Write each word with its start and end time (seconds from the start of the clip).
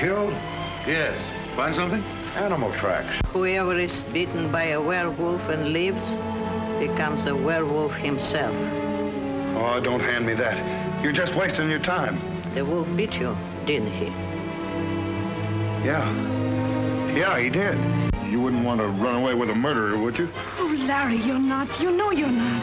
Killed? 0.00 0.32
Yes. 0.86 1.14
Find 1.54 1.74
something? 1.76 2.02
Animal 2.34 2.72
tracks. 2.72 3.20
Whoever 3.28 3.78
is 3.78 4.00
bitten 4.12 4.50
by 4.50 4.64
a 4.68 4.80
werewolf 4.80 5.46
and 5.50 5.74
lives 5.74 6.00
becomes 6.78 7.26
a 7.26 7.36
werewolf 7.36 7.92
himself. 7.92 8.54
Oh, 9.56 9.78
don't 9.82 10.00
hand 10.00 10.26
me 10.26 10.32
that. 10.34 11.04
You're 11.04 11.12
just 11.12 11.34
wasting 11.34 11.68
your 11.68 11.80
time. 11.80 12.18
The 12.54 12.64
wolf 12.64 12.88
bit 12.96 13.12
you, 13.14 13.36
didn't 13.66 13.92
he? 13.92 14.06
Yeah. 15.84 16.10
Yeah, 17.14 17.38
he 17.38 17.50
did. 17.50 17.76
You 18.30 18.40
wouldn't 18.40 18.64
want 18.64 18.80
to 18.80 18.86
run 18.86 19.16
away 19.16 19.34
with 19.34 19.50
a 19.50 19.54
murderer, 19.54 19.98
would 19.98 20.16
you? 20.16 20.30
Oh, 20.58 20.74
Larry, 20.86 21.16
you're 21.16 21.38
not. 21.38 21.78
You 21.78 21.90
know 21.90 22.10
you're 22.10 22.28
not. 22.28 22.62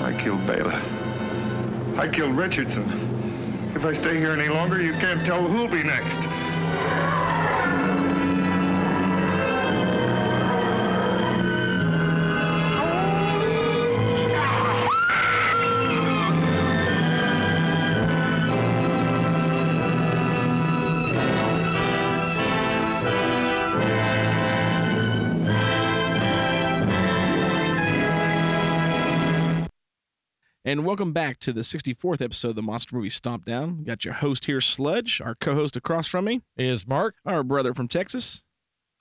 I 0.00 0.18
killed 0.18 0.46
Bela. 0.46 0.80
I 1.98 2.08
killed 2.08 2.36
Richardson. 2.36 3.11
If 3.82 3.98
I 3.98 4.00
stay 4.00 4.16
here 4.16 4.30
any 4.30 4.46
longer, 4.46 4.80
you 4.80 4.92
can't 4.92 5.26
tell 5.26 5.44
who'll 5.44 5.66
be 5.66 5.82
next. 5.82 6.31
And 30.72 30.86
welcome 30.86 31.12
back 31.12 31.38
to 31.40 31.52
the 31.52 31.60
64th 31.60 32.22
episode 32.22 32.48
of 32.48 32.56
the 32.56 32.62
Monster 32.62 32.96
Movie 32.96 33.10
Stomp 33.10 33.44
Down. 33.44 33.76
We 33.76 33.84
got 33.84 34.06
your 34.06 34.14
host 34.14 34.46
here, 34.46 34.62
Sludge. 34.62 35.20
Our 35.20 35.34
co 35.34 35.54
host 35.54 35.76
across 35.76 36.06
from 36.06 36.24
me 36.24 36.40
is 36.56 36.86
Mark, 36.86 37.16
our 37.26 37.44
brother 37.44 37.74
from 37.74 37.88
Texas. 37.88 38.42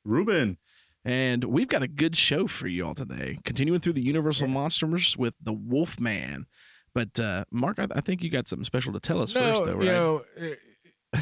Ruben. 0.03 0.57
And 1.05 1.45
we've 1.45 1.69
got 1.69 1.81
a 1.81 1.87
good 1.87 2.17
show 2.17 2.45
for 2.47 2.67
you 2.67 2.85
all 2.85 2.93
today. 2.93 3.37
Continuing 3.45 3.79
through 3.79 3.93
the 3.93 4.01
Universal 4.01 4.49
Monsters 4.49 5.15
with 5.15 5.35
the 5.41 5.53
Wolf 5.53 5.97
Man. 5.97 6.45
But 6.93 7.17
uh, 7.17 7.45
Mark, 7.51 7.79
I, 7.79 7.87
I 7.95 8.01
think 8.01 8.21
you 8.21 8.29
got 8.29 8.49
something 8.49 8.65
special 8.65 8.91
to 8.91 8.99
tell 8.99 9.21
us 9.21 9.31
first, 9.31 9.63
though, 9.63 9.75
right? 9.75 9.85
You 9.85 9.91
know, 9.93 10.23
uh, 11.13 11.19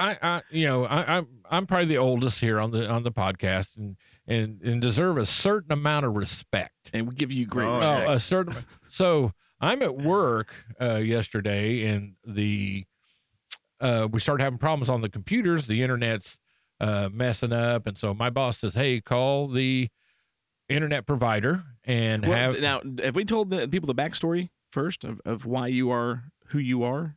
I, 0.00 0.18
I, 0.20 0.42
you 0.50 0.66
know, 0.66 0.84
I, 0.84 1.18
I'm, 1.18 1.28
I'm 1.48 1.66
probably 1.68 1.86
the 1.86 1.98
oldest 1.98 2.40
here 2.40 2.58
on 2.58 2.72
the 2.72 2.90
on 2.90 3.04
the 3.04 3.12
podcast, 3.12 3.76
and 3.76 3.96
and 4.26 4.60
and 4.62 4.82
deserve 4.82 5.16
a 5.16 5.26
certain 5.26 5.70
amount 5.70 6.06
of 6.06 6.16
respect. 6.16 6.90
And 6.92 7.06
we 7.08 7.14
give 7.14 7.32
you 7.32 7.46
great 7.46 7.68
Oh, 7.68 7.78
respect. 7.78 8.10
a 8.10 8.18
certain. 8.18 8.56
so 8.88 9.30
I'm 9.60 9.82
at 9.82 9.96
work 9.96 10.54
uh, 10.80 10.96
yesterday, 10.96 11.86
and 11.86 12.14
the 12.24 12.86
uh, 13.80 14.08
we 14.10 14.20
started 14.20 14.42
having 14.42 14.58
problems 14.58 14.90
on 14.90 15.00
the 15.00 15.08
computers. 15.08 15.66
The 15.66 15.82
internet's 15.82 16.40
uh, 16.80 17.08
messing 17.12 17.52
up, 17.52 17.86
and 17.86 17.98
so 17.98 18.14
my 18.14 18.30
boss 18.30 18.58
says, 18.58 18.74
"Hey, 18.74 19.00
call 19.00 19.48
the 19.48 19.88
internet 20.68 21.06
provider 21.06 21.64
and 21.84 22.26
Well, 22.26 22.54
have." 22.54 22.60
now, 22.60 22.80
have 23.02 23.14
we 23.14 23.24
told 23.24 23.50
the 23.50 23.68
people 23.68 23.86
the 23.86 23.94
backstory 23.94 24.50
first 24.70 25.04
of, 25.04 25.20
of 25.24 25.44
why 25.44 25.66
you 25.66 25.90
are 25.90 26.24
who 26.48 26.58
you 26.58 26.82
are? 26.82 27.16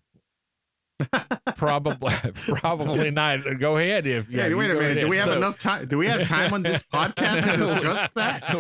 probably, 1.57 2.13
probably 2.47 3.11
not. 3.11 3.39
Go 3.59 3.77
ahead 3.77 4.05
if 4.05 4.29
Yeah, 4.29 4.47
you 4.47 4.57
wait 4.57 4.71
a 4.71 4.75
minute. 4.75 5.01
Do 5.01 5.07
we 5.07 5.17
have 5.17 5.25
So- 5.25 5.37
enough 5.37 5.57
time? 5.59 5.87
Do 5.87 5.97
we 5.97 6.07
have 6.07 6.27
time 6.27 6.53
on 6.53 6.63
this 6.63 6.83
podcast 6.93 7.43
to 7.43 7.57
discuss 7.57 8.09
that? 8.15 8.43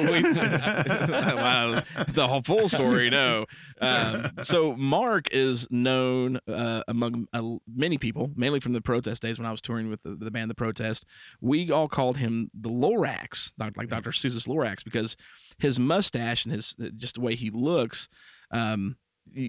wow, 1.35 1.81
the 2.07 2.27
whole 2.27 2.41
full 2.41 2.67
story, 2.67 3.09
no. 3.09 3.45
Um, 3.81 4.31
so 4.41 4.75
Mark 4.75 5.27
is 5.31 5.67
known 5.69 6.39
uh, 6.47 6.83
among 6.87 7.27
uh, 7.33 7.41
many 7.67 7.97
people, 7.97 8.31
mainly 8.35 8.59
from 8.59 8.73
the 8.73 8.81
protest 8.81 9.21
days 9.21 9.37
when 9.39 9.45
I 9.45 9.51
was 9.51 9.61
touring 9.61 9.89
with 9.89 10.01
the, 10.03 10.15
the 10.15 10.31
band 10.31 10.49
The 10.49 10.55
Protest. 10.55 11.05
We 11.41 11.71
all 11.71 11.87
called 11.87 12.17
him 12.17 12.49
the 12.53 12.69
Lorax, 12.69 13.51
like 13.57 13.89
Dr. 13.89 14.11
Seuss's 14.11 14.47
Lorax, 14.47 14.83
because 14.83 15.15
his 15.59 15.79
mustache 15.79 16.45
and 16.45 16.53
his 16.53 16.75
just 16.97 17.15
the 17.15 17.21
way 17.21 17.35
he 17.35 17.49
looks. 17.49 18.07
Um, 18.51 18.97
he 19.01 19.02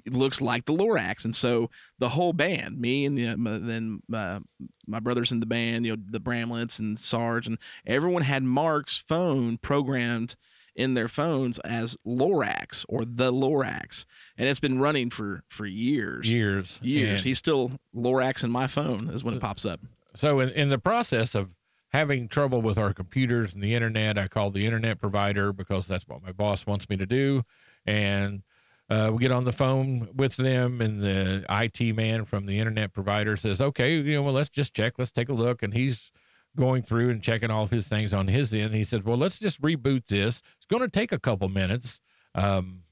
looks 0.07 0.41
like 0.41 0.65
the 0.67 0.73
Lorax, 0.73 1.25
and 1.25 1.35
so 1.35 1.71
the 1.99 2.11
whole 2.11 2.33
band, 2.33 2.81
me 2.81 3.05
and 3.05 3.17
the, 3.19 3.37
my, 3.37 3.59
then 3.59 4.01
uh, 4.13 4.41
my 4.87 5.01
brothers 5.01 5.31
in 5.33 5.41
the 5.41 5.47
band, 5.47 5.87
you 5.87 5.97
know, 5.97 6.03
the 6.11 6.21
Bramlets 6.21 6.79
and 6.79 6.99
Sarge, 6.99 7.47
and 7.47 7.59
everyone 7.87 8.23
had 8.23 8.43
Mark's 8.43 8.97
phone 8.99 9.57
programmed 9.59 10.37
in 10.77 10.95
their 10.95 11.07
phones 11.09 11.59
as 11.61 11.97
Lorax 12.07 12.85
or 12.89 13.05
the 13.05 13.33
Lorax, 13.33 14.07
and 14.37 14.49
it's 14.49 14.61
been 14.61 14.79
running 14.79 15.09
for 15.11 15.45
for 15.49 15.67
years, 15.67 16.29
years, 16.33 16.81
years. 16.83 17.21
And- 17.21 17.21
He's 17.21 17.39
still 17.39 17.73
Lorax 17.95 18.43
in 18.43 18.51
my 18.51 18.67
phone 18.67 19.09
is 19.11 19.23
when 19.23 19.35
it 19.35 19.41
pops 19.41 19.65
up. 19.65 19.81
So 20.17 20.41
in, 20.41 20.49
in 20.51 20.69
the 20.71 20.79
process 20.79 21.35
of 21.35 21.51
having 21.93 22.27
trouble 22.29 22.61
with 22.61 22.77
our 22.77 22.93
computers 22.93 23.55
and 23.55 23.63
the 23.63 23.75
internet, 23.75 24.19
I 24.19 24.27
called 24.27 24.55
the 24.55 24.67
internet 24.67 25.01
provider 25.01 25.53
because 25.53 25.87
that's 25.87 26.09
what 26.09 26.23
my 26.25 26.33
boss 26.33 26.67
wants 26.67 26.89
me 26.89 26.97
to 26.97 27.07
do. 27.07 27.45
And 27.87 28.43
uh, 28.91 29.11
we 29.13 29.19
get 29.19 29.33
on 29.33 29.45
the 29.45 29.53
phone 29.53 30.09
with 30.15 30.37
them, 30.37 30.81
and 30.81 31.03
the 31.03 31.45
IT 31.49 31.95
man 31.95 32.25
from 32.25 32.47
the 32.47 32.59
internet 32.59 32.93
provider 32.93 33.37
says, 33.37 33.61
"Okay, 33.61 33.97
you 33.97 34.15
know, 34.15 34.23
well, 34.23 34.35
let's 34.35 34.51
just 34.51 34.75
check. 34.75 34.95
Let's 34.99 35.11
take 35.11 35.29
a 35.29 35.35
look." 35.35 35.63
And 35.63 35.75
he's 35.75 36.13
going 36.57 36.83
through 36.83 37.11
and 37.11 37.23
checking 37.23 37.51
all 37.51 37.65
of 37.65 37.71
his 37.71 37.89
things 37.89 38.13
on 38.13 38.29
his 38.29 38.55
end. 38.55 38.75
He 38.75 38.85
said, 38.85 39.05
"Well, 39.05 39.17
let's 39.17 39.39
just 39.39 39.61
reboot 39.63 40.07
this. 40.07 40.43
It's 40.57 40.67
going 40.69 40.83
to 40.83 40.89
take 40.89 41.13
a 41.13 41.19
couple 41.19 41.49
minutes." 41.49 42.01
Um, 42.35 42.85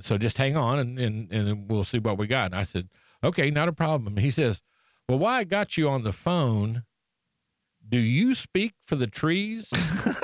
so 0.00 0.18
just 0.18 0.38
hang 0.38 0.56
on 0.56 0.78
and, 0.78 0.98
and, 0.98 1.32
and 1.32 1.70
we'll 1.70 1.84
see 1.84 1.98
what 1.98 2.18
we 2.18 2.26
got. 2.26 2.46
And 2.46 2.54
I 2.54 2.62
said, 2.62 2.88
okay, 3.22 3.50
not 3.50 3.68
a 3.68 3.72
problem. 3.72 4.16
He 4.16 4.30
says, 4.30 4.62
well, 5.08 5.18
why 5.18 5.38
I 5.38 5.44
got 5.44 5.76
you 5.76 5.88
on 5.88 6.04
the 6.04 6.12
phone, 6.12 6.84
do 7.86 7.98
you 7.98 8.34
speak 8.34 8.74
for 8.86 8.96
the 8.96 9.06
trees? 9.06 9.70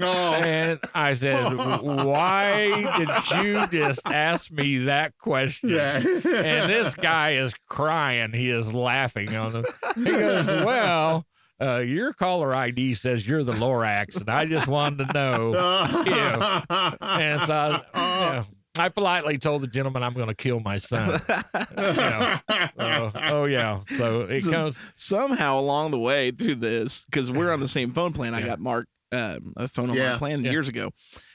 And 0.00 0.78
I 0.94 1.14
said, 1.14 1.54
why 1.56 2.68
did 2.98 3.42
you 3.44 3.66
just 3.68 4.00
ask 4.06 4.50
me 4.50 4.78
that 4.84 5.16
question? 5.18 5.70
Yeah. 5.70 5.96
and 5.98 6.70
this 6.70 6.94
guy 6.94 7.32
is 7.32 7.54
crying. 7.68 8.32
He 8.32 8.50
is 8.50 8.72
laughing 8.72 9.34
on 9.34 9.56
him. 9.56 9.64
He 9.96 10.04
goes, 10.04 10.46
well, 10.64 11.26
uh, 11.60 11.78
your 11.78 12.12
caller 12.12 12.54
ID 12.54 12.94
says 12.94 13.26
you're 13.26 13.42
the 13.44 13.52
Lorax, 13.52 14.20
and 14.20 14.28
I 14.30 14.44
just 14.44 14.66
wanted 14.68 15.08
to 15.08 15.12
know. 15.12 15.52
Know. 16.08 16.62
And 17.00 17.42
so 17.46 17.82
I, 17.94 18.36
know, 18.36 18.44
I 18.78 18.88
politely 18.90 19.38
told 19.38 19.62
the 19.62 19.66
gentleman 19.66 20.02
I'm 20.04 20.12
going 20.12 20.28
to 20.28 20.34
kill 20.36 20.60
my 20.60 20.78
son. 20.78 21.20
You 21.54 21.76
know. 21.76 22.40
So, 22.78 23.12
oh 23.16 23.44
yeah. 23.46 23.80
So 23.96 24.20
it 24.22 24.42
So 24.44 24.52
comes. 24.52 24.76
somehow 24.94 25.58
along 25.58 25.90
the 25.90 25.98
way 25.98 26.30
through 26.30 26.56
this 26.56 27.04
because 27.06 27.30
we're 27.32 27.52
on 27.52 27.58
the 27.60 27.66
same 27.68 27.92
phone 27.92 28.12
plan. 28.12 28.34
I 28.34 28.42
got 28.42 28.60
Mark 28.60 28.86
um, 29.12 29.52
a 29.56 29.68
phone 29.68 29.90
on 29.90 29.96
Yeah, 29.96 30.12
my 30.12 30.18
plan 30.18 30.44
yeah. 30.44 30.50
years 30.50 30.68
ago. 30.68 30.90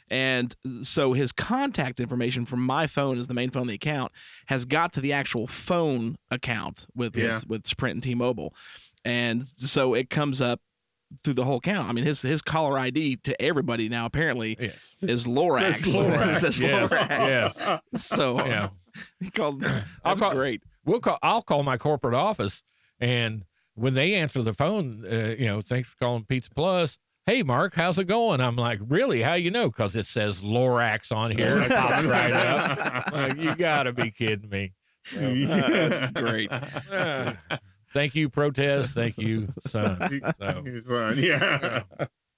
And 0.10 0.56
so 0.82 1.14
his 1.14 1.32
contact 1.32 2.00
information 2.00 2.46
from 2.46 2.64
my 2.64 2.86
phone 2.88 3.18
as 3.18 3.28
the 3.28 3.34
main 3.34 3.50
phone 3.50 3.64
of 3.64 3.68
the 3.70 3.74
account 3.76 4.12
has 4.48 4.66
got 4.66 4.94
to 4.94 5.02
the 5.02 5.12
actual 5.14 5.48
phone 5.48 6.18
account 6.30 6.86
with 6.94 7.16
Yeah. 7.18 7.34
with, 7.36 7.48
with 7.50 7.68
Sprint 7.68 7.96
and 7.96 8.04
T-Mobile, 8.04 8.54
and 9.04 9.48
so 9.48 9.94
it 9.94 10.10
comes 10.10 10.42
up 10.42 10.62
through 11.24 11.34
the 11.36 11.46
whole 11.46 11.58
account. 11.58 11.90
I 11.90 11.94
mean, 11.94 12.04
his 12.04 12.22
his 12.22 12.42
caller 12.42 12.78
ID 12.78 13.18
to 13.24 13.42
everybody 13.42 13.88
now 13.90 14.06
apparently 14.06 14.56
Yes. 14.60 14.94
is 15.02 15.26
Lorax. 15.26 15.82
Lorax. 15.96 16.32
It 16.34 16.40
says 16.40 16.60
Yes. 16.62 16.92
Lorax. 16.92 17.10
Yes. 17.94 18.06
So 18.06 18.46
Yeah. 18.46 18.70
he 19.20 19.32
called. 19.32 19.64
I'll 19.64 19.82
That's 20.04 20.20
call- 20.22 20.34
great. 20.34 20.62
We'll 20.86 21.00
call. 21.00 21.18
I'll 21.24 21.42
call 21.42 21.64
my 21.64 21.78
corporate 21.78 22.14
office, 22.14 22.62
and 23.00 23.46
when 23.74 23.94
they 23.96 24.14
answer 24.16 24.44
the 24.44 24.54
phone, 24.54 25.06
uh, 25.10 25.34
you 25.40 25.46
know, 25.46 25.62
thanks 25.62 25.90
for 25.90 25.96
calling 25.98 26.26
Pizza 26.26 26.50
Plus. 26.52 27.00
Hey, 27.26 27.42
Mark, 27.42 27.74
how's 27.74 28.00
it 28.00 28.06
going? 28.06 28.42
I'm 28.42 28.58
like, 28.58 28.80
really? 28.86 29.22
How 29.22 29.36
you 29.36 29.50
know? 29.50 29.68
Because 29.70 29.96
it 29.96 30.06
says 30.06 30.42
Lorax 30.42 31.16
on 31.16 31.32
here. 31.32 31.60
It 31.62 31.70
pops 31.72 32.04
right 32.04 32.34
up. 32.34 33.14
Like, 33.14 33.38
you 33.38 33.56
got 33.56 33.84
to 33.84 33.94
be 33.94 34.12
kidding 34.12 34.50
me. 34.50 34.74
That's 35.16 36.12
great. 36.12 36.52
Uh, 36.52 37.34
thank 37.94 38.16
you, 38.16 38.28
protest. 38.30 38.92
Thank 38.92 39.18
you, 39.18 39.48
son. 39.68 40.22
So, 40.38 40.64
Son, 40.86 41.18
yeah. 41.18 41.84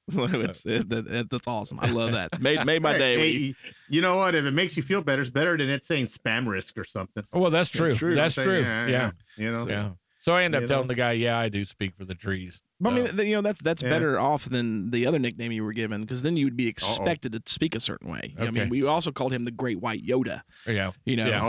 it's, 0.08 0.64
it, 0.68 0.88
that, 0.90 1.30
that's 1.32 1.48
awesome. 1.48 1.80
I 1.82 1.90
love 1.90 2.12
that. 2.12 2.40
Made 2.40 2.64
made 2.64 2.84
my 2.84 2.96
day. 2.96 3.18
Hey, 3.18 3.30
you- 3.32 3.56
you 3.90 4.02
know 4.02 4.18
what? 4.18 4.36
If 4.36 4.46
it 4.46 4.52
makes 4.52 4.78
you 4.78 4.84
feel 4.84 5.02
better, 5.02 5.22
it's 5.22 5.32
better 5.32 5.58
than 5.58 5.68
it 5.70 5.84
saying 5.84 6.06
spam 6.08 6.48
risk 6.48 6.78
or 6.78 6.84
something. 6.84 7.24
well, 7.34 7.50
that's 7.50 7.70
true. 7.72 7.96
true. 7.96 8.14
That's 8.16 8.38
I'm 8.38 8.44
true. 8.44 8.64
saying, 8.64 8.90
Yeah. 8.90 9.12
You 9.36 9.52
know. 9.52 9.66
Yeah. 9.68 9.90
So 10.20 10.34
I 10.34 10.44
end 10.44 10.54
up 10.56 10.62
You 10.64 10.68
telling 10.68 10.86
know? 10.88 10.94
the 10.94 10.96
guy, 10.96 11.12
yeah, 11.14 11.38
I 11.38 11.50
do 11.50 11.66
speak 11.66 11.96
for 11.96 12.04
the 12.06 12.16
trees. 12.16 12.62
But 12.80 12.92
I 12.92 12.96
mean, 12.96 13.18
you 13.28 13.36
know, 13.36 13.42
that's 13.42 13.62
that's 13.62 13.82
Yeah. 13.82 13.90
better 13.90 14.20
off 14.20 14.46
than 14.50 14.92
the 14.92 15.08
other 15.08 15.18
nickname 15.18 15.52
you 15.54 15.64
were 15.64 15.72
given 15.74 16.02
because 16.02 16.24
then 16.24 16.36
you 16.36 16.46
would 16.46 16.58
be 16.58 16.68
expected 16.68 17.32
to 17.32 17.42
speak 17.46 17.74
a 17.74 17.80
certain 17.80 18.10
way. 18.10 18.36
I 18.38 18.52
mean, 18.52 18.68
we 18.70 18.84
also 18.86 19.12
called 19.14 19.32
him 19.34 19.46
the 19.46 19.52
Great 19.52 19.80
White 19.80 20.06
Yoda. 20.06 20.42
yeah. 20.68 20.92
You 21.06 21.16
know, 21.16 21.28
Yeah. 21.28 21.40
so- 21.40 21.46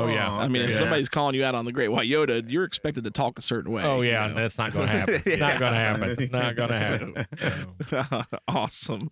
Oh, 0.00 0.06
yeah. 0.08 0.30
I 0.32 0.48
mean, 0.48 0.62
if 0.62 0.70
okay. 0.70 0.78
somebody's 0.78 1.08
calling 1.10 1.34
you 1.34 1.44
out 1.44 1.54
on 1.54 1.64
the 1.66 1.72
Great 1.72 1.88
White 1.88 2.08
Yoda, 2.08 2.42
you're 2.50 2.64
expected 2.64 3.04
to 3.04 3.10
talk 3.10 3.38
a 3.38 3.42
certain 3.42 3.72
way. 3.72 3.82
Oh 3.84 4.00
you 4.00 4.10
yeah, 4.10 4.28
know? 4.28 4.34
that's 4.34 4.56
not 4.56 4.72
going 4.72 4.86
to 4.88 4.92
happen. 4.98 5.38
Not 5.38 5.58
going 5.58 5.72
to 5.72 5.78
happen. 5.78 6.28
Not 6.32 6.56
going 6.56 6.68
to 6.70 6.78
happen. 6.78 7.66
So, 7.86 8.04
awesome. 8.48 9.10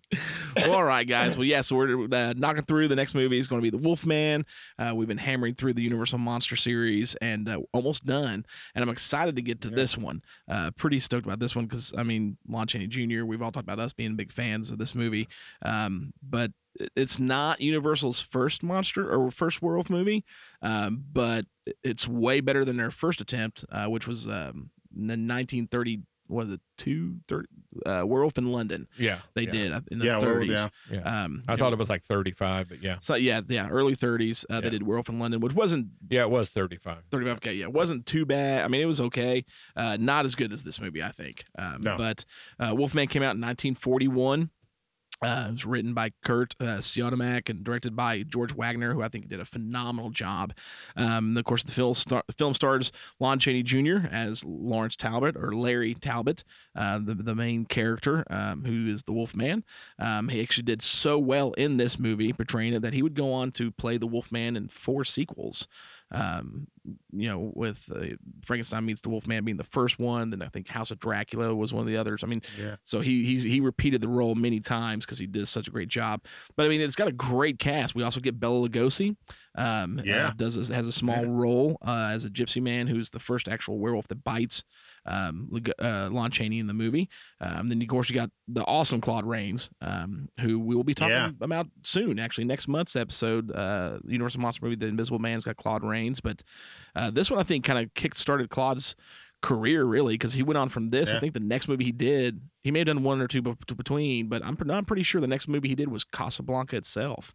Well, 0.55 0.73
all 0.73 0.83
right, 0.83 1.07
guys. 1.07 1.37
Well, 1.37 1.45
yeah, 1.45 1.61
so 1.61 1.75
we're 1.75 2.05
uh, 2.11 2.33
knocking 2.35 2.63
through. 2.63 2.87
The 2.87 2.95
next 2.95 3.13
movie 3.13 3.37
is 3.37 3.47
going 3.47 3.61
to 3.61 3.63
be 3.63 3.69
The 3.69 3.77
Wolfman. 3.83 4.45
Uh, 4.77 4.93
we've 4.95 5.07
been 5.07 5.17
hammering 5.17 5.55
through 5.55 5.73
the 5.73 5.81
Universal 5.83 6.19
Monster 6.19 6.55
series 6.55 7.15
and 7.21 7.47
uh, 7.47 7.59
almost 7.73 8.05
done. 8.05 8.45
And 8.73 8.83
I'm 8.83 8.89
excited 8.89 9.35
to 9.35 9.41
get 9.41 9.61
to 9.61 9.69
this 9.69 9.97
one. 9.97 10.21
Uh, 10.49 10.71
pretty 10.75 10.99
stoked 10.99 11.25
about 11.25 11.39
this 11.39 11.55
one 11.55 11.58
because, 11.65 11.93
I 11.97 12.03
mean, 12.03 12.37
Lon 12.47 12.67
Chaney 12.67 12.87
Jr., 12.87 13.25
we've 13.25 13.41
all 13.41 13.51
talked 13.51 13.65
about 13.65 13.79
us 13.79 13.93
being 13.93 14.15
big 14.15 14.31
fans 14.31 14.71
of 14.71 14.77
this 14.77 14.95
movie. 14.95 15.27
Um, 15.63 16.13
but 16.21 16.51
it's 16.95 17.19
not 17.19 17.61
Universal's 17.61 18.21
first 18.21 18.63
monster 18.63 19.11
or 19.11 19.31
first 19.31 19.61
werewolf 19.61 19.89
movie, 19.89 20.23
um, 20.61 21.03
but 21.11 21.45
it's 21.83 22.07
way 22.07 22.39
better 22.39 22.63
than 22.63 22.77
their 22.77 22.91
first 22.91 23.21
attempt, 23.21 23.65
uh, 23.71 23.85
which 23.85 24.07
was 24.07 24.27
um, 24.27 24.71
the 24.91 25.13
1930 25.13 26.01
what 26.29 26.47
is 26.47 26.53
it 26.53 26.61
two 26.77 27.17
thirty 27.27 27.47
uh, 27.85 28.03
werewolf 28.05 28.37
in 28.37 28.51
London. 28.51 28.87
yeah, 28.97 29.19
They 29.33 29.43
yeah, 29.43 29.51
did 29.51 29.71
in 29.91 29.99
the 29.99 30.05
Yeah, 30.05 30.17
well, 30.19 30.35
30s. 30.35 30.47
yeah. 30.49 30.67
Yeah. 30.91 31.23
Um, 31.23 31.43
I 31.47 31.55
thought 31.55 31.69
know, 31.69 31.73
it 31.73 31.79
was 31.79 31.89
like 31.89 32.03
35, 32.03 32.69
but 32.69 32.81
yeah, 32.81 32.97
so 33.01 33.15
yeah, 33.15 33.41
yeah, 33.47 33.67
early 33.69 33.95
30s. 33.95 34.45
Uh, 34.49 34.61
They 34.61 34.69
did 34.69 34.83
Werewolf 34.83 35.09
in 35.09 35.19
London, 35.19 35.39
which 35.41 35.53
wasn't 35.53 35.87
yeah, 36.09 36.21
it 36.21 36.29
was 36.29 36.49
35. 36.49 37.09
35k. 37.11 37.57
Yeah, 37.57 37.65
it 37.65 37.73
wasn't 37.73 38.05
too 38.05 38.25
bad. 38.25 38.63
I 38.63 38.67
mean, 38.69 38.81
it 38.81 38.85
was 38.85 39.01
okay. 39.01 39.43
Uh, 39.75 39.97
not 39.99 40.25
as 40.25 40.35
good 40.35 40.53
as 40.53 40.63
this 40.63 40.79
movie, 40.79 41.03
I 41.03 41.11
think. 41.11 41.43
Um, 41.57 41.81
No. 41.81 41.95
But 41.97 42.25
uh, 42.59 42.73
Wolfman 42.75 43.07
came 43.07 43.23
out 43.23 43.35
in 43.35 43.41
1941. 43.41 44.49
Uh, 45.21 45.47
it 45.49 45.51
was 45.51 45.65
written 45.65 45.93
by 45.93 46.11
Curt 46.23 46.55
uh, 46.61 46.77
Siodmak 46.77 47.49
and 47.49 47.63
directed 47.63 47.95
by 47.95 48.23
George 48.23 48.55
Waggner, 48.55 48.93
who 48.93 49.01
I 49.01 49.09
think 49.09 49.27
did 49.27 49.39
a 49.41 49.45
phenomenal 49.45 50.11
job. 50.11 50.53
Um, 50.95 51.35
of 51.35 51.43
course, 51.43 51.63
the 51.63 51.73
film, 51.73 51.93
star- 51.93 52.23
film 52.37 52.53
stars 52.53 52.91
Lon 53.19 53.37
Chaney 53.39 53.63
Jr. 53.63 54.07
as 54.09 54.45
Lawrence 54.45 54.95
Talbot 54.95 55.35
or 55.35 55.53
Larry 55.53 55.93
Talbot, 55.93 56.43
uh, 56.75 56.99
the 56.99 57.15
the 57.15 57.35
main 57.35 57.65
character, 57.65 58.23
um, 58.29 58.63
who 58.63 58.87
is 58.87 59.03
the 59.03 59.11
Wolfman. 59.13 59.63
Um, 59.99 60.29
he 60.29 60.41
actually 60.41 60.63
did 60.63 60.81
so 60.81 61.19
well 61.19 61.51
in 61.53 61.77
this 61.77 61.99
movie, 61.99 62.31
portraying 62.31 62.73
it, 62.73 62.81
that 62.81 62.93
he 62.93 63.01
would 63.03 63.15
go 63.15 63.33
on 63.33 63.51
to 63.53 63.71
play 63.71 63.97
the 63.97 64.07
Wolfman 64.07 64.55
in 64.55 64.69
four 64.69 65.03
sequels. 65.03 65.67
Um, 66.11 66.67
you 67.15 67.29
know, 67.29 67.51
with 67.53 67.91
uh, 67.95 68.15
Frankenstein 68.43 68.83
meets 68.85 69.01
the 69.01 69.09
Wolfman 69.09 69.45
being 69.45 69.57
the 69.57 69.63
first 69.63 69.99
one, 69.99 70.31
then 70.31 70.41
I 70.41 70.47
think 70.47 70.67
House 70.67 70.89
of 70.89 70.99
Dracula 70.99 71.53
was 71.53 71.71
one 71.71 71.81
of 71.81 71.87
the 71.87 71.97
others. 71.97 72.23
I 72.23 72.27
mean, 72.27 72.41
Yeah. 72.59 72.77
so 72.83 72.99
he 73.01 73.23
he's, 73.25 73.43
he 73.43 73.59
repeated 73.59 74.01
the 74.01 74.07
role 74.07 74.33
many 74.33 74.59
times 74.59 75.05
because 75.05 75.19
he 75.19 75.27
did 75.27 75.47
such 75.47 75.67
a 75.67 75.71
great 75.71 75.87
job. 75.89 76.21
But 76.55 76.65
I 76.65 76.69
mean, 76.69 76.81
it's 76.81 76.95
got 76.95 77.07
a 77.07 77.11
great 77.11 77.59
cast. 77.59 77.93
We 77.93 78.01
also 78.01 78.19
get 78.21 78.39
Bela 78.39 78.67
Lugosi. 78.67 79.17
Um, 79.59 79.99
uh, 79.99 80.03
Yeah. 80.05 80.31
does 80.37 80.55
a, 80.69 80.73
has 80.73 80.87
a 80.87 80.91
small 80.91 81.25
role 81.25 81.77
uh, 81.85 82.09
as 82.13 82.23
a 82.25 82.29
gypsy 82.29 82.61
man 82.61 82.87
who's 82.87 83.09
the 83.09 83.19
first 83.19 83.47
actual 83.49 83.77
werewolf 83.79 84.07
that 84.07 84.23
bites. 84.23 84.63
Um, 85.05 85.49
uh, 85.79 86.09
Lon 86.11 86.29
Chaney 86.31 86.59
in 86.59 86.67
the 86.67 86.73
movie. 86.73 87.09
Um, 87.41 87.67
then 87.67 87.81
of 87.81 87.87
course 87.87 88.09
you 88.09 88.15
got 88.15 88.29
the 88.47 88.63
awesome 88.65 89.01
Claude 89.01 89.25
Rains, 89.25 89.69
um, 89.81 90.29
who 90.39 90.59
we 90.59 90.75
will 90.75 90.83
be 90.83 90.93
talking 90.93 91.15
Yeah. 91.15 91.31
about 91.41 91.67
soon. 91.83 92.19
Actually, 92.19 92.43
next 92.45 92.67
month's 92.67 92.95
episode, 92.95 93.51
uh, 93.51 93.99
Universal 94.05 94.41
Monster 94.41 94.65
movie, 94.65 94.75
The 94.75 94.87
Invisible 94.87 95.19
Man's 95.19 95.43
got 95.45 95.57
Claude 95.57 95.83
Rains. 95.83 96.19
But 96.21 96.43
uh, 96.95 97.11
this 97.11 97.29
one 97.31 97.39
I 97.39 97.43
think 97.43 97.63
kind 97.65 97.79
of 97.79 97.93
kick 97.95 98.13
started 98.15 98.49
Claude's 98.49 98.95
career 99.41 99.85
really 99.85 100.15
because 100.15 100.33
he 100.33 100.43
went 100.43 100.57
on 100.57 100.67
from 100.69 100.89
this. 100.89 101.13
I 101.13 101.19
think 101.19 101.33
the 101.33 101.39
next 101.39 101.67
movie 101.69 101.85
he 101.85 101.91
did, 101.93 102.41
he 102.61 102.71
may 102.71 102.79
have 102.79 102.87
done 102.87 103.03
one 103.03 103.21
or 103.21 103.27
two 103.27 103.41
be- 103.41 103.55
between, 103.75 104.27
but 104.27 104.43
I'm, 104.45 104.57
I'm 104.69 104.85
pretty 104.85 105.03
sure 105.03 105.21
the 105.21 105.27
next 105.27 105.47
movie 105.47 105.69
he 105.69 105.75
did 105.75 105.87
was 105.89 106.03
Casablanca 106.03 106.75
itself. 106.75 107.33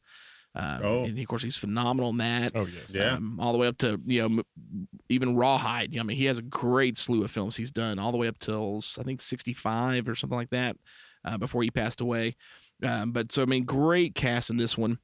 Um, 0.56 0.80
Oh. 0.84 1.04
and 1.04 1.18
of 1.18 1.26
course 1.26 1.42
he's 1.42 1.56
phenomenal 1.56 2.10
in 2.10 2.18
that. 2.18 2.52
Oh 2.54 2.66
yes. 2.66 2.84
Yeah. 2.88 3.14
Um, 3.16 3.38
all 3.40 3.52
the 3.52 3.58
way 3.58 3.66
up 3.66 3.78
to 3.78 4.00
you 4.06 4.28
know 4.28 4.42
even 5.08 5.36
Rawhide. 5.36 5.92
You 5.92 5.98
know, 5.98 6.04
I 6.04 6.06
mean, 6.06 6.16
he 6.16 6.26
has 6.26 6.38
a 6.38 6.42
great 6.42 6.96
slew 6.96 7.24
of 7.24 7.30
films 7.30 7.56
he's 7.56 7.72
done, 7.72 7.98
all 7.98 8.12
the 8.12 8.18
way 8.18 8.28
up 8.28 8.38
till 8.38 8.82
I 8.98 9.02
think 9.02 9.20
sixty 9.20 9.52
five 9.52 10.08
or 10.08 10.14
something 10.14 10.36
like 10.38 10.50
that, 10.50 10.76
uh, 11.24 11.36
before 11.38 11.62
he 11.62 11.70
passed 11.70 12.00
away. 12.00 12.36
Um, 12.82 13.10
but 13.12 13.32
so 13.32 13.42
I 13.42 13.46
mean, 13.46 13.64
great 13.64 14.14
cast 14.14 14.48
in 14.50 14.56
this 14.56 14.78
one. 14.78 14.98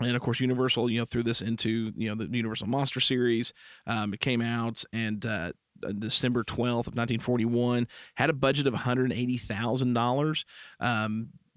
And 0.00 0.14
of 0.14 0.22
course, 0.22 0.38
Universal, 0.40 0.90
you 0.90 1.00
know, 1.00 1.04
threw 1.04 1.22
this 1.24 1.42
into 1.42 1.92
you 1.96 2.08
know 2.08 2.14
the 2.24 2.34
Universal 2.36 2.68
Monster 2.68 3.00
series. 3.00 3.52
Um, 3.86 4.14
it 4.14 4.20
came 4.20 4.40
out 4.40 4.84
and 4.92 5.26
uh, 5.26 5.52
December 5.98 6.44
twelfth 6.44 6.86
of 6.88 6.94
nineteen 6.94 7.18
forty 7.20 7.44
one 7.44 7.88
had 8.14 8.30
a 8.30 8.32
budget 8.32 8.66
of 8.66 8.72
one 8.74 8.82
hundred 8.82 9.12
eighty 9.12 9.36
thousand 9.36 9.92
dollars. 9.94 10.44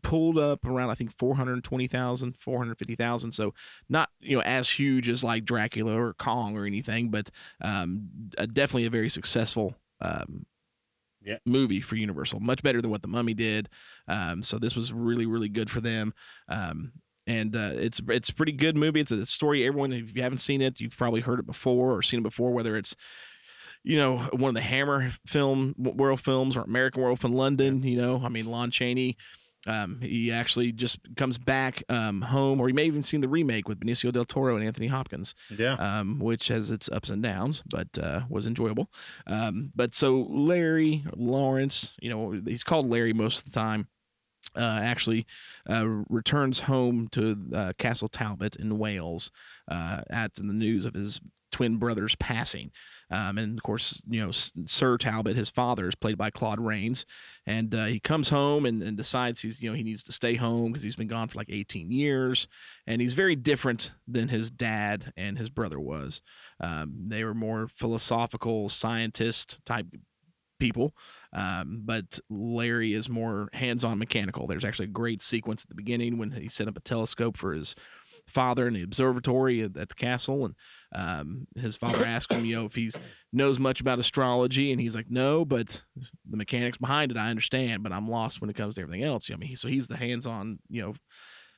Pulled 0.04 0.38
up 0.38 0.66
around 0.66 0.90
I 0.90 0.96
think 0.96 1.12
420,000, 1.18 2.38
450,000. 2.38 3.32
So 3.32 3.54
not, 3.90 4.10
you 4.20 4.38
know, 4.38 4.44
as 4.44 4.70
huge 4.70 5.10
as 5.10 5.24
like 5.24 5.46
Dracula 5.46 5.94
or 6.00 6.14
Kong 6.14 6.58
or 6.58 6.66
anything, 6.66 7.10
but 7.10 7.30
um, 7.62 8.10
definitely 8.54 8.86
a 8.86 8.90
very 8.90 9.10
successful 9.10 9.76
um, 10.02 10.46
Yeah. 11.24 11.38
movie 11.46 11.82
for 11.82 11.96
Universal. 11.96 12.40
Much 12.40 12.64
better 12.64 12.82
than 12.82 12.92
what 12.92 13.02
The 13.02 13.08
Mummy 13.08 13.34
did. 13.34 13.70
Um, 14.08 14.44
so 14.44 14.58
this 14.58 14.76
was 14.76 14.92
really, 14.92 15.26
really 15.26 15.50
good 15.50 15.70
for 15.70 15.82
them. 15.82 16.14
Um, 16.50 16.94
and 17.28 17.56
uh, 17.56 17.74
it's 17.76 18.02
it's 18.10 18.30
a 18.30 18.34
pretty 18.34 18.52
good 18.52 18.76
movie. 18.76 19.00
It's 19.00 19.12
a 19.12 19.26
story. 19.28 19.66
Everyone, 19.66 19.94
if 19.94 20.16
you 20.16 20.24
haven't 20.24 20.40
seen 20.40 20.60
it, 20.62 20.80
you've 20.82 20.98
probably 20.98 21.22
heard 21.22 21.40
it 21.40 21.46
before 21.46 21.96
or 21.96 22.02
seen 22.02 22.22
it 22.22 22.24
before. 22.24 22.52
Whether 22.52 22.76
it's 22.76 22.96
you 23.84 23.98
know 23.98 24.18
one 24.34 24.50
of 24.50 24.56
the 24.56 24.62
Hammer 24.62 25.12
film 25.28 25.76
world 25.78 26.20
films 26.20 26.58
or 26.58 26.62
American 26.62 27.04
World 27.04 27.24
in 27.24 27.34
London. 27.34 27.84
You 27.84 27.98
know, 28.02 28.22
I 28.26 28.30
mean 28.30 28.48
Lon 28.48 28.72
Chaney. 28.72 29.18
Um, 29.68 30.00
he 30.02 30.32
actually 30.32 30.72
just 30.72 30.98
comes 31.16 31.38
back 31.38 31.84
um, 31.88 32.22
home, 32.24 32.60
or 32.60 32.68
you 32.68 32.74
may 32.74 32.86
have 32.86 32.94
even 32.94 33.04
seen 33.04 33.22
the 33.22 33.28
remake 33.28 33.68
with 33.68 33.80
Benicio 33.80 34.12
del 34.12 34.26
Toro 34.26 34.56
and 34.56 34.66
Anthony 34.66 34.88
Hopkins 34.88 35.36
Yeah. 35.56 35.74
um, 35.74 36.18
which 36.20 36.48
has 36.48 36.72
its 36.72 36.90
ups 36.90 37.10
and 37.12 37.22
downs, 37.22 37.62
but 37.70 37.88
uh, 38.02 38.22
was 38.28 38.48
enjoyable. 38.48 38.90
Um, 39.28 39.72
but 39.76 39.94
so 39.94 40.22
Larry 40.30 41.04
Lawrence, 41.16 41.96
you 42.02 42.10
know, 42.10 42.32
he's 42.46 42.64
called 42.64 42.90
Larry 42.90 43.14
most 43.14 43.40
of 43.46 43.54
the 43.54 43.60
time. 43.60 43.88
Uh, 44.56 44.80
actually, 44.82 45.26
uh, 45.70 45.88
returns 46.10 46.62
home 46.62 47.08
to 47.10 47.38
uh, 47.56 47.74
Castle 47.78 48.10
Talbot 48.10 48.56
in 48.58 48.78
Wales 48.80 49.32
uh, 49.70 50.02
at 50.10 50.34
the 50.34 50.44
news 50.44 50.84
of 50.86 50.94
his 50.96 51.22
twin 51.52 51.78
brother's 51.78 52.16
passing. 52.16 52.72
Um, 53.12 53.38
and 53.38 53.58
of 53.58 53.64
course, 53.64 54.02
you 54.10 54.24
know, 54.24 54.32
Sir 54.32 54.98
Talbot, 54.98 55.36
his 55.36 55.50
father, 55.50 55.88
is 55.88 55.96
played 55.96 56.18
by 56.18 56.30
Claude 56.30 56.60
Rains, 56.60 57.06
and 57.46 57.76
uh, 57.76 57.86
he 57.86 58.00
comes 58.00 58.30
home 58.30 58.66
and, 58.66 58.82
and 58.82 58.96
decides 58.96 59.42
he's, 59.42 59.62
you 59.62 59.70
know, 59.70 59.76
he 59.76 59.84
needs 59.84 60.04
to 60.04 60.14
stay 60.14 60.36
home 60.36 60.72
because 60.72 60.84
he's 60.84 60.96
been 60.96 61.08
gone 61.08 61.28
for 61.28 61.38
like 61.38 61.50
18 61.50 61.92
years, 61.92 62.48
and 62.88 63.02
he's 63.02 63.14
very 63.14 63.36
different 63.36 63.92
than 64.08 64.30
his 64.30 64.50
dad 64.50 65.12
and 65.18 65.38
his 65.38 65.50
brother 65.50 65.80
was. 65.80 66.22
Um, 66.60 66.94
they 67.08 67.24
were 67.24 67.34
more 67.34 67.68
philosophical, 67.68 68.70
scientist 68.70 69.60
type 69.66 69.88
people, 70.58 70.96
um, 71.34 71.82
but 71.84 72.20
Larry 72.30 72.94
is 72.94 73.10
more 73.10 73.50
hands-on 73.52 73.98
mechanical. 73.98 74.48
There's 74.48 74.64
actually 74.64 74.86
a 74.86 74.90
great 74.90 75.22
sequence 75.22 75.64
at 75.64 75.70
the 75.70 75.76
beginning 75.76 76.18
when 76.18 76.32
he 76.32 76.48
set 76.48 76.68
up 76.70 76.78
a 76.78 76.82
telescope 76.82 77.36
for 77.36 77.54
his 77.54 77.76
father 78.28 78.68
in 78.68 78.74
the 78.74 78.84
observatory 78.84 79.62
at, 79.62 79.76
at 79.76 79.90
the 79.90 79.96
castle 79.96 80.46
and 80.46 80.56
um, 80.94 81.48
his 81.56 81.78
father 81.78 82.06
asked 82.06 82.32
him 82.32 82.46
you 82.46 82.56
know 82.56 82.66
if 82.66 82.76
he's 82.76 82.98
knows 83.32 83.60
much 83.60 83.80
about 83.80 84.00
astrology 84.00 84.72
and 84.72 84.82
he's 84.82 84.96
like 84.96 85.10
no 85.10 85.46
but 85.46 85.84
the 86.30 86.38
mechanics 86.38 86.78
behind 86.78 87.12
it 87.12 87.18
i 87.18 87.30
understand 87.30 87.82
but 87.84 87.92
i'm 87.92 88.10
lost 88.10 88.42
when 88.42 88.50
it 88.50 88.56
comes 88.56 88.76
to 88.76 88.82
everything 88.82 89.04
else. 89.04 89.30
I 89.32 89.36
mean 89.38 89.50
he, 89.50 89.56
so 89.56 89.68
he's 89.68 89.88
the 89.88 89.98
hands-on 89.98 90.60
you 90.70 90.82
know 90.82 90.94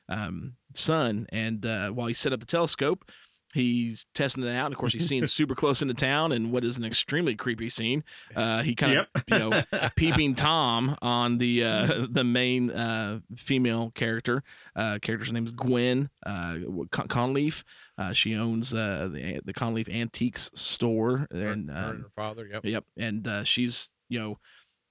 um, 0.08 0.54
son 0.74 1.26
and 1.30 1.64
uh, 1.64 1.88
while 1.90 2.06
he 2.06 2.14
set 2.14 2.32
up 2.32 2.40
the 2.40 2.46
telescope 2.46 3.10
he's 3.54 4.04
testing 4.14 4.44
it 4.44 4.50
out 4.54 4.66
and 4.66 4.74
of 4.74 4.78
course 4.78 4.92
he's 4.92 5.08
seeing 5.08 5.26
super 5.28 5.54
close 5.54 5.80
into 5.80 5.94
town 5.94 6.32
and 6.32 6.52
what 6.52 6.64
is 6.64 6.76
an 6.76 6.84
extremely 6.84 7.34
creepy 7.34 7.70
scene 7.70 8.04
uh, 8.36 8.62
he 8.62 8.74
kind 8.74 8.98
of 8.98 9.06
you 9.28 9.38
know 9.38 9.62
peeping 9.96 10.34
tom 10.34 10.96
on 11.00 11.38
the 11.38 11.64
uh, 11.64 12.06
the 12.10 12.24
main 12.24 12.70
uh, 12.70 13.20
female 13.36 13.90
character 13.94 14.42
uh, 14.76 14.98
character's 15.00 15.32
name 15.32 15.44
is 15.44 15.52
gwen 15.52 16.10
uh, 16.26 16.56
Con- 16.90 17.08
Conliffe 17.08 17.64
uh, 17.96 18.12
she 18.12 18.34
owns 18.34 18.74
uh, 18.74 19.08
the, 19.12 19.40
the 19.44 19.52
Conliffe 19.52 19.88
antiques 19.88 20.50
store 20.54 21.28
Her- 21.30 21.52
and 21.52 21.70
her 21.70 21.76
uh, 21.76 21.90
and 21.90 22.02
her 22.02 22.10
father. 22.16 22.48
Yep. 22.52 22.64
Yep, 22.64 22.84
and 22.96 23.28
uh, 23.28 23.44
she's 23.44 23.92
you 24.08 24.18
know 24.18 24.38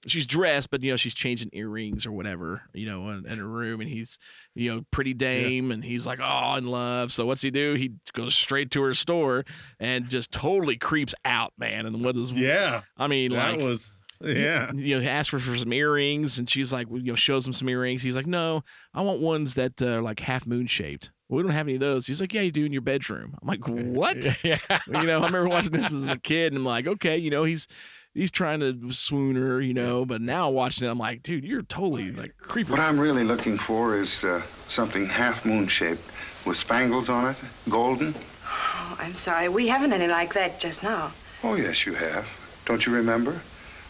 she's 0.06 0.26
dressed, 0.26 0.70
but 0.70 0.82
you 0.82 0.90
know 0.90 0.96
she's 0.96 1.14
changing 1.14 1.50
earrings 1.52 2.06
or 2.06 2.12
whatever, 2.12 2.62
you 2.72 2.86
know, 2.86 3.08
in, 3.10 3.26
in 3.26 3.38
her 3.38 3.46
room, 3.46 3.80
and 3.80 3.88
he's, 3.88 4.18
you 4.54 4.74
know, 4.74 4.84
pretty 4.90 5.14
dame, 5.14 5.70
and 5.70 5.84
he's 5.84 6.06
like, 6.06 6.20
oh, 6.22 6.54
in 6.56 6.66
love. 6.66 7.12
So 7.12 7.26
what's 7.26 7.42
he 7.42 7.50
do? 7.50 7.74
He 7.74 7.92
goes 8.12 8.34
straight 8.34 8.70
to 8.72 8.82
her 8.82 8.94
store 8.94 9.44
and 9.80 10.08
just 10.08 10.32
totally 10.32 10.76
creeps 10.76 11.14
out, 11.24 11.52
man. 11.58 11.86
And 11.86 12.04
what 12.04 12.16
is? 12.16 12.32
Yeah. 12.32 12.82
I 12.96 13.06
mean, 13.06 13.32
That 13.32 13.52
like, 13.58 13.60
was 13.60 13.90
yeah. 14.20 14.72
you 14.72 14.94
know, 14.96 15.00
he 15.00 15.08
asks 15.08 15.32
her 15.32 15.38
for 15.38 15.56
some 15.56 15.72
earrings, 15.72 16.38
and 16.38 16.48
she's 16.48 16.72
like, 16.72 16.88
you 16.90 17.02
know, 17.02 17.14
shows 17.14 17.46
him 17.46 17.52
some 17.52 17.68
earrings. 17.68 18.02
He's 18.02 18.16
like, 18.16 18.26
no, 18.26 18.62
I 18.92 19.02
want 19.02 19.20
ones 19.20 19.54
that 19.54 19.80
uh, 19.82 19.86
are 19.86 20.02
like 20.02 20.20
half 20.20 20.46
moon 20.46 20.66
shaped. 20.66 21.10
We 21.28 21.42
don't 21.42 21.52
have 21.52 21.66
any 21.66 21.74
of 21.74 21.80
those. 21.80 22.06
He's 22.06 22.20
like, 22.20 22.34
yeah, 22.34 22.42
you 22.42 22.52
do 22.52 22.64
in 22.64 22.72
your 22.72 22.82
bedroom. 22.82 23.34
I'm 23.40 23.48
like, 23.48 23.66
what? 23.66 24.26
Yeah. 24.44 24.58
you 24.86 25.02
know, 25.02 25.22
I 25.22 25.26
remember 25.26 25.48
watching 25.48 25.72
this 25.72 25.92
as 25.92 26.06
a 26.06 26.18
kid, 26.18 26.52
and 26.52 26.58
I'm 26.58 26.64
like, 26.64 26.86
okay, 26.86 27.16
you 27.16 27.30
know, 27.30 27.44
he's 27.44 27.66
he's 28.14 28.30
trying 28.30 28.60
to 28.60 28.92
swoon 28.92 29.36
her, 29.36 29.60
you 29.60 29.74
know, 29.74 30.04
but 30.06 30.22
now 30.22 30.48
watching 30.48 30.86
it, 30.86 30.90
I'm 30.90 30.98
like, 30.98 31.22
dude, 31.22 31.44
you're 31.44 31.62
totally 31.62 32.12
like 32.12 32.36
creepy. 32.38 32.70
What 32.70 32.80
I'm 32.80 32.98
really 32.98 33.24
looking 33.24 33.58
for 33.58 33.96
is 33.96 34.24
uh, 34.24 34.42
something 34.68 35.06
half 35.06 35.44
moon 35.44 35.68
shaped 35.68 36.02
with 36.46 36.56
spangles 36.56 37.10
on 37.10 37.30
it, 37.30 37.36
golden. 37.68 38.14
Oh, 38.46 38.96
I'm 38.98 39.14
sorry. 39.14 39.48
We 39.48 39.66
haven't 39.68 39.92
any 39.92 40.06
like 40.06 40.32
that 40.34 40.58
just 40.58 40.82
now. 40.82 41.12
Oh, 41.42 41.54
yes, 41.54 41.84
you 41.84 41.94
have. 41.94 42.26
Don't 42.64 42.86
you 42.86 42.94
remember? 42.94 43.40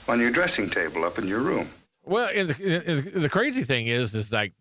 On 0.09 0.19
your 0.21 0.31
dressing 0.31 0.69
table 0.69 1.05
up 1.05 1.19
in 1.19 1.29
your 1.29 1.41
room. 1.41 1.69
Well, 2.05 2.29
and 2.35 2.51
the, 2.51 2.87
and 2.87 3.23
the 3.23 3.29
crazy 3.29 3.65
thing 3.65 3.87
is, 3.87 4.15
is 4.15 4.31
like 4.31 4.53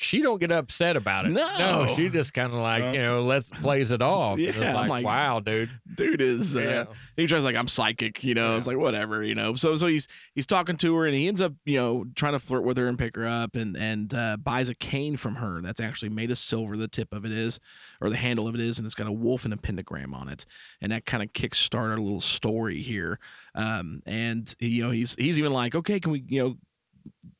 she 0.00 0.22
don't 0.22 0.38
get 0.38 0.52
upset 0.52 0.96
about 0.96 1.26
it. 1.26 1.30
No. 1.32 1.58
no 1.86 1.94
she 1.96 2.08
just 2.08 2.32
kind 2.32 2.52
of 2.52 2.60
like 2.60 2.94
you 2.94 3.00
know 3.00 3.22
lets 3.24 3.48
plays 3.48 3.90
it 3.90 4.00
off. 4.00 4.38
Yeah, 4.38 4.50
it's 4.50 4.58
I'm 4.60 4.74
like, 4.74 4.88
like- 4.88 5.04
wow, 5.04 5.40
dude. 5.40 5.70
dude 5.96 6.20
is 6.20 6.56
uh, 6.56 6.60
Yeah. 6.60 6.84
he 7.16 7.26
tries 7.26 7.44
like 7.44 7.56
I'm 7.56 7.66
psychic, 7.66 8.22
you 8.22 8.32
know. 8.34 8.56
It's 8.56 8.68
like 8.68 8.76
whatever, 8.76 9.24
you 9.24 9.34
know. 9.34 9.54
So 9.56 9.74
so 9.74 9.88
he's 9.88 10.06
he's 10.36 10.46
talking 10.46 10.76
to 10.76 10.94
her 10.96 11.06
and 11.06 11.16
he 11.16 11.26
ends 11.26 11.40
up, 11.40 11.52
you 11.64 11.78
know, 11.78 12.04
trying 12.14 12.34
to 12.34 12.38
flirt 12.38 12.62
with 12.62 12.76
her 12.76 12.86
and 12.86 12.96
pick 12.96 13.16
her 13.16 13.26
up 13.26 13.56
and 13.56 13.76
and 13.76 14.14
uh, 14.14 14.36
buys 14.36 14.68
a 14.68 14.74
cane 14.76 15.16
from 15.16 15.34
her 15.34 15.60
that's 15.60 15.80
actually 15.80 16.10
made 16.10 16.30
of 16.30 16.38
silver. 16.38 16.76
The 16.76 16.86
tip 16.86 17.12
of 17.12 17.24
it 17.24 17.32
is, 17.32 17.58
or 18.00 18.08
the 18.08 18.16
handle 18.16 18.46
of 18.46 18.54
it 18.54 18.60
is, 18.60 18.78
and 18.78 18.86
it's 18.86 18.94
got 18.94 19.08
a 19.08 19.12
wolf 19.12 19.44
and 19.44 19.52
a 19.52 19.56
pentagram 19.56 20.14
on 20.14 20.28
it, 20.28 20.46
and 20.80 20.92
that 20.92 21.06
kind 21.06 21.24
of 21.24 21.32
kicks 21.32 21.58
start 21.58 21.90
our 21.90 21.98
little 21.98 22.20
story 22.20 22.80
here. 22.82 23.18
Um, 23.56 24.00
and 24.06 24.54
you 24.60 24.84
know 24.84 24.90
he's 24.92 25.16
he's 25.16 25.40
even 25.40 25.52
like, 25.52 25.74
okay, 25.74 25.98
can 25.98 26.12
we, 26.12 26.24
you 26.28 26.40
know. 26.44 26.56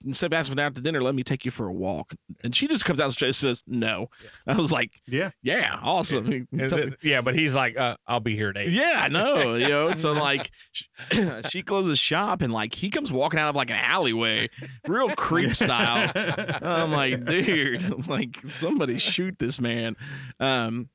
Instead 0.04 0.26
of 0.26 0.32
asking 0.38 0.60
out 0.60 0.75
to 0.76 0.80
dinner, 0.80 1.02
let 1.02 1.14
me 1.14 1.22
take 1.25 1.44
you 1.44 1.50
for 1.50 1.66
a 1.66 1.72
walk. 1.72 2.14
And 2.44 2.54
she 2.54 2.68
just 2.68 2.84
comes 2.84 3.00
out 3.00 3.12
straight 3.12 3.28
and 3.28 3.34
says, 3.37 3.64
No. 3.66 4.08
I 4.46 4.54
was 4.54 4.70
like, 4.70 4.92
Yeah. 5.06 5.30
Yeah, 5.42 5.76
awesome. 5.82 6.30
And 6.32 6.48
then- 6.70 6.96
yeah, 7.02 7.20
but 7.20 7.34
he's 7.34 7.54
like, 7.54 7.76
uh, 7.78 7.96
I'll 8.06 8.20
be 8.20 8.37
here 8.37 8.50
at 8.50 8.56
eight. 8.56 8.70
yeah, 8.70 9.00
I 9.02 9.08
know. 9.08 9.54
You 9.58 9.68
know, 9.68 9.92
so 9.94 10.12
like 10.12 10.50
sh- 10.72 10.84
she 11.50 11.62
closes 11.62 11.98
shop 11.98 12.42
and 12.42 12.52
like 12.52 12.75
he 12.75 12.90
comes 12.90 13.10
walking 13.10 13.40
out 13.40 13.48
of 13.50 13.56
like 13.56 13.70
an 13.70 13.76
alleyway, 13.76 14.48
real 14.87 15.10
creep 15.16 15.54
style. 15.56 16.10
I'm 16.14 16.92
like, 16.92 17.25
dude, 17.25 18.06
like 18.08 18.38
somebody 18.56 18.98
shoot 18.98 19.38
this 19.38 19.60
man. 19.60 19.96
Um, 20.38 20.88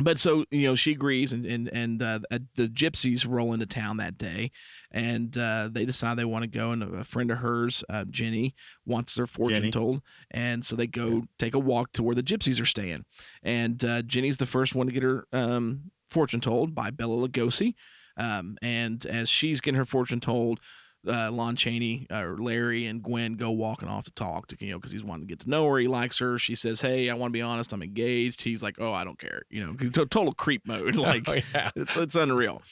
but 0.00 0.18
so 0.18 0.44
you 0.50 0.68
know, 0.68 0.74
she 0.74 0.92
agrees, 0.92 1.32
and 1.32 1.44
and 1.44 1.68
and 1.68 2.02
uh, 2.02 2.20
the 2.54 2.68
gypsies 2.68 3.26
roll 3.28 3.52
into 3.52 3.66
town 3.66 3.98
that 3.98 4.16
day, 4.16 4.50
and 4.90 5.36
uh, 5.36 5.68
they 5.70 5.84
decide 5.84 6.16
they 6.16 6.24
want 6.24 6.44
to 6.44 6.48
go. 6.48 6.70
And 6.70 6.82
a 6.82 7.04
friend 7.04 7.30
of 7.30 7.38
hers, 7.38 7.84
uh, 7.90 8.04
Jenny, 8.08 8.54
wants 8.86 9.14
their 9.14 9.26
fortune 9.26 9.56
Jenny. 9.56 9.70
told, 9.70 10.02
and 10.30 10.64
so 10.64 10.76
they 10.76 10.86
go 10.86 11.24
take 11.38 11.54
a 11.54 11.58
walk 11.58 11.92
to 11.92 12.02
where 12.02 12.14
the 12.14 12.22
gypsies 12.22 12.60
are 12.60 12.66
staying. 12.66 13.04
And 13.42 13.84
uh, 13.84 14.02
Jenny's 14.02 14.38
the 14.38 14.46
first 14.46 14.74
one 14.74 14.86
to 14.86 14.92
get 14.92 15.02
her 15.02 15.26
um, 15.32 15.90
fortune 16.08 16.40
told 16.40 16.74
by 16.74 16.90
Bela 16.90 17.28
Lugosi. 17.28 17.74
Um, 18.16 18.56
and 18.62 19.04
as 19.06 19.28
she's 19.28 19.60
getting 19.60 19.78
her 19.78 19.84
fortune 19.84 20.20
told, 20.20 20.60
uh, 21.06 21.30
Lon 21.32 21.56
Chaney 21.56 22.06
or 22.10 22.36
Larry 22.38 22.86
and 22.86 23.02
Gwen 23.02 23.34
go 23.34 23.50
walking 23.50 23.88
off 23.88 24.04
to 24.04 24.12
talk 24.12 24.46
to 24.48 24.56
you 24.60 24.70
know 24.72 24.78
because 24.78 24.92
he's 24.92 25.04
wanting 25.04 25.26
to 25.26 25.32
get 25.32 25.40
to 25.40 25.50
know 25.50 25.66
her. 25.68 25.78
He 25.78 25.88
likes 25.88 26.18
her. 26.20 26.38
She 26.38 26.54
says, 26.54 26.80
"Hey, 26.80 27.10
I 27.10 27.14
want 27.14 27.30
to 27.30 27.32
be 27.32 27.42
honest. 27.42 27.72
I'm 27.72 27.82
engaged." 27.82 28.42
He's 28.42 28.62
like, 28.62 28.76
"Oh, 28.80 28.92
I 28.92 29.04
don't 29.04 29.18
care." 29.18 29.42
You 29.50 29.66
know, 29.66 29.90
total 30.06 30.32
creep 30.34 30.66
mode. 30.66 30.96
Like 31.02 31.28
Oh, 31.28 31.34
yeah. 31.54 31.70
it's 31.74 31.96
it's 31.96 32.14
unreal. 32.14 32.62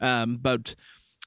Um, 0.00 0.36
but 0.36 0.74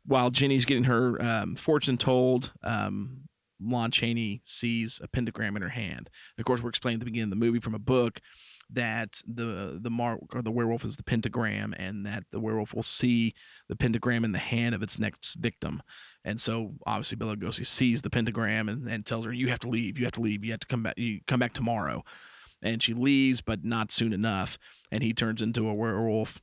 while 0.05 0.29
Jenny's 0.29 0.65
getting 0.65 0.85
her 0.85 1.21
um, 1.21 1.55
fortune 1.55 1.97
told, 1.97 2.53
um, 2.63 3.21
Lon 3.61 3.91
Chaney 3.91 4.41
sees 4.43 4.99
a 5.03 5.07
pentagram 5.07 5.55
in 5.55 5.61
her 5.61 5.69
hand. 5.69 6.09
Of 6.37 6.45
course, 6.45 6.61
we're 6.63 6.69
explaining 6.69 6.95
at 6.97 6.99
the 7.01 7.05
beginning 7.05 7.25
of 7.25 7.29
the 7.39 7.45
movie 7.45 7.59
from 7.59 7.75
a 7.75 7.79
book 7.79 8.21
that 8.71 9.21
the 9.25 9.79
the 9.81 9.89
mark 9.89 10.19
or 10.33 10.41
the 10.41 10.51
werewolf 10.51 10.83
is 10.83 10.97
the 10.97 11.03
pentagram, 11.03 11.74
and 11.77 12.05
that 12.05 12.24
the 12.31 12.39
werewolf 12.39 12.74
will 12.74 12.83
see 12.83 13.33
the 13.69 13.75
pentagram 13.75 14.25
in 14.25 14.31
the 14.31 14.39
hand 14.39 14.75
of 14.75 14.83
its 14.83 15.00
next 15.00 15.36
victim. 15.36 15.81
And 16.24 16.41
so, 16.41 16.74
obviously, 16.86 17.15
Bela 17.15 17.36
Lugosi 17.36 17.65
sees 17.65 18.01
the 18.01 18.09
pentagram 18.09 18.67
and, 18.67 18.88
and 18.88 19.05
tells 19.05 19.25
her, 19.25 19.33
"You 19.33 19.47
have 19.50 19.59
to 19.59 19.69
leave. 19.69 19.97
You 19.97 20.05
have 20.05 20.13
to 20.13 20.21
leave. 20.21 20.43
You 20.43 20.51
have 20.51 20.59
to 20.62 20.67
come 20.67 20.83
back. 20.83 20.97
You 20.97 21.21
come 21.27 21.39
back 21.39 21.53
tomorrow." 21.53 22.03
And 22.62 22.81
she 22.81 22.93
leaves, 22.93 23.41
but 23.41 23.63
not 23.63 23.91
soon 23.91 24.13
enough. 24.13 24.57
And 24.91 25.03
he 25.03 25.13
turns 25.13 25.41
into 25.41 25.69
a 25.69 25.74
werewolf. 25.74 26.41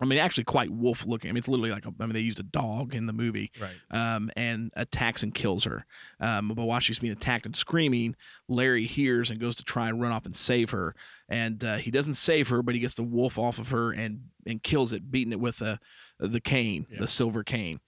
I 0.00 0.06
mean, 0.06 0.18
actually, 0.18 0.44
quite 0.44 0.70
wolf 0.70 1.04
looking. 1.06 1.28
I 1.28 1.32
mean, 1.32 1.38
it's 1.38 1.48
literally 1.48 1.70
like 1.70 1.84
a, 1.86 1.92
I 2.00 2.06
mean, 2.06 2.14
they 2.14 2.20
used 2.20 2.40
a 2.40 2.44
dog 2.44 2.94
in 2.94 3.06
the 3.06 3.12
movie 3.12 3.50
Right. 3.60 3.74
um, 3.90 4.30
and 4.36 4.70
attacks 4.74 5.22
and 5.22 5.34
kills 5.34 5.64
her. 5.64 5.84
Um, 6.20 6.48
but 6.48 6.64
while 6.64 6.80
she's 6.80 6.98
being 6.98 7.12
attacked 7.12 7.44
and 7.46 7.54
screaming, 7.54 8.16
Larry 8.48 8.86
hears 8.86 9.30
and 9.30 9.38
goes 9.38 9.56
to 9.56 9.64
try 9.64 9.88
and 9.88 10.00
run 10.00 10.12
off 10.12 10.24
and 10.26 10.34
save 10.34 10.70
her. 10.70 10.94
And 11.28 11.62
uh, 11.64 11.76
he 11.76 11.90
doesn't 11.90 12.14
save 12.14 12.48
her, 12.48 12.62
but 12.62 12.74
he 12.74 12.80
gets 12.80 12.94
the 12.94 13.02
wolf 13.02 13.38
off 13.38 13.58
of 13.58 13.68
her 13.68 13.92
and 13.92 14.20
and 14.46 14.62
kills 14.62 14.92
it, 14.94 15.10
beating 15.10 15.32
it 15.32 15.40
with 15.40 15.60
a, 15.60 15.78
the 16.18 16.40
cane, 16.40 16.86
Yeah. 16.90 17.00
the 17.00 17.06
silver 17.08 17.44
cane. 17.44 17.80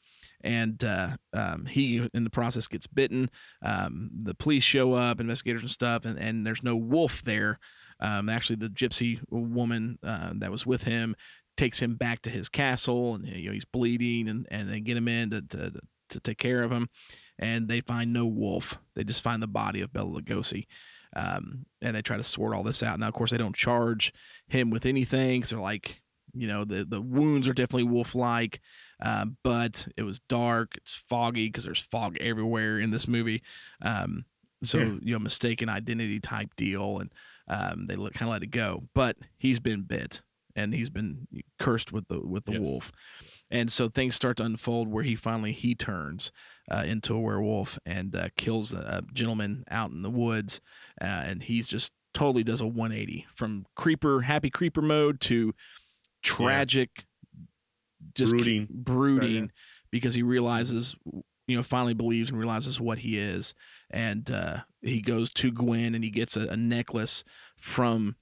And 0.45 0.83
uh, 0.85 1.16
um, 1.33 1.66
he, 1.66 2.09
in 2.12 2.25
the 2.25 2.31
process, 2.31 2.69
gets 2.69 2.87
bitten. 2.87 3.31
Um, 3.62 4.11
the 4.14 4.35
police 4.35 4.64
show 4.64 4.92
up, 4.95 5.21
investigators 5.21 5.62
and 5.62 5.71
stuff, 5.71 6.04
and, 6.04 6.19
and 6.19 6.45
there's 6.47 6.62
no 6.62 6.76
wolf 6.76 7.23
there. 7.23 7.59
Um, 8.00 8.28
actually, 8.28 8.57
the 8.57 8.69
gypsy 8.69 9.21
woman 9.31 9.99
uh, 10.02 10.33
that 10.35 10.50
was 10.50 10.66
with 10.66 10.83
him 10.83 11.14
takes 11.57 11.81
him 11.81 11.97
back 11.97 12.23
to 12.23 12.31
his 12.31 12.49
castle, 12.49 13.15
and 13.15 13.27
you 13.27 13.47
know 13.49 13.53
he's 13.53 13.65
bleeding, 13.65 14.29
and, 14.29 14.47
and 14.51 14.71
they 14.71 14.81
get 14.81 14.97
him 14.97 15.09
in 15.09 15.31
to, 15.31 15.43
to 15.43 15.73
to 16.11 16.21
take 16.21 16.39
care 16.39 16.63
of 16.63 16.71
him, 16.71 16.89
and 17.39 17.69
they 17.69 17.81
find 17.81 18.13
no 18.13 18.27
wolf. 18.27 18.79
They 18.95 19.05
just 19.05 19.23
find 19.23 19.43
the 19.43 19.47
body 19.49 19.81
of 19.81 19.93
Bela 19.93 20.21
Lugosi, 20.21 20.67
um, 21.17 21.67
and 21.81 21.97
they 21.97 22.03
try 22.03 22.17
to 22.17 22.23
sort 22.23 22.55
all 22.55 22.63
this 22.63 22.83
out. 22.83 22.99
Now, 22.99 23.09
of 23.09 23.15
course, 23.15 23.31
they 23.31 23.39
don't 23.39 23.57
charge 23.57 24.13
him 24.49 24.71
with 24.71 24.85
anything 24.87 25.41
because 25.41 25.51
they're 25.51 25.59
like, 25.61 26.03
you 26.35 26.47
know, 26.47 26.65
the 26.65 26.85
the 26.85 27.01
wounds 27.01 27.49
are 27.49 27.55
definitely 27.55 27.85
wolf-like, 27.85 28.61
um, 29.03 29.37
but 29.43 29.89
it 29.97 30.03
was 30.03 30.21
dark, 30.21 30.77
it's 30.77 30.95
foggy 30.95 31.47
because 31.49 31.65
there's 31.65 31.81
fog 31.81 32.17
everywhere 32.21 32.79
in 32.79 32.91
this 32.91 33.09
movie. 33.09 33.43
Um, 33.81 34.25
so 34.63 34.79
Yeah. 34.79 34.99
you 35.03 35.13
know, 35.15 35.19
mistaken 35.19 35.69
identity 35.69 36.21
type 36.21 36.51
deal, 36.57 36.99
and 36.99 37.13
um, 37.49 37.87
they 37.87 37.97
kind 37.97 38.23
of 38.23 38.29
let 38.29 38.43
it 38.43 38.51
go. 38.51 38.85
But 38.95 39.17
he's 39.39 39.61
been 39.61 39.83
bit, 39.83 40.23
and 40.57 40.75
he's 40.75 40.91
been 40.91 41.27
cursed 41.59 41.93
with 41.93 42.09
the 42.09 42.21
with 42.21 42.45
the 42.45 42.53
Yes. 42.53 42.61
wolf, 42.61 42.93
and 43.51 43.73
so 43.73 43.89
things 43.89 44.15
start 44.15 44.37
to 44.39 44.45
unfold 44.45 44.89
where 44.89 45.05
he 45.05 45.15
finally 45.17 45.53
he 45.53 45.75
turns 45.75 46.33
uh, 46.71 46.85
into 46.87 47.15
a 47.15 47.21
werewolf 47.21 47.79
and 47.87 48.15
uh, 48.17 48.29
kills 48.37 48.73
a, 48.73 49.03
a 49.07 49.13
gentleman 49.13 49.65
out 49.71 49.91
in 49.91 50.03
the 50.03 50.11
woods, 50.11 50.61
uh, 51.01 51.05
and 51.05 51.43
he's 51.45 51.67
just 51.67 51.93
totally 52.15 52.45
does 52.45 52.61
a 52.61 52.67
180 52.67 53.27
from 53.35 53.65
creeper 53.75 54.21
happy 54.23 54.51
creeper 54.51 54.83
mode 54.83 55.19
to 55.21 55.55
tragic, 56.23 57.05
just 58.15 58.33
Brooding. 58.33 58.67
brooding 58.71 59.51
because 59.91 60.15
he 60.15 60.23
realizes 60.23 60.95
you 61.47 61.57
know 61.57 61.63
finally 61.63 61.95
believes 61.95 62.29
and 62.31 62.39
realizes 62.39 62.81
what 62.81 62.99
he 62.99 63.19
is 63.19 63.55
and 63.91 64.31
uh, 64.31 64.59
he 64.81 65.01
goes 65.01 65.31
to 65.33 65.51
gwen 65.51 65.95
and 65.95 66.05
he 66.05 66.11
gets 66.11 66.37
a, 66.37 66.47
a 66.49 66.57
necklace 66.57 67.25
from 67.57 68.17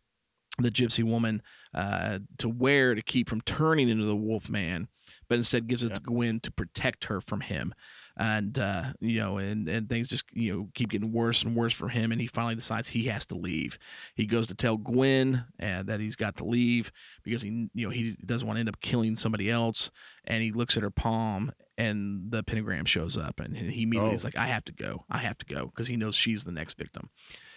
the 0.63 0.71
gypsy 0.71 1.05
woman 1.05 1.43
uh, 1.75 2.19
to 2.39 2.49
wear 2.49 2.95
to 2.95 3.03
keep 3.03 3.29
from 3.29 3.41
turning 3.43 3.89
into 3.89 4.05
the 4.05 4.17
wolf 4.17 4.49
man 4.49 4.89
but 5.29 5.37
instead 5.39 5.67
gives 5.67 5.83
it 5.83 5.95
to 5.95 6.01
gwen 6.01 6.39
to 6.41 6.51
protect 6.53 7.07
her 7.07 7.21
from 7.21 7.41
him. 7.41 7.75
And 8.17 8.59
uh, 8.59 8.93
you 9.01 9.19
know 9.19 9.39
and, 9.39 9.67
and 9.69 9.89
things 9.89 10.09
just 10.09 10.25
you 10.33 10.53
know 10.53 10.69
keep 10.75 10.91
getting 10.91 11.11
worse 11.11 11.43
and 11.43 11.57
worse 11.57 11.73
for 11.73 11.89
him 11.89 12.13
and 12.13 12.21
he 12.21 12.27
finally 12.27 12.55
decides 12.55 12.89
he 12.89 13.05
has 13.05 13.25
to 13.27 13.35
leave. 13.35 13.79
He 14.15 14.27
goes 14.27 14.47
to 14.49 14.55
tell 14.55 14.77
gwen 14.77 15.45
uh, 15.63 15.83
that 15.85 16.01
he's 16.01 16.17
got 16.17 16.37
to 16.37 16.45
leave 16.45 16.93
because 17.25 17.43
he 17.43 17.69
you 17.75 17.87
know 17.87 17.91
he 17.91 18.17
doesn't 18.25 18.47
want 18.47 18.57
to 18.57 18.61
end 18.61 18.69
up 18.69 18.81
killing 18.81 19.17
somebody 19.17 19.51
else 19.51 19.91
and 20.25 20.43
he 20.43 20.53
looks 20.53 20.77
at 20.77 20.83
her 20.83 20.91
palm 20.91 21.53
and 21.79 22.31
the 22.31 22.43
pentagram 22.43 22.85
shows 22.85 23.17
up 23.17 23.41
and 23.41 23.57
he 23.57 23.83
immediately 23.85 24.11
Oh. 24.11 24.15
is 24.15 24.25
like 24.25 24.37
i 24.37 24.47
have 24.47 24.65
to 24.67 24.73
go. 24.73 25.07
I 25.11 25.19
have 25.19 25.39
to 25.39 25.47
go 25.47 25.67
because 25.67 25.87
he 25.89 25.97
knows 25.97 26.15
she's 26.15 26.45
the 26.45 26.53
next 26.53 26.77
victim. 26.77 27.09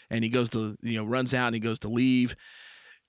And 0.10 0.24
he 0.24 0.30
goes 0.30 0.50
to 0.52 0.78
you 0.82 0.98
know 0.98 1.04
runs 1.04 1.34
out 1.34 1.48
and 1.48 1.56
he 1.56 1.60
goes 1.60 1.80
to 1.80 1.90
leave 1.90 2.36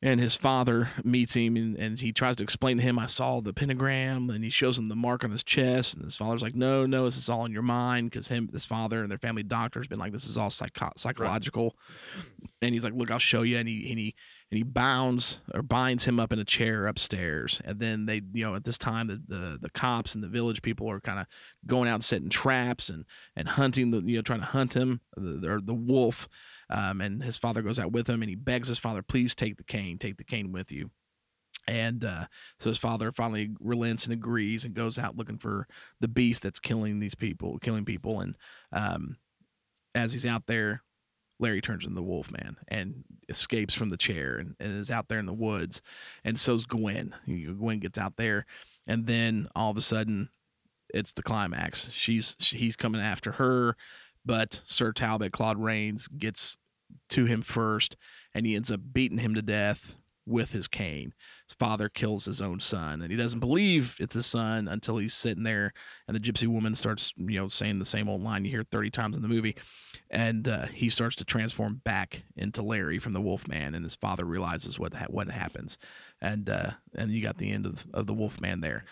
and 0.04 0.20
his 0.20 0.36
father 0.36 0.90
meets 1.02 1.34
him 1.34 1.56
and, 1.56 1.76
and 1.78 2.00
he 2.00 2.12
tries 2.12 2.36
to 2.36 2.42
explain 2.42 2.76
to 2.76 2.82
him 2.82 2.98
i 2.98 3.06
saw 3.06 3.40
the 3.40 3.54
pentagram 3.54 4.30
and 4.30 4.44
he 4.44 4.50
shows 4.50 4.78
him 4.78 4.88
the 4.88 4.94
mark 4.94 5.24
on 5.24 5.30
his 5.30 5.42
chest 5.42 5.94
and 5.94 6.04
his 6.04 6.16
father's 6.16 6.42
like 6.42 6.54
no 6.54 6.86
no 6.86 7.06
this 7.06 7.16
is 7.16 7.28
all 7.28 7.44
in 7.44 7.52
your 7.52 7.62
mind 7.62 8.10
because 8.10 8.28
him 8.28 8.48
his 8.52 8.66
father 8.66 9.00
and 9.00 9.10
their 9.10 9.18
family 9.18 9.42
doctor 9.42 9.80
has 9.80 9.88
been 9.88 9.98
like 9.98 10.12
this 10.12 10.26
is 10.26 10.38
all 10.38 10.50
psycho- 10.50 10.92
psychological 10.96 11.74
and 12.62 12.74
he's 12.74 12.84
like 12.84 12.94
look 12.94 13.10
i'll 13.10 13.18
show 13.18 13.42
you 13.42 13.56
and 13.56 13.68
he 13.68 13.90
and 13.90 13.98
he 13.98 14.14
and 14.54 14.58
he 14.58 14.62
bounds 14.62 15.40
or 15.52 15.62
binds 15.62 16.04
him 16.04 16.20
up 16.20 16.32
in 16.32 16.38
a 16.38 16.44
chair 16.44 16.86
upstairs. 16.86 17.60
And 17.64 17.80
then 17.80 18.06
they, 18.06 18.22
you 18.32 18.44
know, 18.44 18.54
at 18.54 18.62
this 18.62 18.78
time, 18.78 19.08
the 19.08 19.20
the, 19.26 19.58
the 19.60 19.70
cops 19.70 20.14
and 20.14 20.22
the 20.22 20.28
village 20.28 20.62
people 20.62 20.88
are 20.88 21.00
kind 21.00 21.18
of 21.18 21.26
going 21.66 21.88
out 21.88 21.94
and 21.94 22.04
setting 22.04 22.28
traps 22.28 22.88
and 22.88 23.04
and 23.34 23.48
hunting 23.48 23.90
the, 23.90 24.00
you 24.02 24.14
know, 24.14 24.22
trying 24.22 24.38
to 24.40 24.46
hunt 24.46 24.76
him 24.76 25.00
the, 25.16 25.50
or 25.50 25.60
the 25.60 25.74
wolf. 25.74 26.28
Um, 26.70 27.00
and 27.00 27.22
his 27.22 27.38
father 27.38 27.62
goes 27.62 27.78
out 27.78 27.92
with 27.92 28.08
him, 28.08 28.22
and 28.22 28.28
he 28.28 28.36
begs 28.36 28.68
his 28.68 28.78
father, 28.78 29.02
"Please 29.02 29.34
take 29.34 29.56
the 29.56 29.64
cane, 29.64 29.98
take 29.98 30.16
the 30.16 30.24
cane 30.24 30.52
with 30.52 30.72
you." 30.72 30.90
And 31.66 32.04
uh, 32.04 32.26
so 32.58 32.70
his 32.70 32.78
father 32.78 33.10
finally 33.12 33.50
relents 33.58 34.04
and 34.04 34.12
agrees 34.12 34.64
and 34.64 34.74
goes 34.74 34.98
out 34.98 35.16
looking 35.16 35.38
for 35.38 35.66
the 36.00 36.08
beast 36.08 36.42
that's 36.42 36.60
killing 36.60 36.98
these 36.98 37.14
people, 37.14 37.58
killing 37.58 37.84
people. 37.84 38.20
And 38.20 38.36
um, 38.72 39.16
as 39.94 40.12
he's 40.12 40.26
out 40.26 40.46
there, 40.46 40.82
Larry 41.40 41.60
turns 41.60 41.84
into 41.84 41.96
the 41.96 42.02
wolf 42.02 42.30
man 42.30 42.56
and 42.68 43.04
escapes 43.28 43.74
from 43.74 43.88
the 43.88 43.96
chair 43.96 44.36
and, 44.36 44.54
and 44.60 44.78
is 44.78 44.90
out 44.90 45.08
there 45.08 45.18
in 45.18 45.26
the 45.26 45.32
woods. 45.32 45.82
And 46.22 46.38
so's 46.38 46.64
Gwen. 46.64 47.14
Gwen 47.26 47.80
gets 47.80 47.98
out 47.98 48.16
there, 48.16 48.46
and 48.86 49.06
then 49.06 49.48
all 49.56 49.70
of 49.70 49.76
a 49.76 49.82
sudden, 49.82 50.28
it's 50.92 51.12
the 51.12 51.22
climax. 51.22 51.90
She's 51.90 52.36
he's 52.38 52.76
coming 52.76 53.00
after 53.00 53.32
her, 53.32 53.76
but 54.24 54.60
Sir 54.66 54.92
Talbot 54.92 55.32
Claude 55.32 55.58
Rains 55.58 56.08
gets 56.08 56.56
to 57.10 57.26
him 57.26 57.42
first, 57.42 57.96
and 58.34 58.46
he 58.46 58.54
ends 58.54 58.70
up 58.70 58.80
beating 58.92 59.18
him 59.18 59.34
to 59.34 59.42
death 59.42 59.96
with 60.26 60.52
his 60.52 60.68
cane. 60.68 61.12
His 61.46 61.54
father 61.54 61.88
kills 61.88 62.24
his 62.24 62.40
own 62.40 62.60
son, 62.60 63.02
and 63.02 63.10
he 63.10 63.16
doesn't 63.16 63.40
believe 63.40 63.96
it's 64.00 64.14
his 64.14 64.26
son 64.26 64.68
until 64.68 64.96
he's 64.96 65.14
sitting 65.14 65.42
there, 65.42 65.72
and 66.08 66.16
the 66.16 66.20
gypsy 66.20 66.46
woman 66.46 66.74
starts, 66.74 67.12
you 67.16 67.38
know, 67.38 67.48
saying 67.48 67.78
the 67.78 67.84
same 67.84 68.08
old 68.08 68.22
line 68.22 68.44
you 68.44 68.50
hear 68.50 68.62
thirty 68.62 68.90
times 68.90 69.16
in 69.16 69.22
the 69.22 69.28
movie, 69.28 69.56
and 70.10 70.48
uh, 70.48 70.66
he 70.66 70.88
starts 70.88 71.16
to 71.16 71.24
transform 71.24 71.82
back 71.84 72.24
into 72.36 72.62
Larry 72.62 72.98
from 72.98 73.12
the 73.12 73.20
Wolf 73.20 73.46
Man, 73.46 73.74
and 73.74 73.84
his 73.84 73.96
father 73.96 74.24
realizes 74.24 74.78
what 74.78 74.94
ha- 74.94 75.06
what 75.08 75.30
happens, 75.30 75.76
and 76.20 76.48
uh, 76.48 76.70
and 76.94 77.12
you 77.12 77.22
got 77.22 77.38
the 77.38 77.50
end 77.50 77.66
of 77.66 77.86
of 77.92 78.06
the 78.06 78.14
Wolf 78.14 78.40
Man 78.40 78.60
there. 78.60 78.84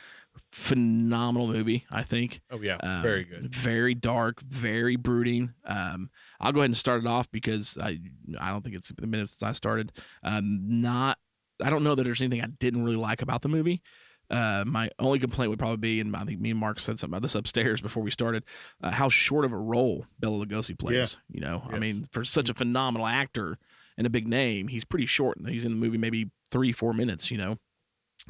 Phenomenal 0.50 1.48
movie, 1.48 1.86
I 1.90 2.02
think. 2.02 2.40
Oh 2.50 2.60
yeah, 2.60 2.76
Um, 2.82 3.02
very 3.02 3.24
good. 3.24 3.54
Very 3.54 3.94
dark, 3.94 4.40
very 4.42 4.96
brooding. 4.96 5.54
Um, 5.64 6.10
I'll 6.40 6.52
go 6.52 6.60
ahead 6.60 6.70
and 6.70 6.76
start 6.76 7.00
it 7.00 7.06
off 7.06 7.30
because 7.30 7.78
I 7.80 7.98
I 8.38 8.50
don't 8.50 8.62
think 8.62 8.76
it's 8.76 8.92
been 8.92 9.04
a 9.04 9.08
minute 9.08 9.28
since 9.30 9.42
I 9.42 9.52
started. 9.52 9.92
Um, 10.22 10.80
not 10.80 11.18
I 11.62 11.70
don't 11.70 11.82
know 11.84 11.94
that 11.94 12.04
there's 12.04 12.20
anything 12.20 12.42
I 12.42 12.48
didn't 12.58 12.84
really 12.84 12.96
like 12.96 13.22
about 13.22 13.42
the 13.42 13.48
movie. 13.48 13.82
Uh, 14.30 14.64
my 14.66 14.90
only 14.98 15.18
complaint 15.18 15.50
would 15.50 15.58
probably 15.58 15.76
be, 15.76 16.00
and 16.00 16.14
I 16.16 16.24
think 16.24 16.40
me 16.40 16.50
and 16.50 16.58
Mark 16.60 16.80
said 16.80 16.98
something 16.98 17.12
about 17.12 17.22
this 17.22 17.34
upstairs 17.34 17.80
before 17.80 18.02
we 18.02 18.10
started, 18.10 18.44
uh, 18.82 18.90
how 18.90 19.08
short 19.08 19.44
of 19.44 19.52
a 19.52 19.58
role 19.58 20.06
Bela 20.20 20.44
Lugosi 20.46 20.78
plays. 20.78 21.18
You 21.30 21.40
know, 21.40 21.62
I 21.70 21.78
mean, 21.78 22.06
for 22.10 22.24
such 22.24 22.48
a 22.48 22.54
phenomenal 22.54 23.06
actor 23.06 23.58
and 23.98 24.06
a 24.06 24.10
big 24.10 24.26
name, 24.26 24.68
he's 24.68 24.84
pretty 24.84 25.06
short. 25.06 25.38
He's 25.46 25.64
in 25.64 25.72
the 25.72 25.76
movie 25.76 25.98
maybe 25.98 26.30
three, 26.50 26.72
four 26.72 26.94
minutes. 26.94 27.30
You 27.30 27.38
know, 27.38 27.58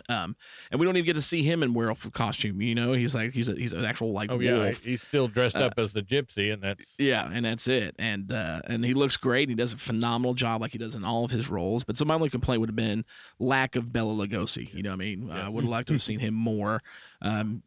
um, 0.09 0.37
and 0.71 0.81
we 0.81 0.87
don't 0.87 0.97
even 0.97 1.07
get 1.07 1.15
to 1.17 1.23
see 1.23 1.43
him 1.43 1.63
in 1.63 1.75
werewolf 1.75 2.11
costume. 2.13 2.61
You 2.63 2.75
know, 2.75 2.93
he's 2.93 3.15
like 3.15 3.33
he's 3.33 3.49
a, 3.49 3.55
he's 3.55 3.73
an 3.73 3.85
actual 3.85 4.13
like 4.13 4.31
Oh 4.31 4.39
yeah, 4.39 4.59
wolf. 4.59 4.85
he's 4.85 5.03
still 5.03 5.29
dressed 5.29 5.57
Uh, 5.57 5.61
up 5.67 5.75
as 5.79 5.93
the 5.93 6.03
gypsy, 6.03 6.53
and 6.53 6.63
that's 6.63 6.95
Yeah, 6.99 7.29
and 7.33 7.45
that's 7.45 7.69
it. 7.69 7.95
And 7.99 8.33
uh, 8.33 8.61
and 8.67 8.85
he 8.85 8.95
looks 8.95 9.17
great. 9.17 9.49
He 9.49 9.55
does 9.55 9.73
a 9.73 9.77
phenomenal 9.79 10.35
job, 10.35 10.61
like 10.61 10.73
he 10.73 10.79
does 10.79 10.95
in 10.95 11.05
all 11.05 11.25
of 11.25 11.31
his 11.31 11.49
roles. 11.51 11.85
But 11.85 11.97
so 11.97 12.05
my 12.05 12.15
only 12.15 12.31
complaint 12.31 12.61
would 12.61 12.69
have 12.71 12.77
been 12.77 13.05
lack 13.39 13.77
of 13.77 13.93
Bela 13.93 14.15
Lugosi. 14.15 14.73
You 14.75 14.83
know, 14.83 14.91
what 14.91 14.95
I 14.95 14.97
mean, 14.97 15.31
I 15.31 15.49
would 15.49 15.65
have 15.65 15.71
liked 15.71 15.89
to 15.89 15.95
have 15.95 16.03
seen 16.03 16.19
him 16.21 16.35
more 16.35 16.81
um, 17.21 17.63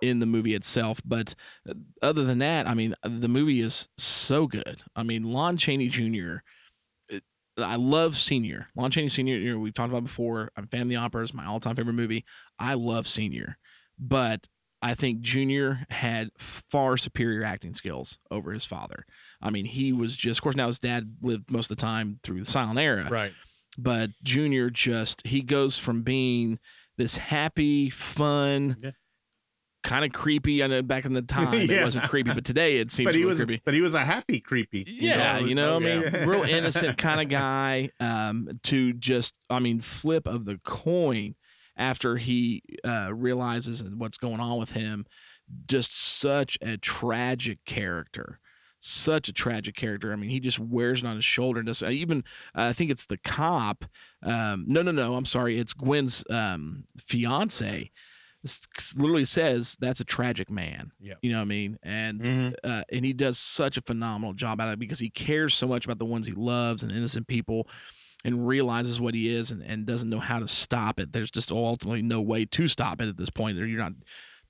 in 0.00 0.20
the 0.20 0.26
movie 0.26 0.54
itself. 0.54 1.00
But 1.04 1.34
uh, 1.68 1.74
other 2.02 2.24
than 2.24 2.38
that, 2.38 2.68
I 2.68 2.74
mean, 2.74 2.94
the 3.02 3.28
movie 3.28 3.60
is 3.60 3.88
so 3.96 4.46
good. 4.46 4.82
I 4.94 5.02
mean, 5.02 5.24
Lon 5.32 5.56
Chaney 5.56 5.88
Jr. 5.88 6.36
I 7.58 7.76
love 7.76 8.16
Senior. 8.16 8.68
Lon 8.76 8.90
Chaney 8.90 9.08
Senior. 9.08 9.36
You 9.36 9.54
know, 9.54 9.58
we've 9.58 9.74
talked 9.74 9.90
about 9.90 10.04
before. 10.04 10.50
I'm 10.56 10.64
a 10.64 10.66
fan 10.66 10.82
of 10.82 10.88
the 10.88 10.96
opera. 10.96 11.22
It's 11.22 11.34
my 11.34 11.46
all-time 11.46 11.76
favorite 11.76 11.94
movie. 11.94 12.24
I 12.58 12.74
love 12.74 13.06
Senior, 13.08 13.56
but 13.98 14.46
I 14.82 14.94
think 14.94 15.20
Junior 15.20 15.86
had 15.90 16.28
far 16.36 16.96
superior 16.96 17.44
acting 17.44 17.72
skills 17.72 18.18
over 18.30 18.52
his 18.52 18.66
father. 18.66 19.06
I 19.40 19.50
mean, 19.50 19.64
he 19.64 19.92
was 19.92 20.16
just, 20.16 20.38
of 20.40 20.42
course, 20.42 20.54
now 20.56 20.66
his 20.66 20.78
dad 20.78 21.16
lived 21.22 21.50
most 21.50 21.70
of 21.70 21.78
the 21.78 21.80
time 21.80 22.20
through 22.22 22.40
the 22.40 22.44
silent 22.44 22.78
era, 22.78 23.08
right. 23.10 23.32
but 23.78 24.10
Junior 24.22 24.68
just, 24.68 25.26
he 25.26 25.40
goes 25.40 25.78
from 25.78 26.02
being 26.02 26.58
this 26.98 27.16
happy, 27.16 27.88
fun, 27.90 28.76
Yeah. 28.82 28.90
Kind 29.86 30.04
of 30.04 30.12
creepy. 30.12 30.62
I 30.62 30.66
know 30.66 30.82
back 30.82 31.04
in 31.04 31.12
the 31.12 31.22
time 31.22 31.54
it 31.54 31.82
wasn't 31.82 32.08
creepy, 32.08 32.34
but 32.34 32.44
today 32.44 32.78
it 32.78 32.90
seems 32.90 33.06
But 33.06 33.14
he 33.14 33.20
really 33.22 33.30
was, 33.30 33.38
creepy. 33.44 33.62
but 33.64 33.72
he 33.72 33.80
was 33.80 33.94
a 33.94 34.04
happy 34.04 34.40
creepy. 34.40 34.84
Yeah, 34.86 35.38
you 35.38 35.54
know, 35.54 35.76
I 35.76 35.78
mean, 35.78 36.02
yeah. 36.02 36.24
real 36.24 36.42
innocent 36.48 36.98
kind 36.98 37.20
of 37.20 37.28
guy. 37.28 37.90
Um, 38.00 38.58
to 38.64 38.92
just, 38.92 39.38
I 39.48 39.60
mean, 39.60 39.80
flip 39.80 40.26
of 40.26 40.44
the 40.44 40.58
coin 40.64 41.36
after 41.76 42.16
he 42.16 42.62
uh, 42.84 43.14
realizes 43.14 43.84
what's 43.84 44.18
going 44.18 44.40
on 44.40 44.58
with 44.58 44.72
him. 44.72 45.06
Just 45.68 45.96
such 45.96 46.58
a 46.60 46.76
tragic 46.76 47.64
character. 47.64 48.40
Such 48.80 49.28
a 49.28 49.32
tragic 49.32 49.76
character. 49.76 50.12
I 50.12 50.16
mean, 50.16 50.30
he 50.30 50.40
just 50.40 50.58
wears 50.58 51.04
it 51.04 51.06
on 51.06 51.14
his 51.14 51.24
shoulder. 51.24 51.60
And 51.60 51.68
does 51.68 51.82
uh, 51.82 51.90
even 51.90 52.24
I 52.54 52.72
think 52.72 52.90
it's 52.90 53.06
the 53.06 53.18
cop. 53.18 53.84
Um, 54.24 54.64
no, 54.66 54.82
no, 54.82 54.90
no. 54.90 55.14
I'm 55.14 55.24
sorry. 55.24 55.58
It's 55.60 55.72
Gwen's 55.72 56.24
um, 56.28 56.84
fiance. 56.98 57.92
Literally 58.96 59.24
says 59.24 59.76
that's 59.80 60.00
a 60.00 60.04
tragic 60.04 60.50
man. 60.50 60.92
Yeah. 61.00 61.14
You 61.22 61.32
know 61.32 61.38
what 61.38 61.42
I 61.42 61.46
mean? 61.46 61.78
And 61.82 62.20
Mhm. 62.22 62.54
uh, 62.64 62.84
and 62.92 63.04
he 63.04 63.12
does 63.12 63.38
such 63.38 63.76
a 63.76 63.82
phenomenal 63.82 64.34
job 64.34 64.60
at 64.60 64.68
it 64.72 64.78
because 64.78 64.98
he 64.98 65.10
cares 65.10 65.54
so 65.54 65.66
much 65.66 65.84
about 65.84 65.98
the 65.98 66.04
ones 66.04 66.26
he 66.26 66.32
loves 66.32 66.82
and 66.82 66.92
innocent 66.92 67.26
people 67.26 67.68
and 68.24 68.46
realizes 68.46 69.00
what 69.00 69.14
he 69.14 69.28
is 69.28 69.50
and, 69.50 69.62
and 69.62 69.86
doesn't 69.86 70.10
know 70.10 70.18
how 70.20 70.38
to 70.38 70.48
stop 70.48 70.98
it. 70.98 71.12
There's 71.12 71.30
just 71.30 71.52
ultimately 71.52 72.02
no 72.02 72.20
way 72.20 72.44
to 72.46 72.66
stop 72.68 73.00
it 73.00 73.08
at 73.08 73.16
this 73.16 73.30
point. 73.30 73.56
You're 73.58 73.78
not 73.78 73.92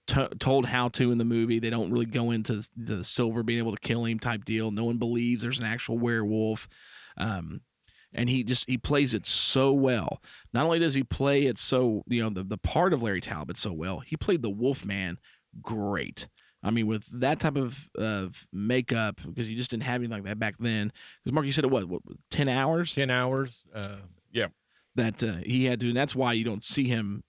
to 0.09 0.28
told 0.38 0.66
how 0.66 0.88
to 0.90 1.11
in 1.11 1.18
the 1.18 1.24
movie. 1.24 1.59
They 1.59 1.68
don't 1.70 1.90
really 1.90 2.06
go 2.06 2.30
into 2.30 2.62
the 2.76 3.02
silver 3.02 3.42
being 3.42 3.59
able 3.59 3.74
to 3.74 3.80
kill 3.80 4.04
him 4.04 4.20
type 4.20 4.44
deal. 4.44 4.70
No 4.70 4.85
one 4.85 4.98
believes 4.98 5.42
there's 5.42 5.59
an 5.59 5.64
actual 5.64 5.98
werewolf. 5.98 6.68
Um, 7.16 7.62
and 8.16 8.29
he 8.29 8.42
just 8.42 8.68
he 8.68 8.79
plays 8.79 9.14
it 9.14 9.26
so 9.26 9.72
well. 9.72 10.20
Not 10.52 10.64
only 10.64 10.81
does 10.81 10.94
he 10.94 11.05
play 11.05 11.46
it 11.46 11.59
so 11.59 12.02
you 12.09 12.22
know 12.22 12.31
the 12.31 12.42
the 12.42 12.59
part 12.59 12.92
of 12.92 13.02
Larry 13.02 13.20
Talbot 13.20 13.57
so 13.57 13.72
well, 13.72 14.00
he 14.00 14.16
played 14.16 14.42
the 14.42 14.50
Wolfman 14.50 15.18
great. 15.62 16.26
I 16.64 16.70
mean, 16.70 16.88
with 16.88 17.07
that 17.20 17.38
type 17.38 17.57
of 17.57 17.88
of 17.96 18.48
makeup, 18.52 19.20
because 19.24 19.48
you 19.48 19.57
just 19.57 19.70
didn't 19.70 19.85
have 19.85 20.00
anything 20.00 20.11
like 20.11 20.24
that 20.24 20.38
back 20.38 20.57
then. 20.59 20.92
Because 21.22 21.33
Mark, 21.33 21.46
you 21.46 21.52
said 21.52 21.64
it 21.64 21.70
what, 21.70 21.88
what 21.88 22.02
ten 22.31 22.48
hours 22.48 22.94
Ten 22.94 23.11
hours. 23.11 23.62
Uh, 23.72 23.98
yeah. 24.33 24.48
that 24.96 25.22
uh, 25.22 25.37
he 25.44 25.66
had 25.66 25.79
to, 25.81 25.88
and 25.88 25.96
that's 25.96 26.16
why 26.16 26.33
you 26.33 26.44
don't 26.44 26.64
see 26.64 26.88
him 26.88 27.22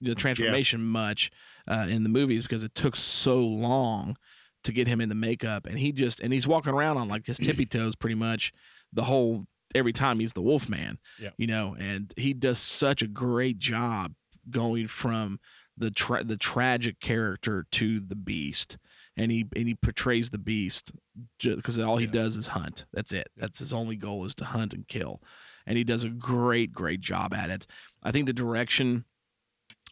the 0.00 0.14
transformation 0.14 0.84
much 0.84 1.30
uh, 1.66 1.86
in 1.88 2.04
the 2.04 2.08
movies 2.08 2.44
because 2.44 2.62
it 2.62 2.74
took 2.74 2.94
so 2.94 3.40
long 3.40 4.16
to 4.64 4.72
get 4.72 4.86
him 4.86 5.00
into 5.00 5.14
makeup, 5.14 5.66
and 5.66 5.78
he 5.78 5.92
just 5.92 6.20
and 6.20 6.32
he's 6.32 6.46
walking 6.46 6.72
around 6.72 6.96
on 6.96 7.08
like 7.08 7.26
his 7.26 7.38
tippy 7.38 7.66
toes 7.66 7.96
pretty 7.96 8.14
much 8.14 8.52
the 8.92 9.04
whole 9.04 9.46
every 9.74 9.92
time 9.92 10.20
he's 10.20 10.32
the 10.32 10.42
Wolf 10.42 10.68
Man, 10.68 10.98
Yeah. 11.20 11.30
you 11.36 11.46
know, 11.46 11.76
and 11.78 12.12
he 12.16 12.32
does 12.32 12.58
such 12.58 13.02
a 13.02 13.06
great 13.06 13.58
job 13.58 14.14
going 14.50 14.86
from 14.86 15.40
the 15.76 15.90
tra- 15.90 16.24
the 16.24 16.36
tragic 16.36 17.00
character 17.00 17.66
to 17.72 18.00
the 18.00 18.16
beast, 18.16 18.78
and 19.16 19.30
he 19.30 19.46
and 19.54 19.68
he 19.68 19.74
portrays 19.74 20.30
the 20.30 20.38
beast 20.38 20.92
because 21.40 21.78
all 21.78 21.98
he 21.98 22.06
Yeah. 22.06 22.12
does 22.12 22.36
is 22.36 22.48
hunt. 22.48 22.86
That's 22.92 23.12
it. 23.12 23.28
That's 23.36 23.58
his 23.60 23.72
only 23.72 23.96
goal 23.96 24.24
is 24.24 24.34
to 24.36 24.44
hunt 24.46 24.74
and 24.74 24.88
kill, 24.88 25.22
and 25.66 25.78
he 25.78 25.84
does 25.84 26.02
a 26.04 26.08
great 26.08 26.72
great 26.72 27.00
job 27.00 27.32
at 27.34 27.50
it. 27.50 27.66
I 28.02 28.10
think 28.10 28.26
the 28.26 28.32
direction 28.32 29.04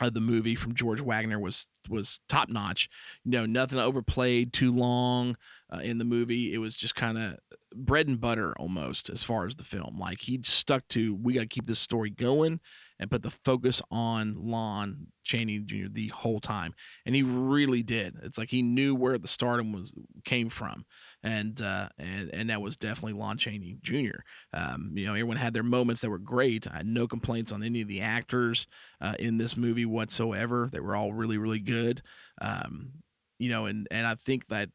of 0.00 0.12
the 0.12 0.20
movie 0.20 0.54
from 0.56 0.74
George 0.74 1.00
Waggner 1.00 1.40
was 1.40 1.68
was 1.88 2.20
top 2.28 2.48
notch. 2.48 2.88
You 3.24 3.30
know, 3.30 3.46
nothing 3.46 3.78
overplayed 3.78 4.52
too 4.52 4.72
long 4.72 5.36
uh, 5.72 5.78
in 5.78 5.98
the 5.98 6.04
movie. 6.04 6.52
It 6.52 6.58
was 6.58 6.76
just 6.76 6.94
kind 6.96 7.16
of 7.16 7.38
bread 7.76 8.08
and 8.08 8.20
butter 8.20 8.54
almost 8.58 9.10
as 9.10 9.22
far 9.22 9.46
as 9.46 9.56
the 9.56 9.64
film. 9.64 9.98
Like 9.98 10.22
he 10.22 10.40
stuck 10.42 10.86
to 10.88 11.14
we 11.14 11.34
got 11.34 11.40
to 11.40 11.46
keep 11.46 11.66
this 11.66 11.78
story 11.78 12.10
going 12.10 12.60
and 12.98 13.10
put 13.10 13.22
the 13.22 13.30
focus 13.30 13.82
on 13.90 14.34
Lon 14.38 15.08
Chaney 15.22 15.58
Jr. 15.58 15.88
the 15.90 16.08
whole 16.08 16.40
time, 16.40 16.74
and 17.04 17.14
he 17.14 17.22
really 17.22 17.82
did. 17.82 18.16
It's 18.22 18.38
like 18.38 18.50
he 18.50 18.62
knew 18.62 18.94
where 18.94 19.18
the 19.18 19.28
stardom 19.28 19.72
was 19.72 19.94
came 20.24 20.48
from, 20.48 20.86
and 21.22 21.60
uh, 21.60 21.88
and 21.98 22.30
and 22.32 22.50
that 22.50 22.62
was 22.62 22.76
definitely 22.76 23.18
Lon 23.18 23.36
Chaney 23.36 23.76
Jr. 23.82 24.20
Um, 24.52 24.92
you 24.94 25.04
know, 25.06 25.12
everyone 25.12 25.36
had 25.36 25.52
their 25.52 25.62
moments 25.62 26.00
that 26.00 26.10
were 26.10 26.18
great. 26.18 26.66
I 26.70 26.78
had 26.78 26.86
no 26.86 27.06
complaints 27.06 27.52
on 27.52 27.62
any 27.62 27.82
of 27.82 27.88
the 27.88 28.00
actors 28.00 28.66
uh, 29.00 29.14
in 29.18 29.38
this 29.38 29.56
movie 29.56 29.86
whatsoever. 29.86 30.68
They 30.72 30.80
were 30.80 30.96
all 30.96 31.12
really 31.12 31.38
really 31.38 31.60
good. 31.60 32.02
Um, 32.40 32.92
you 33.38 33.50
know, 33.50 33.66
and 33.66 33.86
and 33.90 34.06
I 34.06 34.14
think 34.14 34.48
that 34.48 34.70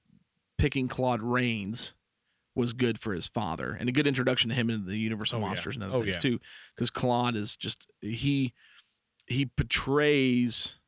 picking 0.57 0.87
Claude 0.87 1.23
Rains 1.23 1.95
was 2.55 2.73
good 2.73 2.99
for 2.99 3.13
his 3.13 3.27
father 3.27 3.77
and 3.79 3.87
a 3.87 3.91
good 3.91 4.07
introduction 4.07 4.49
to 4.49 4.55
him 4.55 4.69
into 4.69 4.85
the 4.85 4.97
Universal 4.97 5.37
Oh, 5.39 5.41
yeah. 5.41 5.47
monsters 5.47 5.75
and 5.75 5.83
other 5.85 5.95
Oh, 5.95 6.01
things 6.03 6.15
yeah. 6.15 6.19
too. 6.19 6.39
Because 6.75 6.89
Claude 6.89 7.35
is 7.35 7.55
just 7.55 7.87
he 8.01 8.53
he 9.27 9.45
portrays 9.45 10.79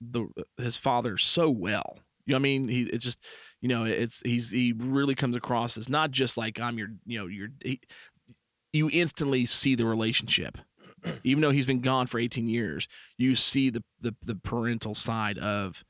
the 0.00 0.26
his 0.58 0.76
father 0.76 1.16
so 1.16 1.48
well. 1.50 1.98
You 2.26 2.32
know 2.32 2.36
I 2.36 2.40
mean? 2.40 2.68
He 2.68 2.82
it's 2.82 3.04
just 3.04 3.18
you 3.60 3.68
know 3.68 3.84
it's 3.84 4.20
he's 4.24 4.50
he 4.50 4.72
really 4.76 5.14
comes 5.14 5.36
across 5.36 5.76
as 5.76 5.88
not 5.88 6.10
just 6.10 6.36
like 6.36 6.60
I'm 6.60 6.78
your 6.78 6.88
you 7.06 7.18
know 7.18 7.26
your 7.26 7.48
he, 7.62 7.80
you 8.72 8.90
instantly 8.92 9.46
see 9.46 9.74
the 9.74 9.86
relationship. 9.86 10.58
Even 11.22 11.42
though 11.42 11.50
he's 11.50 11.66
been 11.66 11.82
gone 11.82 12.06
for 12.06 12.18
18 12.18 12.48
years, 12.48 12.88
you 13.18 13.34
see 13.34 13.68
the 13.70 13.84
the, 14.00 14.14
the 14.22 14.34
parental 14.34 14.94
side 14.94 15.38
of 15.38 15.84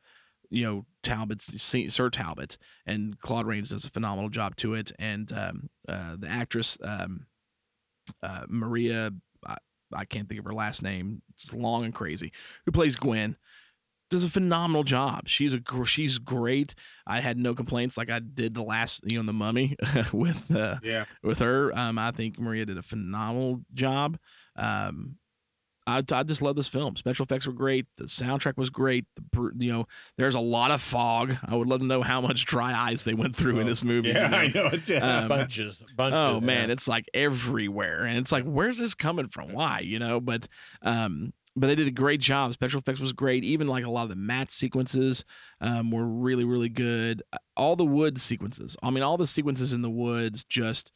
you 0.50 0.64
know 0.64 0.87
Talbot's 1.02 1.62
Sir 1.62 2.11
Talbot 2.11 2.57
and 2.87 3.18
Claude 3.20 3.46
Rains 3.46 3.70
does 3.70 3.85
a 3.85 3.90
phenomenal 3.90 4.30
job 4.30 4.57
to 4.57 4.74
it, 4.74 4.92
and 4.98 5.30
um, 5.33 5.70
uh, 5.88 6.16
the 6.18 6.28
actress 6.28 6.78
um, 6.83 7.26
uh, 8.22 8.44
Maria, 8.48 9.11
I, 9.46 9.57
I 9.94 10.04
can't 10.04 10.28
think 10.28 10.38
of 10.38 10.44
her 10.46 10.54
last 10.54 10.83
name. 10.83 11.22
It's 11.35 11.54
long 11.54 11.85
and 11.85 11.94
crazy. 11.94 12.33
Who 12.66 12.72
plays 12.72 12.96
Gwen? 12.96 13.37
Does 14.11 14.24
a 14.24 14.30
phenomenal 14.30 14.85
job. 14.85 15.28
She's 15.28 15.54
a 15.54 15.61
she's 15.87 16.18
great. 16.18 16.74
I 17.07 17.20
had 17.20 17.38
no 17.38 17.54
complaints 17.54 17.96
like 17.96 18.11
I 18.11 18.18
did 18.20 18.54
the 18.54 18.62
last 18.62 19.00
you 19.11 19.18
know 19.18 19.24
the 19.24 19.33
Mummy 19.33 19.76
with 20.12 20.54
uh, 20.54 20.76
Yeah. 20.83 21.07
with 21.22 21.38
her. 21.40 21.76
Um, 21.76 21.98
I 21.98 22.11
think 22.12 22.38
Maria 22.38 22.66
did 22.66 22.78
a 22.78 22.83
phenomenal 22.83 23.62
job. 23.72 24.18
Um, 24.57 25.16
I, 25.87 26.03
I 26.12 26.23
just 26.23 26.40
love 26.40 26.57
this 26.57 26.68
film. 26.68 26.97
Special 26.97 27.25
effects 27.25 27.47
were 27.47 27.53
great. 27.53 27.87
The 27.99 28.05
soundtrack 28.05 28.57
was 28.57 28.70
great. 28.70 29.05
The 29.14 29.53
you 29.59 29.73
know, 29.73 29.87
there's 30.16 30.35
a 30.35 30.40
lot 30.40 30.70
of 30.70 30.81
fog. 30.81 31.37
I 31.44 31.55
would 31.55 31.68
love 31.68 31.81
to 31.81 31.87
know 31.87 32.03
how 32.03 32.20
much 32.20 32.47
dry 32.47 32.73
ice 32.90 33.05
they 33.05 33.12
went 33.12 33.37
through 33.37 33.61
in 33.61 33.66
this 33.66 33.85
movie. 33.85 34.09
Yeah, 34.09 34.42
you 34.42 34.53
know? 34.53 34.64
I 34.64 34.64
know. 34.64 34.70
It's, 34.73 34.88
yeah. 34.88 35.18
Um, 35.18 35.29
bunches, 35.29 35.83
bunches. 35.94 36.18
Oh 36.18 36.40
man, 36.40 36.70
it's 36.70 36.88
like 36.88 37.05
everywhere, 37.12 38.05
and 38.05 38.16
it's 38.16 38.33
like, 38.33 38.44
where's 38.44 38.79
this 38.79 38.94
coming 38.94 39.29
from? 39.29 39.53
Why, 39.53 39.81
you 39.81 39.99
know? 39.99 40.20
But, 40.20 40.49
um, 40.81 41.35
but 41.55 41.66
they 41.66 41.75
did 41.75 41.87
a 41.87 41.92
great 41.92 42.20
job. 42.20 42.53
Special 42.55 42.81
effects 42.81 43.01
was 43.01 43.12
great. 43.12 43.44
Even 43.44 43.68
like 43.68 43.85
a 43.85 43.90
lot 43.90 44.05
of 44.05 44.09
the 44.09 44.16
matte 44.16 44.51
sequences, 44.51 45.25
um, 45.61 45.90
were 45.90 46.07
really, 46.07 46.44
really 46.44 46.70
good. 46.70 47.23
All 47.57 47.77
the 47.77 47.85
wood 47.85 48.20
sequences. 48.20 48.77
I 48.83 48.90
mean, 48.90 49.03
all 49.03 49.16
the 49.16 49.27
sequences 49.27 49.73
in 49.73 49.83
the 49.83 49.90
woods 49.90 50.44
just 50.44 50.90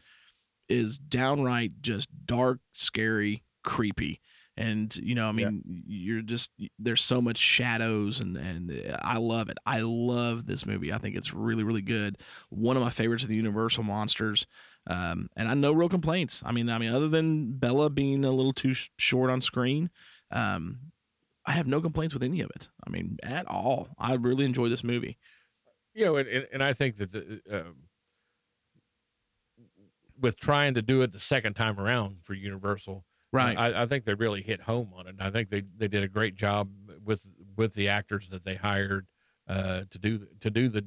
is 0.69 0.99
downright 0.99 1.81
just 1.81 2.09
dark, 2.27 2.61
scary, 2.73 3.45
creepy. 3.63 4.21
And 4.59 4.95
you 4.97 5.15
know, 5.15 5.29
I 5.29 5.33
mean, 5.33 5.63
you're 5.87 6.21
just 6.21 6.51
there's 6.81 7.01
so 7.01 7.21
much 7.21 7.39
shadows, 7.39 8.21
and 8.21 8.37
and 8.37 8.99
I 9.03 9.19
love 9.19 9.49
it. 9.51 9.57
I 9.65 9.83
love 9.83 10.47
this 10.47 10.67
movie. 10.67 10.93
I 10.93 10.99
think 10.99 11.15
it's 11.15 11.33
really, 11.33 11.63
really 11.63 11.81
good. 11.81 12.19
One 12.51 12.77
of 12.77 12.83
my 12.83 12.91
favorites 12.91 13.23
of 13.23 13.29
the 13.29 13.37
Universal 13.37 13.85
monsters. 13.85 14.47
Um, 14.89 15.29
and 15.37 15.49
I 15.49 15.55
no 15.55 15.71
real 15.71 15.89
complaints. 15.89 16.43
I 16.45 16.51
mean, 16.51 16.69
I 16.69 16.79
mean, 16.79 16.93
other 16.93 17.09
than 17.09 17.53
Bela 17.53 17.89
being 17.89 18.25
a 18.25 18.33
little 18.33 18.53
too 18.53 18.75
sh- 18.75 18.89
short 18.99 19.31
on 19.31 19.41
screen, 19.41 19.91
um, 20.33 20.79
I 21.47 21.53
have 21.53 21.69
no 21.69 21.81
complaints 21.81 22.13
with 22.13 22.25
any 22.25 22.41
of 22.41 22.51
it. 22.51 22.69
I 22.85 22.91
mean, 22.91 23.19
at 23.23 23.47
all. 23.47 23.89
I 23.97 24.15
really 24.15 24.45
enjoy 24.45 24.69
this 24.69 24.83
movie. 24.83 25.19
you 25.95 26.05
know, 26.05 26.17
and, 26.17 26.29
and, 26.53 26.65
I 26.65 26.73
think 26.73 26.97
that 26.97 27.13
the, 27.13 27.41
um, 27.51 27.77
with 30.19 30.37
trying 30.41 30.75
to 30.75 30.83
do 30.83 31.03
it 31.03 31.13
the 31.13 31.19
second 31.19 31.55
time 31.55 31.79
around 31.79 32.19
for 32.25 32.35
Universal, 32.35 33.05
Right. 33.33 33.57
I, 33.59 33.83
I 33.83 33.87
think 33.87 34.05
they 34.05 34.15
really 34.15 34.41
hit 34.43 34.63
home 34.63 34.91
on 34.97 35.07
it. 35.07 35.17
I 35.21 35.31
think 35.31 35.51
they, 35.51 35.63
they 35.77 35.89
did 35.89 36.03
a 36.03 36.09
great 36.09 36.35
job 36.35 36.71
with 37.05 37.29
with 37.57 37.75
the 37.75 37.89
actors 37.89 38.31
that 38.31 38.45
they 38.45 38.55
hired 38.55 39.07
uh, 39.47 39.83
to 39.91 39.99
do 39.99 40.27
to 40.41 40.51
do 40.51 40.69
the 40.69 40.85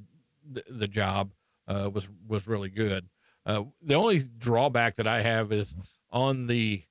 the, 0.50 0.64
the 0.70 0.88
job 0.88 1.34
uh, 1.68 1.90
was 1.94 2.08
was 2.28 2.48
really 2.48 2.70
good. 2.70 3.08
Uh, 3.46 3.64
the 3.82 3.94
only 3.96 4.20
drawback 4.38 4.96
that 4.96 5.08
I 5.08 5.22
have 5.22 5.52
is 5.52 5.76
on 6.12 6.48
the 6.48 6.84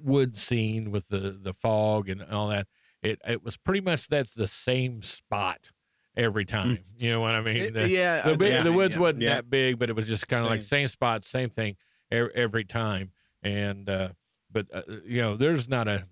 wood 0.00 0.36
scene 0.36 0.90
with 0.90 1.08
the 1.08 1.30
the 1.42 1.54
fog 1.54 2.08
and 2.08 2.22
all 2.22 2.48
that. 2.48 2.66
It 3.02 3.20
it 3.26 3.42
was 3.44 3.56
pretty 3.56 3.80
much 3.80 4.08
that's 4.08 4.34
the 4.34 4.46
same 4.48 5.02
spot 5.02 5.70
every 6.16 6.44
time. 6.44 6.78
You 6.98 7.10
know 7.10 7.20
what 7.20 7.34
I 7.34 7.40
mean? 7.40 7.56
It- 7.56 7.74
The- 7.74 7.88
yeah, 7.88 8.22
the, 8.22 8.32
I- 8.32 8.36
big, 8.36 8.52
yeah, 8.52 8.62
the 8.62 8.72
woods 8.72 8.94
yeah. 8.94 9.00
wasn't 9.00 9.22
Yeah. 9.22 9.34
that 9.36 9.50
big, 9.50 9.78
but 9.78 9.88
it 9.90 9.96
was 9.96 10.06
just 10.06 10.28
kind 10.28 10.44
of 10.44 10.50
like 10.50 10.60
Same. 10.60 10.68
same 10.68 10.88
spot, 10.88 11.24
same 11.24 11.50
thing 11.50 11.76
every, 12.10 12.30
every 12.34 12.64
time. 12.64 13.10
And 13.42 13.88
uh, 13.88 14.08
but 14.50 14.66
uh, 14.72 14.82
you 15.04 15.20
know, 15.20 15.36
there's 15.36 15.68
not 15.68 15.88
a 15.88 16.06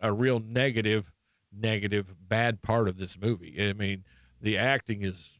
a 0.00 0.12
real 0.12 0.40
negative, 0.40 1.12
negative, 1.52 2.14
bad 2.28 2.62
part 2.62 2.88
of 2.88 2.96
this 2.98 3.18
movie. 3.18 3.56
I 3.68 3.72
mean, 3.72 4.04
the 4.40 4.58
acting 4.58 5.02
is 5.02 5.38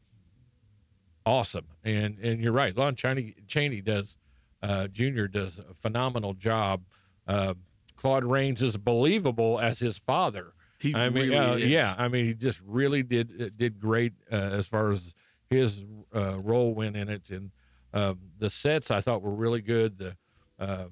awesome, 1.25 1.67
and 1.83 2.17
and 2.19 2.39
you're 2.39 2.51
right. 2.51 2.75
Lon 2.75 2.95
Chaney 2.95 3.35
Chaney 3.47 3.81
does, 3.81 4.17
uh, 4.61 4.87
Junior 4.87 5.27
does 5.27 5.59
a 5.59 5.73
phenomenal 5.81 6.33
job. 6.33 6.83
Uh, 7.27 7.55
Claude 7.95 8.25
Rains 8.25 8.61
is 8.61 8.77
believable 8.77 9.59
as 9.59 9.79
his 9.79 9.97
father. 9.97 10.53
He 10.79 10.93
I 10.93 11.09
mean, 11.09 11.29
really 11.29 11.37
uh, 11.37 11.55
is. 11.55 11.69
yeah, 11.69 11.95
I 11.97 12.07
mean, 12.07 12.25
he 12.25 12.33
just 12.33 12.61
really 12.65 13.01
did 13.01 13.41
uh, 13.41 13.49
did 13.55 13.79
great 13.79 14.13
uh, 14.31 14.35
as 14.35 14.67
far 14.67 14.91
as 14.91 15.15
his 15.49 15.83
uh, 16.13 16.39
role 16.39 16.73
went 16.73 16.95
in 16.97 17.09
it, 17.09 17.29
and 17.29 17.51
um, 17.93 18.19
the 18.37 18.49
sets 18.49 18.91
I 18.91 19.01
thought 19.01 19.21
were 19.21 19.33
really 19.33 19.61
good. 19.61 19.97
The 19.97 20.17
um 20.57 20.91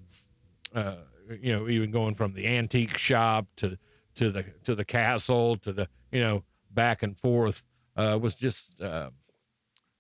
uh, 0.74 0.96
you 1.42 1.52
know, 1.52 1.68
even 1.70 1.92
going 1.92 2.16
from 2.16 2.34
the 2.34 2.48
antique 2.48 2.98
shop 2.98 3.48
to 3.58 3.78
to 4.16 4.32
the 4.32 4.46
to 4.64 4.76
the 4.76 4.86
castle 4.86 5.58
to 5.58 5.74
the 5.74 5.88
you 6.12 6.20
know 6.20 6.44
back 6.72 7.04
and 7.04 7.18
forth 7.18 7.64
uh, 7.96 8.18
was 8.22 8.36
just 8.36 8.82
uh, 8.82 9.10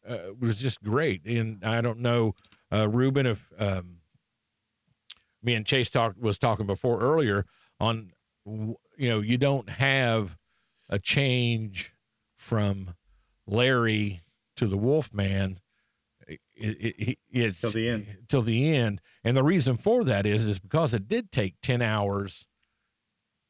uh, 0.08 0.18
was 0.40 0.60
just 0.60 0.84
great. 0.84 1.26
And 1.26 1.64
I 1.64 1.82
don't 1.82 2.00
know, 2.00 2.36
uh, 2.72 2.90
Ruben, 2.90 3.26
if 3.26 3.48
um, 3.58 3.98
me 5.42 5.54
and 5.56 5.66
Chase 5.66 5.90
talked 5.90 6.20
was 6.20 6.38
talking 6.38 6.66
before 6.66 7.00
earlier 7.00 7.46
on, 7.80 8.12
you 8.46 8.78
know, 9.10 9.22
you 9.22 9.38
don't 9.38 9.70
have 9.70 10.38
a 10.90 11.00
change 11.00 11.94
from 12.36 12.96
Larry 13.48 14.22
to 14.58 14.68
the 14.68 14.78
Wolfman. 14.78 15.60
It, 16.56 16.78
it, 16.80 16.96
it, 17.10 17.18
it's 17.32 17.62
Till 17.62 17.72
the 17.72 17.90
end. 17.90 18.18
Till 18.30 18.42
the 18.42 18.76
end, 18.76 19.02
and 19.24 19.36
the 19.36 19.44
reason 19.44 19.78
for 19.78 20.04
that 20.04 20.26
is 20.26 20.46
is 20.46 20.60
because 20.60 20.94
it 20.94 21.08
did 21.08 21.32
take 21.32 21.56
ten 21.62 21.82
hours 21.82 22.48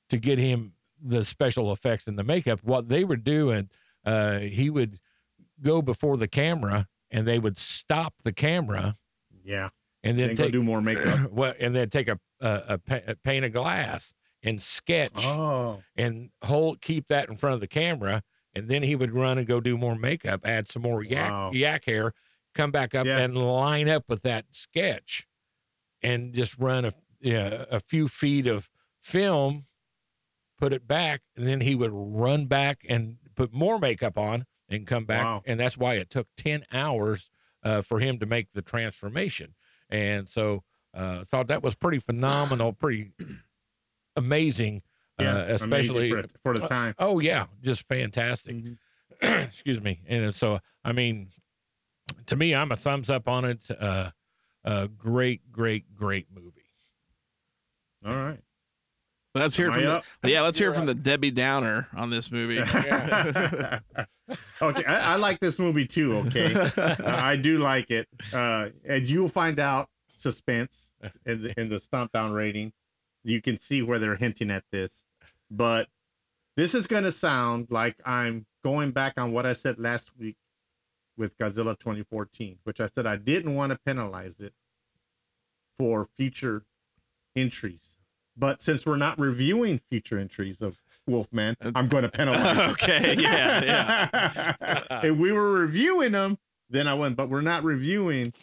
to 0.10 0.18
get 0.18 0.38
him 0.40 0.74
the 1.02 1.26
special 1.26 1.72
effects 1.72 2.08
and 2.08 2.18
the 2.18 2.24
makeup. 2.24 2.60
What 2.64 2.88
they 2.90 3.04
were 3.04 3.18
doing, 3.18 3.70
uh, 4.06 4.40
he 4.40 4.70
would 4.70 5.00
go 5.62 5.82
before 5.82 6.18
the 6.18 6.28
camera, 6.28 6.88
and 7.12 7.28
they 7.28 7.40
would 7.40 7.58
stop 7.58 8.14
the 8.24 8.32
camera, 8.34 8.96
Yeah. 9.44 9.70
and 10.04 10.18
then 10.18 10.28
Then 10.30 10.36
go 10.36 10.44
take 10.46 10.54
do 10.54 10.64
more 10.64 10.82
makeup. 10.82 11.30
well, 11.32 11.54
and 11.60 11.76
then 11.76 11.90
take 11.90 12.08
a 12.08 12.20
a, 12.40 12.80
a, 12.90 13.02
a 13.08 13.16
pane 13.16 13.44
of 13.46 13.54
glass 13.54 14.14
and 14.42 14.62
sketch 14.62 15.12
Oh. 15.16 15.82
and 15.96 16.30
hold 16.44 16.82
keep 16.82 17.08
that 17.08 17.30
in 17.30 17.38
front 17.38 17.54
of 17.56 17.60
the 17.62 17.68
camera, 17.68 18.24
and 18.54 18.68
then 18.68 18.84
he 18.84 18.96
would 18.96 19.12
run 19.14 19.38
and 19.38 19.48
go 19.48 19.60
do 19.62 19.78
more 19.78 19.96
makeup, 19.96 20.42
add 20.46 20.70
some 20.70 20.82
more 20.82 21.04
yak 21.04 21.32
Wow. 21.32 21.52
yak 21.54 21.86
hair, 21.86 22.14
come 22.54 22.72
back 22.72 22.94
up 22.96 23.06
Yeah. 23.06 23.18
and 23.20 23.38
line 23.38 23.90
up 23.90 24.06
with 24.08 24.22
that 24.24 24.46
sketch, 24.52 25.28
and 26.02 26.34
just 26.34 26.58
run 26.58 26.86
a 26.86 26.94
yeah, 27.20 27.66
a 27.72 27.80
few 27.80 28.08
feet 28.10 28.48
of 28.48 28.70
film, 29.02 29.66
put 30.58 30.74
it 30.74 30.86
back, 30.88 31.22
and 31.38 31.48
then 31.48 31.62
he 31.62 31.74
would 31.76 31.92
run 31.94 32.48
back 32.48 32.86
and 32.90 33.18
put 33.36 33.54
more 33.54 33.80
makeup 33.80 34.18
on 34.18 34.46
and 34.70 34.86
come 34.88 35.06
back, 35.06 35.24
Wow. 35.24 35.44
and 35.46 35.60
that's 35.60 35.78
why 35.78 35.94
it 35.96 36.10
took 36.10 36.28
ten 36.36 36.66
hours 36.72 37.30
uh, 37.64 37.82
for 37.82 38.00
him 38.00 38.20
to 38.20 38.26
make 38.26 38.52
the 38.52 38.62
transformation, 38.62 39.56
and 39.90 40.28
so 40.28 40.64
uh, 40.94 41.24
thought 41.24 41.48
that 41.48 41.64
was 41.64 41.76
pretty 41.76 42.00
phenomenal, 42.00 42.74
pretty 42.74 43.12
amazing. 44.16 44.82
Yeah. 45.20 45.30
uh, 45.30 45.42
amazing 45.44 45.54
especially 45.56 46.12
for, 46.12 46.24
for 46.42 46.58
the 46.60 46.68
time. 46.68 46.96
Oh 46.98 47.20
yeah, 47.20 47.46
just 47.62 47.88
fantastic. 47.88 48.56
Mhm. 48.56 48.78
Excuse 49.22 49.80
me. 49.80 50.02
And 50.08 50.34
so 50.34 50.60
I 50.84 50.92
mean, 50.92 51.30
to 52.28 52.36
me, 52.36 52.56
I'm 52.56 52.72
a 52.72 52.78
thumbs 52.78 53.10
up 53.10 53.28
on 53.28 53.46
it. 53.46 53.60
Uh, 53.70 54.12
uh, 54.66 54.88
great, 54.98 55.52
great, 55.52 55.94
great 55.96 56.28
movie. 56.34 56.50
All 58.06 58.16
right. 58.16 58.40
Let's 59.36 59.58
hear 59.58 59.68
Am 59.68 59.74
from 59.74 59.82
I 59.82 59.86
the, 59.86 59.92
up? 59.94 60.04
yeah. 60.24 60.42
Let's 60.42 60.60
hear 60.60 60.74
from 60.74 60.86
the 60.86 60.94
Debbie 60.94 61.32
Downer 61.32 61.88
on 61.96 62.12
this 62.12 62.32
movie. 62.32 62.60
okay, 62.64 63.80
I, 64.62 65.14
I 65.14 65.16
like 65.16 65.40
this 65.40 65.58
movie 65.58 65.88
too. 65.88 66.18
Okay, 66.28 66.54
Uh, 66.54 66.96
I 67.08 67.36
do 67.36 67.58
like 67.58 67.90
it. 67.90 68.08
Uh, 68.32 68.70
as 68.86 69.12
you 69.12 69.22
will 69.22 69.30
find 69.30 69.60
out, 69.60 69.90
suspense 70.16 70.92
in 71.26 71.44
the, 71.44 71.60
in 71.60 71.70
the 71.70 71.80
stomp 71.80 72.12
down 72.12 72.32
rating, 72.32 72.72
you 73.24 73.42
can 73.42 73.60
see 73.60 73.82
where 73.82 74.00
they're 74.00 74.16
hinting 74.16 74.52
at 74.52 74.64
this. 74.72 75.04
But 75.50 75.88
this 76.56 76.76
is 76.76 76.88
going 76.88 77.04
to 77.04 77.12
sound 77.12 77.68
like 77.72 77.96
I'm 78.06 78.46
going 78.64 78.92
back 78.92 79.14
on 79.18 79.32
what 79.32 79.46
I 79.46 79.54
said 79.54 79.80
last 79.80 80.12
week 80.20 80.38
with 81.18 81.38
Godzilla 81.38 81.78
2014, 81.78 82.58
which 82.64 82.80
I 82.80 82.88
said 82.88 83.06
I 83.06 83.16
didn't 83.18 83.56
want 83.56 83.72
to 83.72 83.80
penalize 83.86 84.40
it 84.40 84.54
for 85.78 86.08
future 86.18 86.66
entries. 87.36 87.98
But 88.36 88.62
since 88.62 88.86
we're 88.86 88.98
not 88.98 89.20
reviewing 89.20 89.80
future 89.90 90.18
entries 90.18 90.62
of 90.62 90.78
Wolfman, 91.08 91.56
I'm 91.76 91.88
going 91.88 92.04
to 92.04 92.10
penalize. 92.10 92.58
Okay, 92.72 93.16
yeah, 93.20 93.64
yeah. 93.64 95.00
if 95.04 95.16
we 95.18 95.32
were 95.32 95.52
reviewing 95.52 96.14
them, 96.14 96.38
then 96.70 96.88
I 96.88 96.94
wouldn't. 96.96 97.16
But 97.18 97.30
we're 97.30 97.42
not 97.42 97.64
reviewing, 97.64 98.34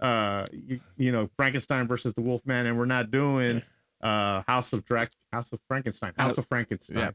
uh, 0.00 0.44
you, 0.52 0.80
you 0.98 1.12
know, 1.12 1.30
Frankenstein 1.36 1.86
versus 1.88 2.12
the 2.14 2.20
Wolfman, 2.20 2.66
and 2.66 2.76
we're 2.78 2.84
not 2.86 3.10
doing 3.10 3.62
uh 4.02 4.42
House 4.46 4.72
of 4.72 4.84
Drac, 4.84 5.10
House 5.32 5.52
of 5.52 5.60
Frankenstein, 5.66 6.12
House 6.18 6.36
of 6.38 6.46
Frankenstein. 6.46 6.98
Yeah. 6.98 7.10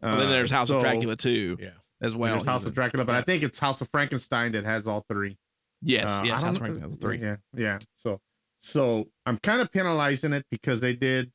Well, 0.00 0.16
then 0.18 0.26
Uh, 0.28 0.30
there's 0.30 0.50
House 0.50 0.68
so- 0.68 0.76
of 0.78 0.82
Dracula 0.82 1.16
too, 1.16 1.56
Yeah. 1.60 1.70
As 2.04 2.14
well. 2.16 2.34
There's 2.34 2.46
House 2.46 2.64
of 2.66 2.74
Dracula, 2.74 3.04
but 3.04 3.14
I 3.14 3.22
think 3.22 3.42
it's 3.42 3.58
House 3.58 3.80
of 3.80 3.88
Frankenstein 3.90 4.52
that 4.52 4.64
has 4.64 4.86
all 4.86 5.04
three. 5.08 5.38
Yes, 5.82 6.08
Uh, 6.08 6.22
yes, 6.24 6.42
House 6.42 6.52
of 6.52 6.58
Frankenstein 6.58 6.90
has 6.90 6.98
three. 6.98 7.20
Yeah, 7.20 7.36
yeah. 7.56 7.78
So, 7.96 8.20
So 8.58 9.08
I'm 9.26 9.38
kind 9.38 9.60
of 9.60 9.70
penalizing 9.70 10.32
it 10.32 10.46
because 10.50 10.80
they 10.80 10.94
did 10.94 11.32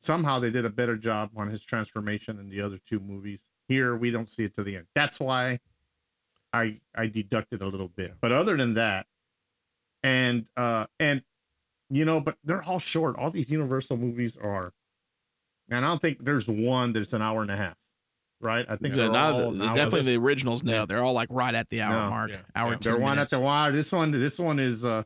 somehow 0.00 0.38
they 0.38 0.50
did 0.50 0.64
a 0.64 0.70
better 0.70 0.96
job 0.96 1.30
on 1.36 1.48
his 1.50 1.64
transformation 1.64 2.38
in 2.38 2.48
the 2.50 2.60
other 2.60 2.78
two 2.86 3.00
movies. 3.00 3.46
Here 3.68 3.96
we 3.96 4.10
don't 4.10 4.28
see 4.28 4.44
it 4.44 4.54
to 4.56 4.62
the 4.62 4.76
end. 4.76 4.86
That's 4.94 5.18
why 5.18 5.60
I 6.52 6.78
I 6.94 7.06
deducted 7.08 7.62
a 7.62 7.66
little 7.66 7.88
bit. 7.88 8.14
But 8.20 8.30
other 8.32 8.56
than 8.56 8.74
that, 8.74 9.06
and 10.02 10.46
uh 10.56 10.86
and 11.00 11.22
you 11.90 12.04
know, 12.04 12.20
but 12.20 12.36
they're 12.44 12.62
all 12.62 12.78
short. 12.78 13.16
All 13.16 13.30
these 13.30 13.50
Universal 13.50 13.96
movies 13.96 14.36
are, 14.36 14.72
and 15.70 15.84
I 15.84 15.88
don't 15.88 16.00
think 16.02 16.24
there's 16.24 16.46
one 16.46 16.92
that's 16.92 17.12
an 17.12 17.22
hour 17.22 17.42
and 17.42 17.50
a 17.50 17.56
half, 17.56 17.76
right? 18.40 18.66
I 18.68 18.76
think 18.76 18.94
Yeah, 18.94 19.02
they're 19.04 19.12
not 19.12 19.32
all 19.32 19.50
the- 19.52 19.64
an 19.68 19.74
definitely 19.74 20.14
the 20.16 20.18
originals. 20.22 20.62
No, 20.62 20.86
they're 20.86 21.02
all 21.02 21.12
like 21.12 21.28
right 21.30 21.54
at 21.54 21.68
the 21.70 21.82
hour 21.82 22.04
No. 22.04 22.10
mark. 22.10 22.30
Yeah. 22.30 22.36
Hour 22.54 22.68
Yeah. 22.68 22.72
and 22.74 22.82
They're 22.82 22.96
one 22.98 23.16
minutes. 23.16 23.32
at 23.32 23.36
the 23.38 23.42
wire. 23.44 23.72
This 23.72 23.92
one, 23.92 24.10
this 24.10 24.38
one 24.38 24.58
is 24.58 24.84
uh, 24.84 25.02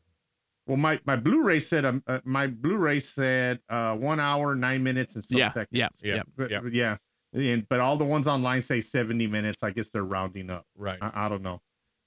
well, 0.67 0.77
my 0.77 1.01
my 1.07 1.17
Blu-ray 1.17 1.61
said 1.61 1.85
um, 1.85 2.03
uh, 2.07 2.21
my 2.25 2.47
Blu-ray 2.47 3.01
said 3.01 3.61
uh 3.69 3.97
one 3.97 4.21
hour 4.21 4.55
nine 4.55 4.83
minutes 4.83 5.15
and 5.15 5.25
some 5.25 5.39
yeah, 5.39 5.49
seconds. 5.51 5.69
yeah, 5.73 5.89
Yeah. 6.03 6.15
yeah. 6.17 6.23
But- 6.37 6.51
Yeah. 6.51 6.61
yeah. 6.71 6.97
And, 7.35 7.69
but 7.69 7.79
all 7.81 7.99
the 7.99 8.07
ones 8.07 8.27
online 8.27 8.63
say 8.63 8.81
70 8.81 9.27
minutes. 9.27 9.63
I 9.63 9.71
guess 9.71 9.91
they're 9.91 10.03
rounding 10.05 10.49
up. 10.49 10.65
Right. 10.75 10.99
I, 11.03 11.27
I 11.27 11.29
don't 11.29 11.43
know, 11.43 11.61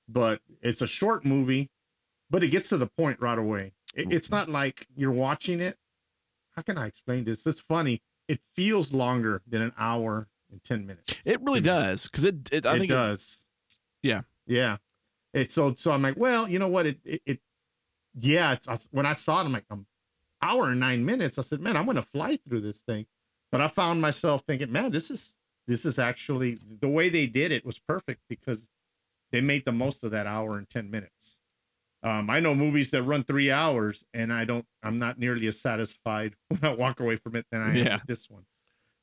but 0.09 0.41
it's 0.61 0.81
a 0.81 0.87
short 0.87 1.23
movie, 1.25 1.69
but 2.31 2.43
it 2.43 2.47
gets 2.49 2.69
to 2.69 2.77
the 2.77 2.87
point 2.87 3.19
right 3.21 3.37
away. 3.37 3.73
It, 3.93 4.11
it's 4.11 4.31
not 4.31 4.49
like 4.49 4.87
you're 4.95 5.11
watching 5.11 5.61
it. 5.61 5.77
How 6.55 6.63
can 6.63 6.75
I 6.77 6.87
explain 6.87 7.23
this? 7.25 7.45
It's 7.45 7.59
funny. 7.61 8.01
It 8.27 8.39
feels 8.55 8.93
longer 8.93 9.43
than 9.47 9.61
an 9.61 9.73
hour 9.77 10.27
and 10.51 10.63
10 10.63 10.85
minutes. 10.85 11.13
It 11.25 11.41
really 11.41 11.61
does 11.61 12.03
because 12.07 12.25
it, 12.25 12.49
it. 12.51 12.65
I 12.65 12.75
it 12.75 12.79
think 12.79 12.91
it- 12.91 12.95
does. 12.95 13.43
Yeah. 14.03 14.21
Yeah. 14.47 14.77
It's 15.33 15.53
so 15.53 15.75
so 15.77 15.91
I'm 15.91 16.01
like, 16.01 16.17
well, 16.17 16.47
you 16.49 16.59
know 16.59 16.67
what? 16.67 16.85
It 16.85 16.99
it, 17.05 17.21
it 17.25 17.39
yeah, 18.19 18.53
it's 18.53 18.67
I, 18.67 18.77
when 18.91 19.05
I 19.05 19.13
saw 19.13 19.41
it, 19.41 19.45
I'm 19.45 19.53
like, 19.53 19.65
um 19.71 19.85
hour 20.41 20.69
and 20.71 20.79
nine 20.79 21.05
minutes. 21.05 21.37
I 21.39 21.43
said, 21.43 21.61
man, 21.61 21.77
I'm 21.77 21.85
gonna 21.85 22.01
fly 22.01 22.37
through 22.47 22.61
this 22.61 22.81
thing. 22.81 23.05
But 23.51 23.61
I 23.61 23.67
found 23.69 24.01
myself 24.01 24.43
thinking, 24.47 24.71
man, 24.71 24.91
this 24.91 25.09
is 25.09 25.35
this 25.67 25.85
is 25.85 25.97
actually 25.99 26.59
the 26.81 26.89
way 26.89 27.07
they 27.09 27.27
did 27.27 27.51
it 27.51 27.65
was 27.65 27.79
perfect 27.79 28.21
because 28.27 28.67
they 29.31 29.39
made 29.39 29.63
the 29.63 29.71
most 29.71 30.03
of 30.03 30.11
that 30.11 30.27
hour 30.27 30.57
and 30.57 30.69
10 30.69 30.91
minutes. 30.91 31.37
Um, 32.03 32.29
I 32.29 32.39
know 32.41 32.53
movies 32.55 32.89
that 32.91 33.03
run 33.03 33.23
three 33.23 33.51
hours 33.51 34.03
and 34.13 34.33
I 34.33 34.43
don't 34.43 34.65
I'm 34.83 34.99
not 34.99 35.17
nearly 35.19 35.47
as 35.47 35.61
satisfied 35.61 36.35
when 36.49 36.59
I 36.63 36.73
walk 36.73 36.99
away 36.99 37.15
from 37.15 37.35
it 37.37 37.45
than 37.51 37.61
I 37.61 37.69
am 37.69 37.75
Yeah. 37.77 37.93
with 37.95 38.07
this 38.07 38.29
one. 38.29 38.45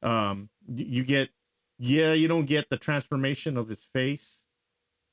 Um 0.03 0.51
you 0.75 1.05
get 1.05 1.31
yeah, 1.79 2.13
you 2.13 2.29
don't 2.29 2.47
get 2.47 2.71
the 2.71 2.77
transformation 2.77 3.57
of 3.57 3.69
his 3.69 3.85
face 3.85 4.45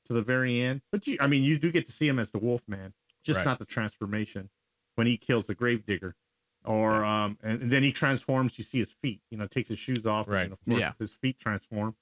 to 0.06 0.12
the 0.12 0.22
very 0.22 0.60
end. 0.60 0.82
But 0.92 1.06
you 1.06 1.16
I 1.20 1.26
mean 1.26 1.42
you 1.44 1.58
do 1.58 1.70
get 1.72 1.86
to 1.86 1.92
see 1.92 2.08
him 2.08 2.18
as 2.18 2.30
the 2.30 2.38
wolf 2.38 2.62
man, 2.68 2.94
just 3.24 3.38
Right. 3.38 3.44
not 3.46 3.58
the 3.58 3.64
transformation 3.64 4.50
when 4.94 5.06
he 5.06 5.16
kills 5.16 5.46
the 5.46 5.54
gravedigger. 5.54 6.16
Or 6.64 7.04
um 7.04 7.38
and, 7.42 7.62
and 7.62 7.70
then 7.70 7.82
he 7.82 7.92
transforms, 7.92 8.58
you 8.58 8.64
see 8.64 8.78
his 8.78 8.90
feet, 8.90 9.20
you 9.30 9.38
know, 9.38 9.46
takes 9.46 9.68
his 9.68 9.78
shoes 9.78 10.06
off, 10.06 10.28
Right. 10.28 10.44
and 10.44 10.52
of 10.52 10.64
course 10.64 10.80
Yeah. 10.80 10.92
his 10.98 11.12
feet 11.12 11.38
transform. 11.38 11.96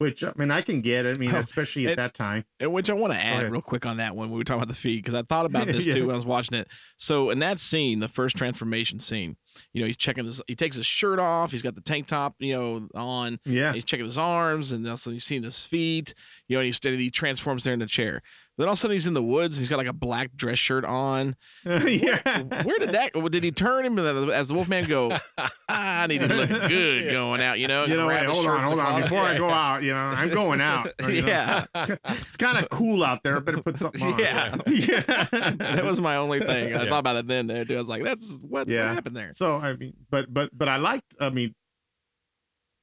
Which 0.00 0.24
I 0.24 0.32
mean 0.34 0.50
I 0.50 0.62
can 0.62 0.80
get. 0.80 1.04
I 1.04 1.12
mean, 1.12 1.34
Oh, 1.34 1.38
especially 1.40 1.84
at 1.84 1.92
it- 1.92 1.96
that 1.96 2.14
time. 2.14 2.44
And 2.58 2.72
which 2.72 2.88
I 2.88 2.94
want 2.94 3.12
to 3.12 3.18
add 3.18 3.50
real 3.52 3.60
quick 3.60 3.84
on 3.84 3.98
that 3.98 4.16
one 4.16 4.28
when 4.28 4.32
we 4.32 4.38
were 4.38 4.44
talking 4.44 4.62
about 4.62 4.72
the 4.72 4.80
feed 4.80 4.96
because 4.96 5.12
I 5.14 5.20
thought 5.22 5.44
about 5.44 5.66
this 5.66 5.84
Yeah. 5.86 5.92
too 5.94 6.06
when 6.06 6.14
I 6.14 6.16
was 6.16 6.24
watching 6.24 6.56
it. 6.56 6.68
So 6.96 7.28
in 7.28 7.38
that 7.40 7.60
scene, 7.60 8.00
the 8.00 8.08
first 8.08 8.34
transformation 8.34 8.98
scene, 8.98 9.36
you 9.74 9.82
know, 9.82 9.86
he's 9.86 9.98
checking 9.98 10.24
his, 10.24 10.40
he 10.46 10.54
takes 10.56 10.76
his 10.76 10.86
shirt 10.86 11.18
off, 11.18 11.52
he's 11.52 11.60
got 11.60 11.74
the 11.74 11.82
tank 11.82 12.06
top, 12.06 12.34
you 12.38 12.54
know, 12.56 12.88
on, 12.94 13.40
Yeah. 13.44 13.74
he's 13.74 13.84
checking 13.84 14.06
his 14.06 14.16
arms, 14.16 14.72
and 14.72 14.88
also 14.88 15.10
he's 15.10 15.24
seeing 15.24 15.42
his 15.42 15.66
feet, 15.66 16.14
you 16.48 16.56
know, 16.56 16.60
and 16.60 16.66
he's 16.66 16.76
steady, 16.76 16.96
he 16.96 17.10
transforms 17.10 17.64
there 17.64 17.74
in 17.74 17.80
the 17.80 17.86
chair. 17.86 18.22
Then 18.60 18.68
all 18.68 18.72
of 18.72 18.76
a 18.76 18.80
sudden 18.82 18.94
he's 18.94 19.06
in 19.06 19.14
the 19.14 19.22
woods, 19.22 19.56
he's 19.56 19.70
got 19.70 19.78
like 19.78 19.86
a 19.86 19.92
black 19.94 20.36
dress 20.36 20.58
shirt 20.58 20.84
on. 20.84 21.34
yeah. 21.64 22.42
Where 22.62 22.78
did 22.78 22.90
that? 22.90 23.12
Did 23.30 23.42
he 23.42 23.52
turn 23.52 23.86
him 23.86 23.98
as 23.98 24.48
the 24.48 24.54
Wolfman 24.54 24.84
go? 24.84 25.16
Ah, 25.72 26.02
I 26.02 26.06
need 26.08 26.18
to 26.18 26.26
look 26.26 26.48
good 26.48 27.12
going 27.12 27.40
out, 27.40 27.60
you 27.60 27.68
know. 27.68 27.84
You 27.84 27.96
know, 27.96 28.08
wait, 28.08 28.26
hold 28.26 28.44
on, 28.44 28.60
hold 28.64 28.80
on. 28.80 29.02
Before 29.02 29.20
I 29.20 29.38
go 29.38 29.48
out, 29.48 29.84
you 29.84 29.92
know, 29.92 30.00
I'm 30.00 30.28
going 30.28 30.60
out. 30.60 30.90
know. 31.00 31.06
Yeah. 31.08 31.66
it's 31.76 32.36
kind 32.36 32.58
of 32.58 32.68
cool 32.70 33.04
out 33.04 33.22
there. 33.22 33.36
I 33.36 33.38
better 33.38 33.62
put 33.62 33.78
something 33.78 34.02
on. 34.02 34.18
Yeah. 34.18 34.56
yeah. 34.66 35.02
that 35.52 35.84
was 35.84 36.00
my 36.00 36.16
only 36.16 36.40
thing. 36.40 36.74
I 36.74 36.82
Yeah. 36.82 36.90
thought 36.90 36.98
about 36.98 37.16
it 37.18 37.28
then. 37.28 37.46
There, 37.46 37.64
too. 37.64 37.76
I 37.76 37.78
was 37.78 37.88
like, 37.88 38.02
"That's 38.02 38.36
what, 38.42 38.66
Yeah. 38.66 38.88
what 38.88 38.94
happened 38.96 39.14
there." 39.16 39.30
So 39.30 39.58
I 39.58 39.76
mean, 39.76 39.94
but 40.10 40.34
but 40.34 40.50
but 40.52 40.68
I 40.68 40.76
liked. 40.76 41.14
I 41.20 41.30
mean, 41.30 41.54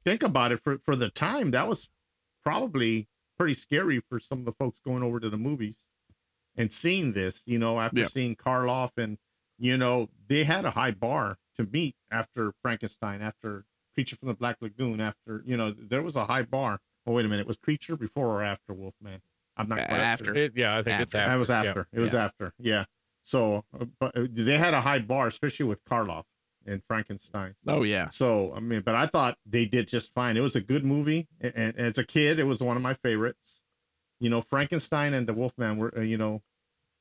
think 0.06 0.24
about 0.24 0.54
it 0.54 0.62
for 0.64 0.78
for 0.86 0.96
the 0.96 1.10
time. 1.10 1.52
That 1.52 1.68
was 1.68 1.90
probably 2.46 3.10
pretty 3.38 3.54
scary 3.54 4.00
for 4.10 4.20
some 4.20 4.40
of 4.40 4.46
the 4.46 4.52
folks 4.54 4.80
going 4.80 5.04
over 5.04 5.20
to 5.20 5.30
the 5.30 5.38
movies 5.38 5.90
and 6.56 6.72
seeing 6.72 7.14
this. 7.14 7.44
You 7.46 7.60
know, 7.60 7.80
after 7.80 8.02
Yeah. 8.02 8.08
seeing 8.08 8.36
Karloff 8.36 8.92
and 8.98 9.18
you 9.58 9.78
know 9.78 10.10
they 10.28 10.44
had 10.44 10.66
a 10.66 10.72
high 10.72 10.92
bar 10.92 11.38
to 11.56 11.64
meet 11.66 11.96
after 12.12 12.54
Frankenstein, 12.62 13.22
after 13.22 13.66
Creature 13.96 14.18
from 14.18 14.28
the 14.28 14.34
Black 14.36 14.58
Lagoon, 14.62 15.00
after 15.02 15.44
you 15.46 15.58
know 15.58 15.72
there 15.72 16.02
was 16.04 16.16
a 16.16 16.26
high 16.26 16.44
bar. 16.44 16.80
Oh 17.06 17.14
wait 17.14 17.26
a 17.26 17.30
minute, 17.30 17.48
was 17.48 17.58
Creature 17.58 17.98
before 17.98 18.28
or 18.28 18.44
after 18.44 18.74
Wolfman? 18.74 19.22
I'm 19.60 19.68
not 19.70 19.78
quite 19.88 20.00
After. 20.00 20.26
sure. 20.26 20.36
It- 20.36 20.54
yeah, 20.56 20.78
I 20.78 20.84
think 20.84 21.02
it's 21.02 21.16
After. 21.16 21.18
after. 21.18 21.30
That 21.32 21.40
was 21.40 21.50
Yeah. 21.50 21.64
after. 21.64 21.88
It 21.92 22.00
was 22.00 22.14
Yeah. 22.14 22.24
after. 22.26 22.54
Yeah. 22.60 22.86
So, 23.24 23.66
uh, 23.74 23.86
but 24.00 24.16
uh, 24.16 24.28
they 24.30 24.58
had 24.60 24.76
a 24.76 24.82
high 24.82 25.00
bar, 25.00 25.28
especially 25.28 25.66
with 25.66 25.84
Karloff 25.84 26.26
and 26.68 26.84
Frankenstein. 26.88 27.56
Oh 27.68 27.84
yeah, 27.84 28.10
So, 28.10 28.54
I 28.56 28.60
mean, 28.60 28.82
but 28.82 28.96
I 28.96 29.08
thought 29.08 29.38
they 29.46 29.66
did 29.66 29.88
just 29.88 30.14
fine. 30.14 30.38
It 30.38 30.42
was 30.42 30.56
a 30.56 30.62
good 30.62 30.84
movie, 30.84 31.28
and, 31.40 31.54
and 31.56 31.78
as 31.78 31.98
a 31.98 32.04
kid, 32.04 32.40
it 32.40 32.44
was 32.44 32.60
one 32.62 32.76
of 32.76 32.84
my 32.84 32.94
favorites. 32.94 33.64
You 34.20 34.30
know, 34.30 34.42
Frankenstein 34.42 35.14
and 35.14 35.28
the 35.28 35.34
Wolfman 35.34 35.78
were, 35.78 35.94
uh, 35.98 36.02
you 36.02 36.18
know, 36.18 36.42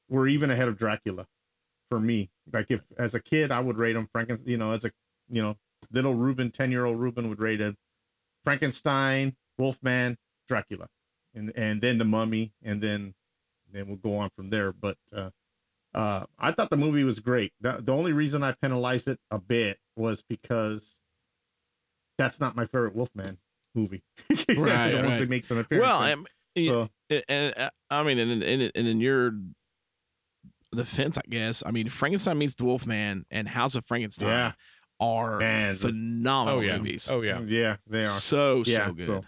were 0.09 0.29
even 0.29 0.51
ahead 0.51 0.69
of 0.69 0.79
Dracula 0.79 1.27
for 1.91 1.99
me. 1.99 2.31
Like 2.53 2.67
if 2.71 2.83
as 2.97 3.15
a 3.15 3.21
kid, 3.21 3.51
I 3.51 3.61
would 3.61 3.77
rate 3.77 3.95
them 3.95 4.09
Frankenstein. 4.13 4.49
You 4.49 4.59
know, 4.59 4.73
as 4.73 4.85
a 4.85 4.93
you 5.29 5.43
know 5.43 5.57
little 5.91 6.15
Ruben, 6.15 6.51
ten 6.51 6.71
year 6.71 6.85
old 6.85 6.99
Ruben 6.99 7.29
would 7.29 7.41
rate 7.41 7.61
it 7.61 7.77
Frankenstein, 8.45 9.37
Wolfman, 9.59 10.19
Dracula, 10.49 10.89
and 11.35 11.53
and 11.57 11.81
then 11.81 11.99
the 11.99 12.05
Mummy, 12.05 12.53
and 12.63 12.81
then 12.81 13.15
then 13.73 13.89
we'll 13.89 13.97
go 13.97 14.17
on 14.17 14.31
from 14.37 14.51
there. 14.51 14.73
But 14.73 14.99
uh, 15.13 15.31
uh, 15.97 16.27
I 16.39 16.53
thought 16.53 16.71
the 16.71 16.77
movie 16.77 17.03
was 17.05 17.19
great. 17.21 17.53
The, 17.61 17.81
the 17.83 17.93
only 17.93 18.13
reason 18.13 18.43
I 18.45 18.53
penalized 18.53 19.09
it 19.09 19.19
a 19.31 19.39
bit 19.41 19.79
was 19.97 20.23
because 20.23 21.01
that's 22.19 22.39
not 22.39 22.55
my 22.55 22.67
favorite 22.67 22.95
Wolfman 22.95 23.39
movie. 23.75 24.03
Right, 24.31 24.47
the 24.49 24.55
ones 24.99 25.09
right. 25.11 25.21
that 25.21 25.29
makes 25.29 25.51
an 25.51 25.59
appearance. 25.59 25.87
well, 25.89 26.03
in. 26.05 26.13
um, 26.13 26.27
so 26.59 26.89
and, 27.11 27.25
and 27.29 27.55
uh, 27.59 27.71
I 27.91 28.03
mean, 28.03 28.19
and, 28.19 28.43
and, 28.43 28.73
and 28.75 28.87
in 28.89 29.01
your 29.01 29.33
defense, 30.75 31.17
I 31.19 31.23
guess, 31.29 31.63
I 31.65 31.71
mean, 31.71 31.89
Frankenstein 31.89 32.39
meets 32.39 32.55
the 32.55 32.65
Wolfman 32.65 33.25
and 33.31 33.49
House 33.49 33.75
of 33.75 33.85
Frankenstein 33.87 34.29
Yeah. 34.29 34.53
are 35.01 35.39
Man, 35.39 35.75
phenomenal 35.77 36.59
Oh 36.61 36.63
yeah. 36.63 36.77
movies. 36.79 37.09
Oh 37.11 37.23
yeah. 37.23 37.41
yeah, 37.41 37.77
they 37.87 38.05
are. 38.05 38.09
so 38.09 38.63
yeah, 38.67 38.87
so 38.87 38.93
good. 38.93 39.07
so- 39.07 39.25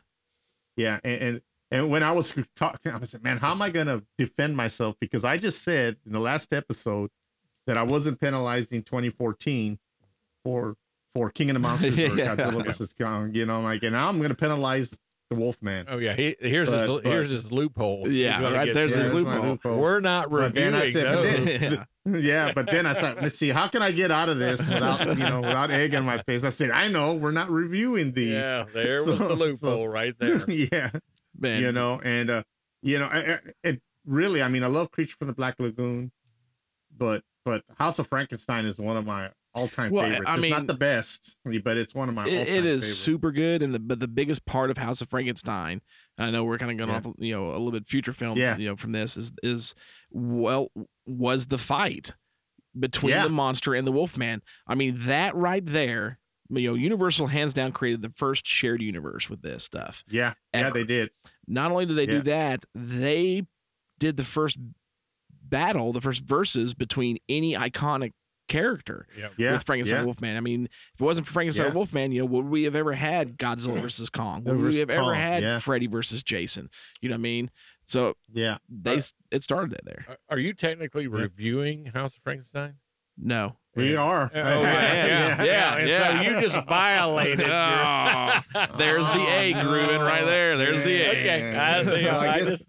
yeah, 0.76 1.00
and, 1.02 1.22
and 1.22 1.40
and 1.70 1.90
when 1.90 2.02
I 2.02 2.12
was 2.12 2.34
talking, 2.56 2.92
I 2.92 3.04
said, 3.04 3.22
man, 3.22 3.38
how 3.38 3.52
am 3.52 3.62
I 3.62 3.70
gonna 3.70 4.02
defend 4.16 4.56
myself? 4.56 4.96
Because 5.00 5.24
I 5.24 5.36
just 5.36 5.62
said 5.62 5.96
in 6.06 6.12
the 6.12 6.20
last 6.20 6.52
episode 6.52 7.10
that 7.66 7.76
I 7.76 7.82
wasn't 7.82 8.20
penalizing 8.20 8.82
2014 8.82 9.78
for 10.44 10.76
for 11.14 11.30
King 11.30 11.50
of 11.50 11.54
the 11.54 11.60
Monsters 11.68 11.98
or 11.98 12.00
Yeah. 12.16 12.36
Godzilla 12.36 12.64
versus 12.64 12.94
Kong. 12.98 13.34
You 13.34 13.46
know, 13.46 13.60
like, 13.60 13.82
and 13.82 13.92
now 13.92 14.08
I'm 14.08 14.20
gonna 14.20 14.34
penalize 14.34 14.96
the 15.30 15.36
Wolfman. 15.36 15.86
Oh 15.88 15.98
yeah. 15.98 16.14
He, 16.14 16.36
here's 16.40 16.68
his 16.70 16.86
But- 16.88 17.04
here's 17.04 17.28
his 17.30 17.52
loophole. 17.52 18.08
Yeah, 18.08 18.40
right 18.50 18.66
get- 18.66 18.74
there's 18.74 18.92
Yeah, 18.96 19.02
his 19.02 19.12
loophole. 19.12 19.42
loophole. 19.42 19.78
We're 19.80 20.00
not 20.00 20.30
But 20.30 20.54
then 20.54 20.72
reviewing 20.72 20.74
I 20.74 20.90
said, 20.90 21.14
but 21.14 21.22
those. 21.22 21.60
then- 21.60 22.22
yeah, 22.24 22.52
but 22.54 22.70
then 22.70 22.86
I 22.86 22.94
said, 22.94 23.16
let's 23.20 23.36
see, 23.36 23.50
how 23.50 23.68
can 23.68 23.82
I 23.82 23.90
get 23.92 24.10
out 24.10 24.30
of 24.30 24.38
this 24.38 24.58
without, 24.60 25.06
you 25.08 25.24
know, 25.24 25.42
without 25.42 25.70
egg 25.70 25.92
in 25.92 26.04
my 26.04 26.22
face? 26.22 26.42
I 26.44 26.48
said, 26.48 26.70
I 26.70 26.88
know 26.88 27.12
we're 27.12 27.32
not 27.32 27.50
reviewing 27.50 28.12
these. 28.12 28.30
Yeah, 28.32 28.64
there 28.72 29.04
was 29.04 29.18
the 29.18 29.34
loophole 29.36 29.86
right 29.86 30.14
there. 30.18 30.42
yeah, 30.50 30.90
Man, 31.38 31.62
you 31.62 31.72
know, 31.72 32.00
and 32.02 32.30
uh, 32.30 32.42
you 32.82 32.98
know, 32.98 33.06
and 33.64 33.80
really, 34.04 34.42
I 34.42 34.48
mean, 34.48 34.64
I 34.64 34.66
love 34.68 34.90
Creature 34.90 35.16
from 35.18 35.28
the 35.28 35.34
Black 35.34 35.56
Lagoon, 35.58 36.10
but 36.96 37.22
but 37.44 37.62
House 37.78 37.98
of 37.98 38.08
Frankenstein 38.08 38.64
is 38.64 38.78
one 38.78 38.96
of 38.96 39.06
my 39.06 39.30
all-time 39.54 39.90
Well, 39.90 40.02
favorites. 40.04 40.24
I 40.28 40.34
it's 40.34 40.42
mean- 40.42 40.50
not 40.50 40.66
the 40.66 40.74
best, 40.74 41.36
but 41.64 41.76
it's 41.78 41.94
one 41.94 42.08
of 42.08 42.14
my. 42.14 42.26
it, 42.26 42.32
it 42.48 42.48
is 42.66 42.82
favorites. 42.82 42.86
super 42.98 43.32
good 43.32 43.62
and 43.62 43.74
the 43.74 43.78
but 43.78 43.98
the 44.00 44.06
biggest 44.08 44.44
part 44.44 44.70
of 44.70 44.76
house 44.76 45.00
of 45.00 45.08
frankenstein 45.08 45.80
i 46.18 46.30
know 46.30 46.44
we're 46.44 46.58
kind 46.58 46.70
of 46.70 46.76
going 46.76 46.90
Yeah. 46.90 46.96
off 46.96 47.06
you 47.18 47.34
know 47.34 47.48
a 47.48 47.52
little 47.58 47.72
bit 47.72 47.88
future 47.88 48.12
films 48.12 48.38
Yeah. 48.38 48.56
you 48.58 48.68
know 48.68 48.76
from 48.76 48.92
this 48.92 49.16
is 49.16 49.32
is 49.42 49.74
well 50.10 50.68
was 51.06 51.46
the 51.46 51.58
fight 51.58 52.14
between 52.78 53.12
Yeah. 53.12 53.22
the 53.24 53.30
monster 53.30 53.74
and 53.74 53.86
the 53.86 53.90
wolfman 53.92 54.42
i 54.66 54.74
mean 54.74 54.94
that 55.06 55.34
right 55.34 55.64
there 55.64 56.18
you 56.50 56.70
know 56.70 56.74
universal 56.74 57.26
hands 57.28 57.52
down 57.54 57.72
created 57.72 58.02
the 58.02 58.10
first 58.16 58.46
shared 58.46 58.80
universe 58.82 59.28
with 59.28 59.42
this 59.42 59.64
stuff 59.64 60.04
Yeah, 60.08 60.34
yeah, 60.54 60.70
they 60.70 60.84
did. 60.84 61.10
not 61.46 61.70
only 61.70 61.86
did 61.86 61.96
they 61.96 62.06
Yeah. 62.06 62.12
do 62.18 62.22
that 62.22 62.64
they 62.74 63.42
did 63.98 64.16
the 64.16 64.22
first 64.24 64.58
battle 65.42 65.92
the 65.92 66.00
first 66.00 66.24
verses 66.24 66.74
between 66.74 67.18
any 67.28 67.54
iconic 67.54 68.12
character 68.48 69.06
Yeah. 69.18 69.28
Yeah, 69.36 69.52
with 69.52 69.64
Frankenstein 69.64 69.98
yeah. 70.00 70.04
Wolfman. 70.06 70.36
I 70.36 70.40
mean, 70.40 70.64
if 70.94 71.00
it 71.00 71.04
wasn't 71.04 71.26
for 71.26 71.34
Frankenstein 71.34 71.66
Yeah. 71.66 71.72
Wolfman, 71.74 72.12
you 72.12 72.20
know, 72.20 72.26
would 72.26 72.46
we 72.46 72.62
have 72.62 72.74
ever 72.74 72.94
had 72.94 73.36
Godzilla 73.36 73.78
versus 73.82 74.08
Kong? 74.08 74.42
Would 74.44 74.56
we 74.56 74.62
Versus 74.62 74.80
have 74.80 74.88
ever 74.90 75.14
had 75.14 75.42
yeah. 75.42 75.58
Freddy 75.58 75.86
versus 75.86 76.22
Jason? 76.22 76.70
You 77.02 77.10
know 77.10 77.14
what 77.16 77.18
I 77.18 77.22
mean? 77.22 77.50
So 77.84 78.14
Yeah, 78.32 78.56
they 78.70 79.00
it 79.30 79.42
started 79.42 79.74
it 79.74 79.82
there. 79.84 80.06
Are- 80.08 80.18
Are 80.30 80.38
you 80.38 80.54
technically 80.54 81.06
reviewing 81.06 81.86
House 81.86 82.16
of 82.16 82.22
Frankenstein? 82.22 82.76
No. 83.20 83.56
We 83.74 83.94
are. 83.94 84.30
Oh, 84.34 84.38
yeah, 84.38 84.62
yeah, 84.62 85.42
Yeah, 85.44 85.76
And 85.76 85.88
yeah. 85.88 86.22
So 86.22 86.30
you 86.30 86.48
just 86.48 86.66
violated. 86.66 87.38
your- 87.46 87.48
Oh, 87.50 88.40
there's 88.76 89.06
the 89.06 89.26
A 89.30 89.52
grooving 89.52 90.00
right 90.00 90.24
there. 90.24 90.56
There's 90.56 90.82
the 90.82 91.00
A. 91.02 91.10
Okay, 91.10 91.56
I, 91.56 91.84
think 91.84 92.06
Well, 92.10 92.20
I 92.20 92.26
I 92.28 92.38
guess- 92.38 92.48
just, 92.48 92.64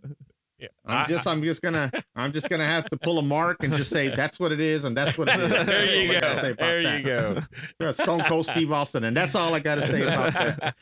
yeah, 0.60 0.68
I'm 0.86 1.08
just 1.08 1.26
I'm 1.26 1.42
just 1.42 1.62
gonna 1.62 1.90
I'm 2.18 2.34
just 2.34 2.50
gonna 2.50 2.66
have 2.66 2.84
to 2.90 2.98
pull 2.98 3.18
a 3.18 3.22
mark 3.22 3.64
and 3.64 3.74
just 3.78 3.90
say 3.92 4.14
that's 4.14 4.42
what 4.42 4.52
it 4.52 4.60
is 4.60 4.84
and 4.84 4.96
that's 4.96 5.18
what 5.18 5.30
it 5.30 5.40
is. 5.40 5.50
There 5.66 5.86
you 5.86 6.08
That's 6.20 6.26
all 6.26 6.30
I 6.30 6.36
gotta 6.36 6.42
say 6.42 6.54
go. 6.54 6.56
There 6.66 6.84
that. 6.84 6.98
you 6.98 7.04
go. 7.06 7.42
Yeah, 7.80 7.92
Stone 7.92 8.24
Cold 8.26 8.46
Steve 8.46 8.72
Austin, 8.74 9.06
and 9.06 9.16
that's 9.16 9.36
all 9.36 9.54
I 9.56 9.60
got 9.62 9.76
to 9.76 9.88
say 9.88 10.02
about 10.04 10.34
that. 10.34 10.76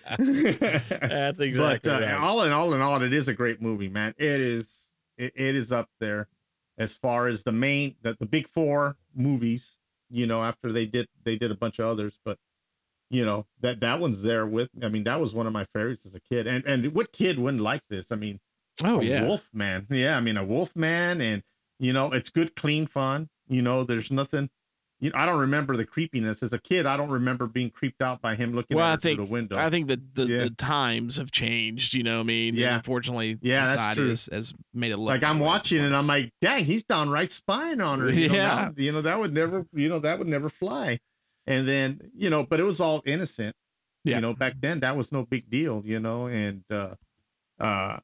That's 1.00 1.40
exactly 1.40 1.92
but 1.92 2.04
uh, 2.04 2.06
right. 2.06 2.14
all 2.16 2.42
in 2.44 2.52
all, 2.52 2.74
in 2.74 2.82
all, 2.82 3.02
it 3.04 3.14
is 3.14 3.28
a 3.28 3.34
great 3.36 3.62
movie, 3.62 3.88
man. 3.88 4.16
It 4.18 4.42
is 4.42 4.88
it, 5.18 5.34
it 5.36 5.56
is 5.56 5.72
up 5.72 5.90
there 6.00 6.28
as 6.80 6.94
far 6.96 7.28
as 7.28 7.44
the 7.44 7.52
main 7.52 7.96
the, 8.02 8.18
the 8.20 8.26
big 8.26 8.48
four 8.48 8.98
movies. 9.18 9.80
You 10.10 10.28
know, 10.28 10.44
after 10.44 10.72
they 10.72 10.86
did 10.86 11.08
they 11.24 11.38
did 11.38 11.52
a 11.52 11.56
bunch 11.56 11.80
of 11.80 11.88
others, 11.88 12.20
but 12.26 12.38
you 13.10 13.26
know 13.26 13.48
that 13.62 13.80
that 13.82 14.00
one's 14.00 14.22
there 14.22 14.46
with. 14.46 14.70
I 14.84 14.90
mean, 14.90 15.04
that 15.06 15.20
was 15.20 15.34
one 15.34 15.48
of 15.48 15.54
my 15.54 15.66
favorites 15.74 16.06
as 16.06 16.16
a 16.16 16.20
kid. 16.22 16.48
And 16.48 16.66
and 16.66 16.94
what 16.94 17.12
kid 17.14 17.40
wouldn't 17.40 17.64
like 17.64 17.84
this? 17.90 18.12
I 18.12 18.16
mean, 18.16 18.40
Oh 18.84 19.02
a 19.02 19.04
yeah. 19.04 19.22
wolf 19.26 19.50
man 19.54 19.88
yeah 19.90 20.18
i 20.18 20.22
mean 20.22 20.38
a 20.38 20.44
wolf 20.44 20.76
man 20.76 21.20
and 21.22 21.44
you 21.80 21.94
know 21.94 22.12
it's 22.12 22.30
good 22.30 22.56
clean 22.56 22.86
fun 22.88 23.30
you 23.48 23.62
know 23.62 23.84
there's 23.84 24.12
nothing 24.12 24.50
you 25.00 25.10
know 25.12 25.18
i 25.20 25.26
don't 25.26 25.40
remember 25.40 25.78
the 25.78 25.86
creepiness 25.86 26.42
as 26.42 26.52
a 26.54 26.60
kid 26.60 26.86
i 26.86 26.98
don't 26.98 27.10
remember 27.12 27.46
being 27.46 27.70
creeped 27.70 28.02
out 28.02 28.22
by 28.22 28.34
him 28.36 28.54
looking 28.54 28.76
Well, 28.78 28.86
I 28.86 28.92
her 28.92 28.98
through 28.98 29.10
think 29.16 29.20
the 29.28 29.32
window 29.32 29.58
I 29.58 29.70
think 29.70 29.88
that 29.90 30.16
the, 30.16 30.26
Yeah. 30.26 30.44
the 30.46 30.50
times 30.52 31.18
have 31.18 31.30
changed. 31.32 31.94
You 31.94 32.04
know, 32.04 32.16
what 32.18 32.22
I 32.22 32.24
mean, 32.24 32.48
And 32.50 32.58
Yeah. 32.58 32.76
Unfortunately, 32.78 33.38
Yeah, 33.42 33.66
that's 33.66 33.72
society 33.82 34.00
true. 34.00 34.10
has, 34.10 34.30
has 34.32 34.54
made 34.74 34.92
it 34.92 34.98
look 34.98 35.10
like 35.10 35.24
i'm 35.24 35.40
watching 35.40 35.84
and 35.84 35.96
i'm 35.96 36.08
like 36.08 36.32
dang 36.42 36.66
he's 36.66 36.84
downright 36.84 37.32
spying 37.32 37.80
on 37.82 38.00
her 38.00 38.10
you 38.12 38.30
know, 38.30 38.36
Yeah. 38.36 38.70
that, 38.76 38.82
you 38.82 38.92
know 38.92 39.02
that 39.02 39.20
would 39.20 39.34
never 39.34 39.66
you 39.74 39.88
know 39.90 40.00
that 40.00 40.18
would 40.20 40.28
never 40.28 40.50
fly 40.50 41.00
and 41.46 41.68
then 41.68 42.12
you 42.16 42.30
know 42.30 42.44
but 42.44 42.60
it 42.60 42.64
was 42.64 42.80
all 42.82 43.02
innocent 43.06 43.56
Yeah. 44.04 44.16
you 44.16 44.22
know 44.22 44.34
back 44.34 44.56
then 44.60 44.80
that 44.82 44.96
was 44.98 45.12
no 45.12 45.24
big 45.26 45.50
deal 45.50 45.82
you 45.86 46.00
know 46.00 46.28
and 46.28 46.64
uh 46.72 46.96
uh 47.60 47.98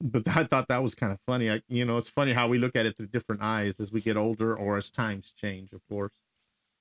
but 0.00 0.26
i 0.36 0.44
thought 0.44 0.68
that 0.68 0.82
was 0.82 0.94
kind 0.94 1.12
of 1.12 1.20
funny 1.20 1.50
I, 1.50 1.62
you 1.68 1.84
know 1.84 1.98
it's 1.98 2.08
funny 2.08 2.32
how 2.32 2.48
we 2.48 2.58
look 2.58 2.76
at 2.76 2.86
it 2.86 2.96
through 2.96 3.08
different 3.08 3.42
eyes 3.42 3.74
as 3.80 3.92
we 3.92 4.00
get 4.00 4.16
older 4.16 4.56
or 4.56 4.76
as 4.76 4.90
times 4.90 5.32
change 5.36 5.72
of 5.72 5.80
course 5.88 6.14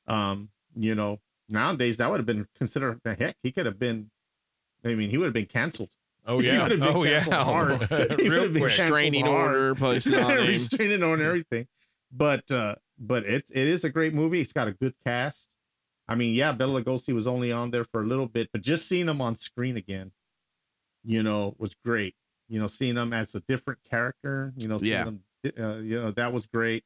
um 0.07 0.49
you 0.75 0.95
know 0.95 1.19
nowadays 1.49 1.97
that 1.97 2.09
would 2.09 2.19
have 2.19 2.25
been 2.25 2.47
considered 2.57 2.99
heck 3.05 3.35
he 3.43 3.51
could 3.51 3.65
have 3.65 3.79
been 3.79 4.09
i 4.85 4.93
mean 4.95 5.09
he 5.09 5.17
would 5.17 5.25
have 5.25 5.33
been 5.33 5.45
canceled 5.45 5.89
oh 6.27 6.39
he 6.39 6.47
yeah. 6.47 6.63
would 6.63 6.71
have 6.71 6.79
been 6.79 6.95
Oh 6.95 7.03
yeah. 7.03 7.21
hard. 7.43 7.81
He 8.19 8.29
Real 8.29 8.41
would 8.41 8.43
have 8.43 8.53
been 8.53 8.61
quick. 8.61 8.77
Restraining 8.79 9.25
hard. 9.25 9.55
order 9.55 9.75
placed 9.75 10.13
on 10.13 10.27
restraining 10.47 11.01
order 11.03 11.21
and 11.23 11.29
everything. 11.29 11.67
But 12.11 12.49
uh 12.51 12.75
but 12.97 13.23
it 13.25 13.49
it 13.51 13.67
is 13.67 13.83
a 13.83 13.89
great 13.89 14.13
movie. 14.13 14.41
It's 14.41 14.53
got 14.53 14.67
a 14.67 14.71
good 14.73 14.93
cast. 15.05 15.55
I 16.07 16.15
mean, 16.15 16.33
yeah, 16.33 16.51
Bela 16.51 16.81
Lugosi 16.81 17.13
was 17.13 17.27
only 17.27 17.51
on 17.51 17.71
there 17.71 17.83
for 17.83 18.01
a 18.01 18.05
little 18.05 18.27
bit, 18.27 18.49
but 18.51 18.61
just 18.61 18.87
seeing 18.89 19.07
him 19.07 19.21
on 19.21 19.35
screen 19.35 19.77
again, 19.77 20.11
you 21.03 21.21
know, 21.23 21.55
was 21.59 21.75
great. 21.85 22.15
You 22.49 22.59
know, 22.59 22.67
seeing 22.67 22.97
him 22.97 23.13
as 23.13 23.35
a 23.35 23.41
different 23.41 23.79
character, 23.89 24.53
you 24.57 24.67
know, 24.67 24.79
Yeah. 24.81 25.05
him, 25.05 25.23
uh, 25.57 25.77
you 25.77 26.01
know, 26.01 26.11
that 26.11 26.33
was 26.33 26.45
great. 26.47 26.83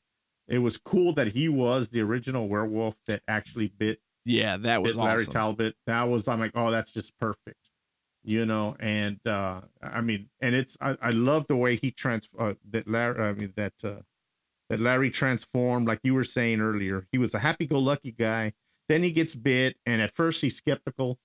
It 0.47 0.60
was 0.60 0.78
cool 0.78 1.13
that 1.13 1.28
he 1.28 1.47
was 1.49 1.89
the 1.89 2.02
original 2.02 2.47
werewolf 2.49 2.95
that 3.08 3.23
actually 3.28 3.69
bit 3.69 3.99
Yeah, 4.26 4.58
that 4.58 4.82
was 4.84 4.97
Larry 4.97 5.23
awesome. 5.23 5.34
Talbot. 5.34 5.76
That 5.88 6.04
was 6.04 6.28
I'm 6.28 6.39
like, 6.39 6.52
oh, 6.56 6.69
that's 6.69 6.91
just 6.91 7.17
perfect, 7.17 7.69
you 8.23 8.45
know. 8.45 8.76
And 8.80 9.19
uh 9.26 9.62
I 9.82 10.02
mean, 10.02 10.30
and 10.41 10.54
it's 10.54 10.78
I, 10.82 10.97
I 11.02 11.10
love 11.12 11.47
the 11.47 11.56
way 11.56 11.78
he 11.78 11.91
trans 11.91 12.28
uh, 12.38 12.54
that 12.71 12.88
Larry. 12.88 13.19
I 13.23 13.34
mean 13.34 13.54
that 13.56 13.73
uh 13.84 14.02
that 14.69 14.80
Larry 14.80 15.10
transformed, 15.12 15.88
like 15.88 15.99
you 16.04 16.13
were 16.13 16.23
saying 16.23 16.60
earlier. 16.62 17.06
He 17.12 17.17
was 17.17 17.34
a 17.34 17.39
happy-go-lucky 17.39 18.12
guy. 18.13 18.54
Then 18.89 19.04
he 19.04 19.12
gets 19.12 19.36
bit, 19.36 19.78
and 19.86 20.02
at 20.02 20.15
first 20.15 20.41
he's 20.41 20.56
skeptical, 20.58 21.19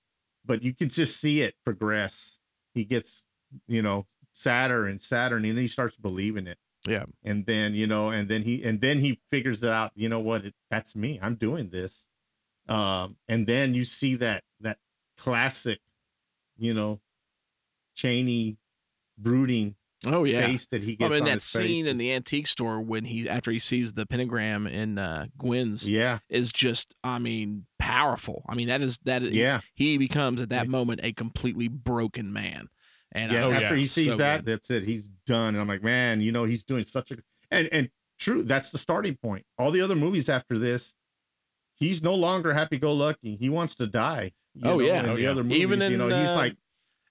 but 0.45 0.61
you 0.61 0.73
can 0.73 0.89
just 0.89 1.19
see 1.19 1.41
it 1.41 1.55
progress. 1.65 2.39
He 2.73 2.83
gets, 2.85 3.25
you 3.67 3.81
know, 3.81 4.05
sadder 4.39 4.85
and 4.85 5.01
sadder, 5.01 5.35
and 5.35 5.43
then 5.45 5.57
he 5.57 5.67
starts 5.67 5.97
believing 5.97 6.47
it 6.47 6.57
Yeah. 6.87 7.05
and 7.25 7.45
then 7.45 7.73
you 7.73 7.85
know 7.87 8.09
and 8.09 8.29
then 8.29 8.43
he 8.43 8.63
and 8.63 8.79
then 8.79 8.99
he 8.99 9.19
figures 9.29 9.61
it 9.63 9.69
out 9.69 9.91
you 9.95 10.07
know 10.07 10.19
what 10.21 10.45
it, 10.45 10.53
that's 10.71 10.95
me 10.95 11.19
i'm 11.21 11.35
doing 11.35 11.71
this 11.71 12.05
um 12.69 13.17
and 13.27 13.47
then 13.47 13.73
you 13.73 13.83
see 13.83 14.15
that 14.15 14.43
that 14.61 14.77
classic 15.17 15.79
you 16.57 16.73
know 16.73 17.01
Chaney 17.95 18.57
brooding 19.17 19.75
Oh 20.05 20.23
yeah. 20.23 20.45
face 20.45 20.65
that 20.67 20.81
he 20.83 20.95
I 21.01 21.09
mean 21.09 21.25
that 21.25 21.41
scene 21.41 21.83
face. 21.83 21.91
in 21.91 21.97
the 21.97 22.13
antique 22.13 22.47
store 22.47 22.79
when 22.79 23.03
he 23.03 23.27
after 23.27 23.51
he 23.51 23.59
sees 23.59 23.91
the 23.93 24.05
pentagram 24.05 24.65
in 24.65 24.97
uh, 24.97 25.25
Gwen's 25.37 25.89
yeah 25.89 26.19
is 26.29 26.53
just 26.53 26.95
I 27.03 27.19
mean 27.19 27.65
powerful. 27.77 28.45
I 28.47 28.55
mean 28.55 28.69
that 28.69 28.79
is 28.81 28.99
that 28.99 29.21
is- 29.23 29.35
yeah 29.35 29.59
he 29.73 29.97
becomes 29.97 30.39
at 30.39 30.47
that 30.49 30.69
moment 30.69 31.01
a 31.03 31.11
completely 31.11 31.67
broken 31.67 32.31
man. 32.31 32.69
And 33.11 33.31
yeah 33.31 33.47
I, 33.47 33.53
after 33.63 33.75
he 33.75 33.87
sees 33.87 34.11
so 34.11 34.17
that 34.17 34.45
good. 34.45 34.53
that's 34.53 34.69
it 34.69 34.83
he's 34.83 35.09
done 35.25 35.49
and 35.55 35.59
i'm 35.61 35.67
like 35.67 35.83
man 35.83 36.21
you 36.21 36.31
know 36.31 36.43
he's 36.43 36.63
doing 36.63 36.83
such 36.83 37.11
a 37.11 37.17
and 37.51 37.67
and 37.71 37.89
true 38.19 38.43
that's 38.43 38.69
the 38.71 38.77
starting 38.77 39.15
point 39.15 39.45
all 39.57 39.71
the 39.71 39.81
other 39.81 39.95
movies 39.95 40.29
after 40.29 40.57
this 40.59 40.93
he's 41.75 42.03
no 42.03 42.13
longer 42.13 42.53
happy-go-lucky 42.53 43.35
he 43.37 43.49
wants 43.49 43.75
to 43.75 43.87
die 43.87 44.31
you 44.53 44.67
Oh, 44.67 44.73
know, 44.73 44.79
yeah. 44.79 44.99
in 45.03 45.09
Oh, 45.09 45.15
the 45.15 45.21
yeah. 45.23 45.29
other 45.31 45.43
movies 45.43 45.59
Even 45.61 45.81
in, 45.81 45.91
you 45.93 45.97
know 45.97 46.09
in, 46.09 46.19
he's 46.19 46.29
uh, 46.31 46.35
like 46.35 46.55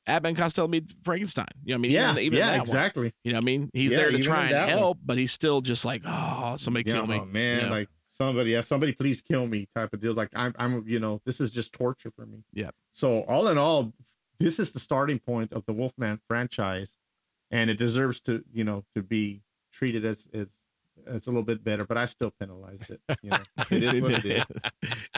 Abbott 0.06 0.28
and 0.30 0.36
Costello 0.38 0.68
meet 0.68 0.90
Frankenstein. 1.02 1.46
You 1.64 1.74
know, 1.74 1.76
what 1.76 1.78
I 1.78 1.82
mean, 1.82 1.90
yeah 1.92 2.10
even, 2.12 2.22
even 2.24 2.38
yeah 2.38 2.46
that 2.46 2.58
one. 2.58 2.62
exactly 2.62 3.12
You 3.24 3.32
know, 3.32 3.36
what 3.38 3.42
I 3.42 3.44
mean, 3.44 3.70
he's 3.74 3.92
Yeah, 3.92 3.98
there 3.98 4.10
to 4.10 4.18
try 4.22 4.44
and 4.44 4.52
that 4.54 4.68
one. 4.68 4.78
help, 4.78 4.98
but 5.04 5.18
he's 5.18 5.32
still 5.32 5.60
just 5.60 5.84
like, 5.84 6.02
oh, 6.06 6.54
somebody 6.56 6.88
Yeah, 6.88 6.96
kill 6.96 7.06
me. 7.06 7.16
oh, 7.18 7.24
man, 7.26 7.58
you 7.60 7.66
know? 7.66 7.70
like 7.72 7.88
somebody, 8.08 8.50
yeah, 8.52 8.60
somebody 8.62 8.92
please 8.92 9.20
kill 9.20 9.46
me 9.46 9.68
type 9.74 9.92
of 9.92 10.00
deal. 10.00 10.14
Like 10.14 10.30
I'm, 10.34 10.54
I'm, 10.58 10.84
you 10.86 10.98
know, 10.98 11.20
this 11.26 11.40
is 11.40 11.50
just 11.50 11.72
torture 11.72 12.10
for 12.10 12.24
me. 12.26 12.42
Yeah. 12.54 12.70
So 12.90 13.20
all 13.22 13.48
in 13.48 13.58
all, 13.58 13.92
this 14.40 14.58
is 14.58 14.72
the 14.72 14.80
starting 14.80 15.18
point 15.18 15.52
of 15.52 15.66
the 15.66 15.72
Wolfman 15.72 16.20
franchise, 16.28 16.96
and 17.50 17.70
it 17.70 17.74
deserves 17.78 18.20
to, 18.22 18.44
you 18.52 18.64
know, 18.64 18.84
to 18.94 19.02
be 19.02 19.42
treated 19.72 20.04
as 20.04 20.28
as 20.32 20.48
it's 21.06 21.26
a 21.26 21.30
little 21.30 21.44
bit 21.44 21.62
better. 21.64 21.84
But 21.84 21.96
I 21.96 22.06
still 22.06 22.32
penalized 22.38 22.90
it. 22.90 23.00
You 23.22 23.30
know, 23.30 23.38
it 23.70 23.84
is 23.84 24.00
what 24.02 24.12
it 24.12 24.24
is. 24.26 24.44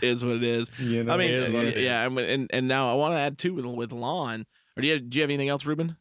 is 0.02 0.24
what 0.24 0.36
it 0.36 0.44
is. 0.44 0.70
You 0.78 1.04
know, 1.04 1.12
I 1.12 1.16
mean, 1.16 1.30
it 1.30 1.42
is 1.44 1.54
what 1.54 1.64
it 1.64 1.76
is. 1.76 1.84
yeah, 1.84 2.06
and, 2.06 2.50
and 2.52 2.68
now 2.68 2.90
I 2.90 2.94
want 2.94 3.12
to 3.12 3.18
add 3.18 3.38
too 3.38 3.54
with 3.54 3.66
with 3.66 3.92
Lon. 3.92 4.46
Or 4.76 4.82
do 4.82 4.86
you 4.86 4.94
have, 4.94 5.10
do 5.10 5.18
you 5.18 5.22
have 5.22 5.30
anything 5.30 5.48
else, 5.48 5.66
Ruben? 5.66 5.96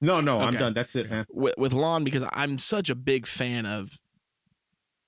No, 0.00 0.20
no, 0.20 0.40
I'm 0.40 0.52
done. 0.54 0.74
That's 0.74 0.94
it, 0.96 1.08
man. 1.08 1.24
With, 1.30 1.54
with 1.56 1.72
Lon 1.72 2.04
because 2.04 2.24
I'm 2.32 2.58
such 2.58 2.90
a 2.90 2.94
big 2.94 3.26
fan 3.26 3.64
of 3.64 3.98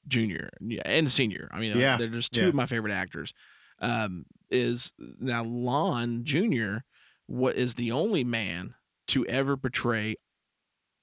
Junior 0.09 0.49
and 0.85 1.11
Senior. 1.11 1.51
I 1.53 1.61
mean, 1.61 1.73
uh, 1.77 1.79
Yeah, 1.79 1.97
they're 1.99 2.09
just 2.09 2.33
two 2.33 2.43
yeah. 2.43 2.49
of 2.49 2.55
my 2.55 2.65
favorite 2.65 2.93
actors. 2.93 3.35
Um, 3.81 4.25
is 4.51 4.93
now 5.21 5.45
Lon 5.45 6.25
Junior. 6.25 6.85
What 7.27 7.57
is 7.57 7.75
the 7.75 7.91
only 7.93 8.25
man 8.25 8.75
to 9.09 9.27
ever 9.27 9.57
portray 9.57 10.17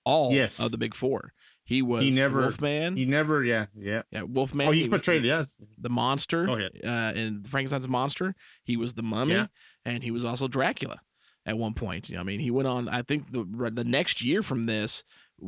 all 0.05 0.31
Yes. 0.33 0.59
of 0.59 0.71
the 0.71 0.77
big 0.77 0.95
four? 0.95 1.33
He 1.65 1.81
was 1.81 2.03
He 2.03 2.11
never- 2.11 2.41
Wolfman. 2.41 2.97
He 2.97 3.05
never, 3.05 3.43
yeah, 3.43 3.67
yeah. 3.75 4.01
yeah, 4.11 4.23
Wolfman. 4.23 4.67
Oh, 4.67 4.71
he 4.71 4.83
the- 4.83 4.89
portrayed, 4.89 5.23
yes. 5.23 5.55
the 5.77 5.89
monster 5.89 6.45
Go 6.45 6.55
ahead. 6.57 6.71
uh, 6.83 7.13
in 7.17 7.43
Frankenstein's 7.45 7.87
monster. 7.87 8.35
He 8.63 8.75
was 8.75 8.95
the 8.95 9.03
mummy, 9.03 9.33
Yeah. 9.35 9.47
and 9.85 10.03
he 10.03 10.11
was 10.11 10.25
also 10.25 10.47
Dracula 10.49 10.99
at 11.45 11.57
one 11.57 11.73
point. 11.73 12.09
You 12.09 12.15
know, 12.15 12.21
I 12.21 12.23
mean, 12.25 12.41
he 12.41 12.51
went 12.51 12.67
on. 12.67 12.89
I 12.89 13.01
think 13.01 13.31
the 13.31 13.45
the 13.73 13.85
next 13.85 14.21
year 14.21 14.41
from 14.43 14.65
this, 14.65 15.05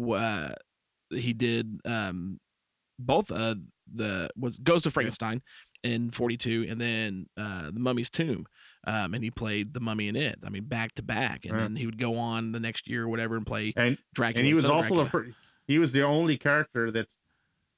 uh, 0.09 0.51
he 1.09 1.33
did 1.33 1.79
um, 1.83 2.39
both. 2.97 3.29
Uh, 3.31 3.55
the 3.93 4.29
was 4.37 4.57
Ghost 4.59 4.85
of 4.85 4.93
Frankenstein 4.93 5.41
in 5.83 6.11
'42, 6.11 6.65
and 6.69 6.79
then 6.79 7.27
uh, 7.37 7.71
the 7.71 7.79
Mummy's 7.79 8.09
Tomb. 8.09 8.45
Um, 8.87 9.13
and 9.15 9.23
he 9.23 9.31
played 9.31 9.73
the 9.73 9.79
mummy 9.79 10.07
in 10.07 10.15
it. 10.15 10.39
I 10.45 10.49
mean, 10.49 10.65
back 10.65 10.93
to 10.95 11.01
back, 11.01 11.43
and 11.45 11.53
Yeah. 11.55 11.59
then 11.61 11.75
he 11.75 11.85
would 11.87 11.97
go 11.97 12.17
on 12.17 12.51
the 12.51 12.59
next 12.59 12.87
year 12.87 13.03
or 13.05 13.07
whatever 13.07 13.35
and 13.35 13.45
play 13.45 13.73
And 13.75 13.97
Dracula. 14.13 14.39
and 14.41 14.47
he 14.47 14.53
was 14.53 14.63
Son 14.63 14.71
of 14.71 14.75
also 14.77 14.89
the 14.95 15.01
Dracula. 15.03 15.23
fir- 15.31 15.35
he 15.67 15.79
was 15.79 15.91
the 15.91 16.03
only 16.03 16.37
character 16.37 16.91
that's 16.91 17.17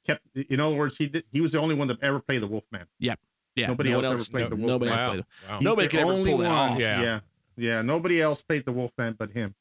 kept. 0.05 0.21
In 0.35 0.59
other 0.59 0.75
words, 0.75 0.97
he 0.97 1.07
did. 1.07 1.23
He 1.31 1.39
was 1.39 1.53
the 1.53 1.59
only 1.59 1.75
one 1.75 1.87
that 1.87 2.01
ever 2.03 2.19
played 2.19 2.41
the 2.41 2.47
Wolfman. 2.47 2.87
Yep. 2.99 3.19
Yeah, 3.55 3.67
Nobody 3.67 3.89
no 3.91 3.97
one 3.99 4.05
else 4.05 4.21
ever 4.21 4.31
played 4.31 4.41
no- 4.43 4.49
the 4.49 4.55
Wolfman. 4.57 4.67
Nobody 4.67 4.91
else 4.91 4.99
Wow. 4.99 5.07
played. 5.09 5.19
it. 5.19 5.25
Wow. 5.49 5.59
Nobody 5.61 5.87
the 5.87 5.91
could 5.91 5.99
ever 6.01 6.11
only 6.11 6.29
pull 6.31 6.37
that 6.39 6.49
one. 6.49 6.57
off. 6.73 6.79
Yeah. 6.79 7.01
yeah, 7.01 7.19
yeah. 7.55 7.81
Nobody 7.81 8.21
else 8.21 8.41
played 8.41 8.65
the 8.65 8.71
Wolfman 8.73 9.13
but 9.17 9.31
him. 9.31 9.55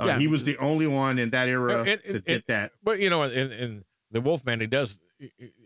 Uh, 0.00 0.04
Yeah, 0.06 0.18
he 0.18 0.26
was 0.28 0.44
the 0.44 0.56
only 0.58 0.86
one 0.86 1.18
in 1.18 1.30
that 1.30 1.48
era 1.48 1.82
It- 1.84 1.88
it- 2.04 2.12
that 2.12 2.24
did 2.24 2.36
it- 2.36 2.46
that. 2.48 2.72
But 2.82 2.98
you 3.00 3.08
know, 3.08 3.22
in, 3.22 3.52
in 3.52 3.84
the 4.10 4.20
Wolfman, 4.20 4.60
he 4.60 4.66
does 4.66 4.98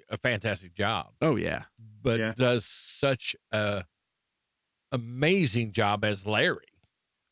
a 0.09 0.16
fantastic 0.18 0.75
job, 0.75 1.12
Oh 1.21 1.37
yeah. 1.37 1.65
but 2.02 2.21
Yeah. 2.21 2.35
does 2.37 2.65
such 2.67 3.35
a 3.50 3.85
amazing 4.93 5.73
job 5.73 6.05
as 6.05 6.27
Larry. 6.27 6.67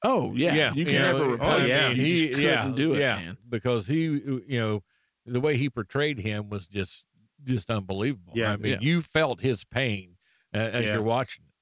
Oh 0.02 0.32
yeah. 0.34 0.54
yeah. 0.54 0.72
You 0.72 0.84
can 0.84 0.94
know, 0.94 1.12
never 1.12 1.24
oh, 1.24 1.34
replace 1.34 1.68
yeah. 1.68 1.90
it. 1.90 1.96
You 1.96 2.04
he 2.04 2.28
couldn't 2.28 2.42
yeah, 2.42 2.72
do 2.74 2.94
it, 2.94 3.00
yeah, 3.00 3.16
man. 3.16 3.36
because 3.48 3.86
he, 3.86 4.02
you 4.02 4.44
know, 4.48 4.82
the 5.26 5.40
way 5.40 5.56
he 5.56 5.68
portrayed 5.68 6.18
him 6.18 6.48
was 6.48 6.66
just 6.66 7.04
just 7.44 7.70
unbelievable. 7.70 8.32
Yeah, 8.34 8.52
I 8.52 8.56
mean, 8.56 8.72
yeah. 8.72 8.78
you 8.80 9.02
felt 9.02 9.40
his 9.40 9.64
pain 9.64 10.16
uh, 10.54 10.58
as 10.58 10.84
Yeah. 10.84 10.94
you're 10.94 11.02
watching 11.02 11.44
it. 11.44 11.52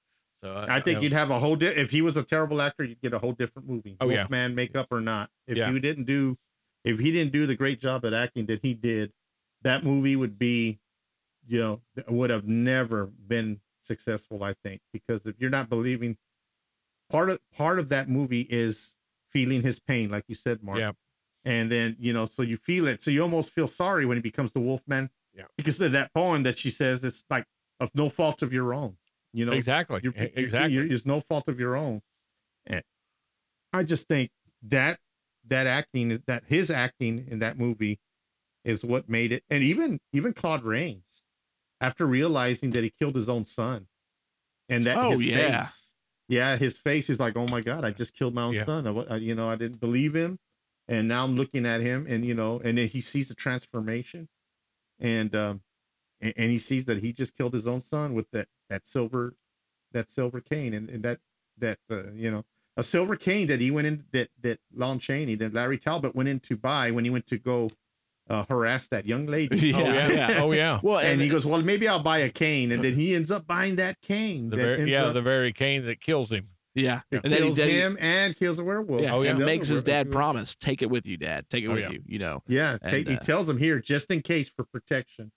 So 0.41 0.53
uh, 0.53 0.67
I 0.69 0.81
think 0.81 0.87
you 0.87 0.95
know, 0.95 1.01
you'd 1.03 1.13
have 1.15 1.31
a 1.31 1.39
whole. 1.39 1.57
Di- 1.57 1.67
if 1.67 1.91
he 1.91 2.01
was 2.01 2.17
a 2.17 2.23
terrible 2.23 2.63
actor, 2.63 2.85
you'd 2.85 3.01
get 3.01 3.13
a 3.13 3.19
whole 3.19 3.33
different 3.33 3.69
movie. 3.69 3.97
Oh, 4.01 4.09
yeah. 4.09 4.19
Wolfman 4.19 4.55
makeup 4.55 4.87
or 4.93 5.01
not. 5.01 5.31
If 5.49 5.57
Yeah. 5.57 5.73
he 5.73 5.81
didn't 5.81 6.05
do, 6.05 6.39
if 6.85 7.01
he 7.01 7.11
didn't 7.11 7.33
do 7.33 7.47
the 7.47 7.57
great 7.57 7.81
job 7.81 8.05
at 8.05 8.15
acting 8.15 8.47
that 8.47 8.61
he 8.63 8.73
did, 8.73 9.13
that 9.63 9.85
movie 9.85 10.15
would 10.15 10.39
be 10.39 10.79
you 11.49 11.59
know, 11.59 11.81
would 12.09 12.31
have 12.31 12.47
never 12.47 13.07
been 13.07 13.59
successful. 13.89 14.45
I 14.45 14.55
think 14.63 14.81
because 14.93 15.27
if 15.27 15.35
you're 15.41 15.51
not 15.51 15.69
believing, 15.69 16.17
part 17.11 17.31
of 17.31 17.41
part 17.57 17.79
of 17.81 17.89
that 17.89 18.09
movie 18.09 18.43
is 18.43 18.97
feeling 19.33 19.63
his 19.63 19.81
pain, 19.81 20.11
like 20.11 20.25
you 20.29 20.37
said, 20.37 20.63
Mark. 20.63 20.79
Yeah. 20.79 20.93
And 21.45 21.73
then 21.73 21.97
you 21.99 22.13
know, 22.13 22.27
so 22.27 22.43
you 22.43 22.57
feel 22.57 22.87
it, 22.87 23.03
so 23.03 23.11
you 23.11 23.23
almost 23.23 23.53
feel 23.53 23.67
sorry 23.67 24.07
when 24.07 24.17
he 24.17 24.23
becomes 24.23 24.53
the 24.53 24.61
Wolfman. 24.61 25.11
Yeah. 25.35 25.45
Because 25.57 25.81
of 25.81 25.93
that 25.93 26.15
poem 26.15 26.43
that 26.45 26.59
she 26.59 26.71
says, 26.71 27.03
it's 27.03 27.25
like 27.31 27.45
of 27.81 27.91
no 27.95 28.09
fault 28.09 28.43
of 28.43 28.53
your 28.53 28.73
own. 28.73 28.97
You 29.33 29.47
know, 29.47 29.53
exactly. 29.53 30.01
you're, 30.03 30.15
exactly. 30.17 30.75
you're- 30.75 30.91
it's 30.91 31.07
no 31.07 31.21
fault 31.21 31.49
of 31.49 31.61
your 31.61 31.77
own. 31.77 32.01
And 32.67 32.83
I 33.73 33.83
just 33.83 34.09
think 34.09 34.31
that 34.63 34.99
that 35.47 35.67
acting 35.67 36.23
that 36.27 36.45
his 36.47 36.71
acting 36.71 37.27
in 37.29 37.39
that 37.39 37.59
movie 37.59 38.01
is 38.65 38.85
what 38.85 39.09
made 39.09 39.33
it. 39.33 39.45
And 39.49 39.63
even 39.63 40.01
even 40.13 40.33
Claude 40.33 40.65
Rains, 40.65 41.05
after 41.81 42.07
realizing 42.07 42.71
that 42.71 42.83
he 42.85 42.91
killed 42.91 43.15
his 43.15 43.29
own 43.29 43.45
son, 43.45 43.87
and 44.69 44.85
that 44.85 44.97
Oh, 44.97 45.11
his 45.11 45.25
yeah. 45.25 45.65
face, 45.65 45.95
yeah, 46.29 46.57
his 46.57 46.77
face 46.79 47.09
is 47.09 47.19
like, 47.21 47.37
oh 47.37 47.47
my 47.51 47.61
god, 47.61 47.85
I 47.85 47.91
just 47.91 48.15
killed 48.15 48.35
my 48.35 48.43
own 48.45 48.55
Yeah. 48.55 48.65
son. 48.65 48.87
I, 48.87 48.91
I- 49.15 49.17
you 49.17 49.35
know, 49.35 49.49
I 49.49 49.57
didn't 49.57 49.81
believe 49.81 50.15
him, 50.15 50.39
and 50.89 51.09
now 51.09 51.25
I'm 51.25 51.37
looking 51.37 51.65
at 51.67 51.81
him, 51.81 52.07
and 52.09 52.25
you 52.25 52.35
know, 52.35 52.61
and 52.65 52.77
then 52.79 52.89
he 52.89 53.01
sees 53.01 53.29
the 53.29 53.35
transformation, 53.35 54.29
and 54.99 55.35
um, 55.35 55.63
and, 56.21 56.35
and 56.37 56.51
he 56.51 56.59
sees 56.59 56.85
that 56.87 56.99
he 56.99 57.13
just 57.13 57.37
killed 57.37 57.55
his 57.55 57.67
own 57.67 57.81
son 57.81 58.15
with 58.15 58.31
that 58.33 58.49
that 58.69 58.87
silver 58.87 59.37
that 59.93 60.11
silver 60.11 60.41
cane 60.41 60.75
and, 60.75 60.91
and 60.91 61.03
that 61.03 61.21
that 61.57 61.79
uh, 61.91 62.11
you 62.13 62.31
know 62.31 62.45
a 62.77 62.83
silver 62.83 63.17
cane 63.17 63.47
that 63.47 63.61
he 63.61 63.71
went 63.71 63.87
in 63.87 64.05
that 64.13 64.29
that 64.41 64.61
Lon 64.75 64.99
Chaney 64.99 65.35
that 65.37 65.55
Larry 65.55 65.79
Talbot 65.79 66.15
went 66.15 66.29
in 66.29 66.41
to 66.41 66.57
buy 66.57 66.91
when 66.91 67.05
he 67.05 67.11
went 67.11 67.27
to 67.29 67.39
go 67.39 67.71
uh, 68.29 68.45
harass 68.49 68.89
that 68.89 69.07
young 69.07 69.27
lady. 69.27 69.71
Yeah. 69.71 69.79
Oh 69.79 70.11
yeah. 70.13 70.41
Oh 70.45 70.53
yeah. 70.53 70.81
Well, 70.83 70.99
and, 70.99 71.09
and, 71.09 71.21
he 71.21 71.29
goes, 71.29 71.45
well, 71.47 71.63
maybe 71.63 71.89
I'll 71.89 72.03
buy 72.03 72.19
a 72.19 72.29
cane, 72.29 72.73
and 72.73 72.83
then 72.85 72.95
he 72.95 73.15
ends 73.15 73.31
up 73.31 73.47
buying 73.47 73.77
that 73.77 74.01
cane. 74.01 74.51
The 74.51 74.57
that 74.57 74.63
very, 74.63 74.91
yeah, 74.93 75.05
up- 75.07 75.15
the 75.15 75.23
very 75.23 75.53
cane 75.53 75.85
that 75.87 76.01
kills 76.01 76.31
him. 76.33 76.49
yeah, 76.75 77.01
that 77.11 77.25
and 77.25 77.33
then 77.33 77.41
he, 77.43 77.49
kills 77.49 77.57
then 77.57 77.69
he- 77.71 77.77
him 77.77 77.97
and 78.01 78.37
kills 78.37 78.59
a 78.59 78.65
werewolf. 78.65 79.03
yeah, 79.03 79.15
Oh, 79.15 79.23
yeah. 79.23 79.31
and 79.31 79.39
makes 79.45 79.69
his 79.69 79.83
dad 79.83 80.07
werewolf. 80.07 80.13
promise, 80.15 80.55
take 80.57 80.83
it 80.83 80.91
with 80.91 81.07
you, 81.07 81.17
dad, 81.17 81.49
take 81.51 81.65
it 81.65 81.69
Oh, 81.69 81.73
with 81.75 81.83
yeah. 81.83 81.91
you. 81.91 82.03
You 82.07 82.19
know, 82.19 82.43
Yeah, 82.47 82.79
And, 82.83 82.91
take, 82.93 83.09
he 83.09 83.17
uh, 83.17 83.21
tells 83.21 83.49
him 83.49 83.59
here 83.59 83.81
just 83.81 84.11
in 84.11 84.23
case 84.23 84.49
for 84.49 84.65
protection, 84.65 85.33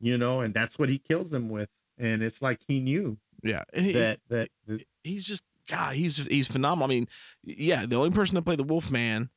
you 0.00 0.16
know, 0.16 0.40
and 0.40 0.54
that's 0.54 0.78
what 0.78 0.88
he 0.88 0.98
kills 0.98 1.32
him 1.34 1.48
with. 1.48 1.68
And 1.98 2.22
it's 2.22 2.40
like 2.40 2.60
he 2.66 2.80
knew 2.80 3.18
yeah, 3.42 3.64
And 3.72 3.84
he- 3.86 3.92
that 3.92 4.20
that, 4.28 4.48
that 4.66 4.84
he's 5.02 5.24
just 5.24 5.42
God. 5.68 5.94
He's 5.94 6.16
he's 6.26 6.46
phenomenal. 6.48 6.86
I 6.86 6.88
mean, 6.88 7.08
yeah, 7.44 7.84
the 7.86 7.96
only 7.96 8.10
person 8.10 8.34
that 8.36 8.42
played 8.42 8.58
the 8.58 8.64
Wolfman 8.64 9.30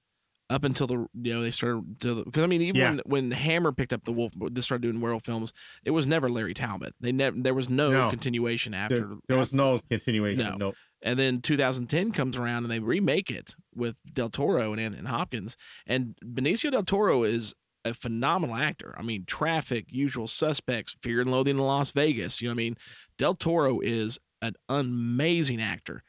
up 0.49 0.63
until 0.63 0.85
the 0.87 0.93
you 1.13 1.33
know 1.33 1.41
they 1.41 1.49
started 1.51 1.97
because 1.99 2.43
I 2.43 2.45
mean 2.47 2.61
even 2.61 2.75
Yeah. 2.79 2.89
when 2.91 3.01
when 3.05 3.31
Hammer 3.31 3.71
picked 3.71 3.91
up 3.93 4.03
the 4.03 4.11
Wolf, 4.11 4.31
they 4.51 4.61
started 4.61 4.83
doing 4.83 5.01
werewolf 5.01 5.23
films. 5.25 5.53
It 5.83 5.91
was 5.91 6.05
never 6.05 6.29
Larry 6.29 6.53
Talbot. 6.53 6.93
They 6.99 7.11
never 7.11 7.35
there 7.39 7.53
was 7.53 7.69
no, 7.69 7.91
No. 7.91 8.09
continuation 8.09 8.73
after. 8.73 8.95
there, 8.97 9.17
there 9.27 9.37
was 9.37 9.53
no 9.53 9.81
continuation. 9.89 10.43
No. 10.43 10.55
No. 10.55 10.73
And 11.01 11.19
then 11.19 11.41
2010 11.41 12.11
comes 12.11 12.37
around 12.37 12.63
and 12.63 12.71
they 12.71 12.79
remake 12.79 13.29
it 13.31 13.55
with 13.75 13.99
Del 14.11 14.29
Toro 14.29 14.71
and 14.71 14.81
Anthony 14.81 15.07
Hopkins. 15.07 15.55
And 15.85 16.15
Benicio 16.23 16.71
Del 16.71 16.83
Toro 16.83 17.23
is 17.23 17.53
a 17.83 17.93
phenomenal 17.93 18.55
actor. 18.55 18.95
I 18.97 19.03
mean, 19.03 19.25
Traffic, 19.27 19.85
Usual 19.89 20.27
Suspects, 20.27 20.95
Fear 21.03 21.21
and 21.21 21.31
Loathing 21.31 21.57
in 21.57 21.63
Las 21.63 21.91
Vegas. 21.91 22.41
You 22.41 22.47
know 22.47 22.53
what 22.53 22.55
I 22.55 22.63
mean? 22.63 22.77
Del 23.19 23.35
Toro 23.35 23.79
is 23.81 24.17
an 24.41 24.55
amazing 24.67 25.61
actor. 25.61 26.01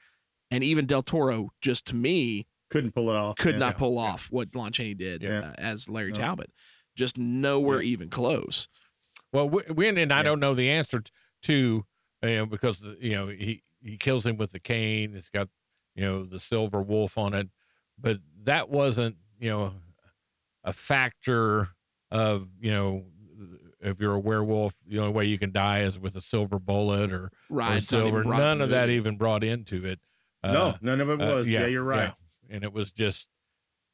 And 0.50 0.64
even 0.64 0.86
Del 0.86 1.02
Toro, 1.02 1.50
just 1.60 1.84
to 1.88 1.96
me, 1.96 2.46
Couldn't 2.70 2.92
pull 2.92 3.10
it 3.10 3.16
off. 3.16 3.36
could 3.36 3.54
yeah. 3.54 3.58
not 3.60 3.76
pull 3.78 3.98
off 3.98 4.26
what 4.30 4.54
Lon 4.54 4.72
Chaney 4.72 4.94
did 4.94 5.22
Yeah. 5.22 5.40
uh, 5.50 5.54
as 5.58 5.88
Larry 5.88 6.10
No. 6.12 6.18
Talbot. 6.20 6.50
Just 6.96 7.16
nowhere 7.18 7.80
Yeah. 7.82 7.90
even 7.92 8.08
close. 8.10 8.68
Well, 9.32 9.48
when 9.48 9.98
and 9.98 10.12
I 10.12 10.18
Yeah. 10.18 10.22
don't 10.24 10.40
know 10.40 10.54
the 10.54 10.70
answer 10.70 11.02
to, 11.42 11.52
you 12.22 12.28
know, 12.28 12.46
because 12.46 12.80
the, 12.80 12.96
you 13.00 13.12
know 13.12 13.28
he 13.28 13.62
he 13.82 13.96
kills 13.98 14.24
him 14.26 14.36
with 14.36 14.52
the 14.52 14.58
cane. 14.60 15.14
It's 15.14 15.30
got 15.30 15.48
you 15.94 16.02
know 16.04 16.24
the 16.24 16.40
silver 16.40 16.80
wolf 16.82 17.16
on 17.18 17.34
it, 17.34 17.48
but 17.98 18.18
that 18.44 18.68
wasn't 18.68 19.16
you 19.38 19.50
know 19.50 19.74
a 20.64 20.72
factor 20.72 21.68
of 22.10 22.48
you 22.60 22.70
know 22.72 23.04
if 23.80 24.00
you're 24.00 24.14
a 24.14 24.18
werewolf, 24.20 24.74
the 24.86 24.98
only 24.98 25.12
way 25.12 25.24
you 25.26 25.38
can 25.38 25.52
die 25.52 25.80
is 25.82 25.98
with 25.98 26.16
a 26.16 26.20
silver 26.22 26.58
bullet 26.58 27.12
or, 27.12 27.30
Right. 27.50 27.74
or 27.74 27.76
it's 27.76 27.92
not 27.92 27.98
even 28.00 28.10
silver. 28.10 28.22
brought 28.24 28.40
up 28.40 28.40
in 28.40 28.44
None 28.58 28.60
of 28.62 28.70
that 28.70 28.88
even 28.88 29.16
brought 29.18 29.44
into 29.44 29.84
it. 29.84 30.00
No, 30.42 30.50
Uh, 30.50 30.78
none 30.80 31.00
of 31.02 31.10
it 31.10 31.20
uh, 31.22 31.26
was. 31.34 31.48
yeah, 31.48 31.66
you're 31.66 31.84
right. 31.84 32.12
And 32.50 32.64
it 32.64 32.72
was 32.72 32.90
just 32.92 33.28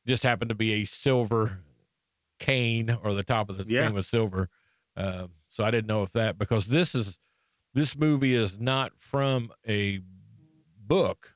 just 0.06 0.22
happened 0.24 0.48
to 0.48 0.54
be 0.54 0.72
a 0.74 0.84
silver 0.84 1.58
cane 2.38 2.96
or 3.04 3.14
the 3.14 3.22
top 3.22 3.48
of 3.50 3.56
the 3.58 3.64
Yeah. 3.68 3.86
cane 3.86 3.94
was 3.94 4.08
silver. 4.08 4.48
Um, 4.96 5.30
so 5.50 5.64
I 5.64 5.70
didn't 5.70 5.86
know 5.86 6.02
if 6.02 6.12
that 6.12 6.38
because 6.38 6.66
this 6.66 6.94
is 6.94 7.18
this 7.74 7.96
movie 7.96 8.34
is 8.34 8.58
not 8.58 8.92
from 8.98 9.52
a 9.66 10.00
book. 10.78 11.34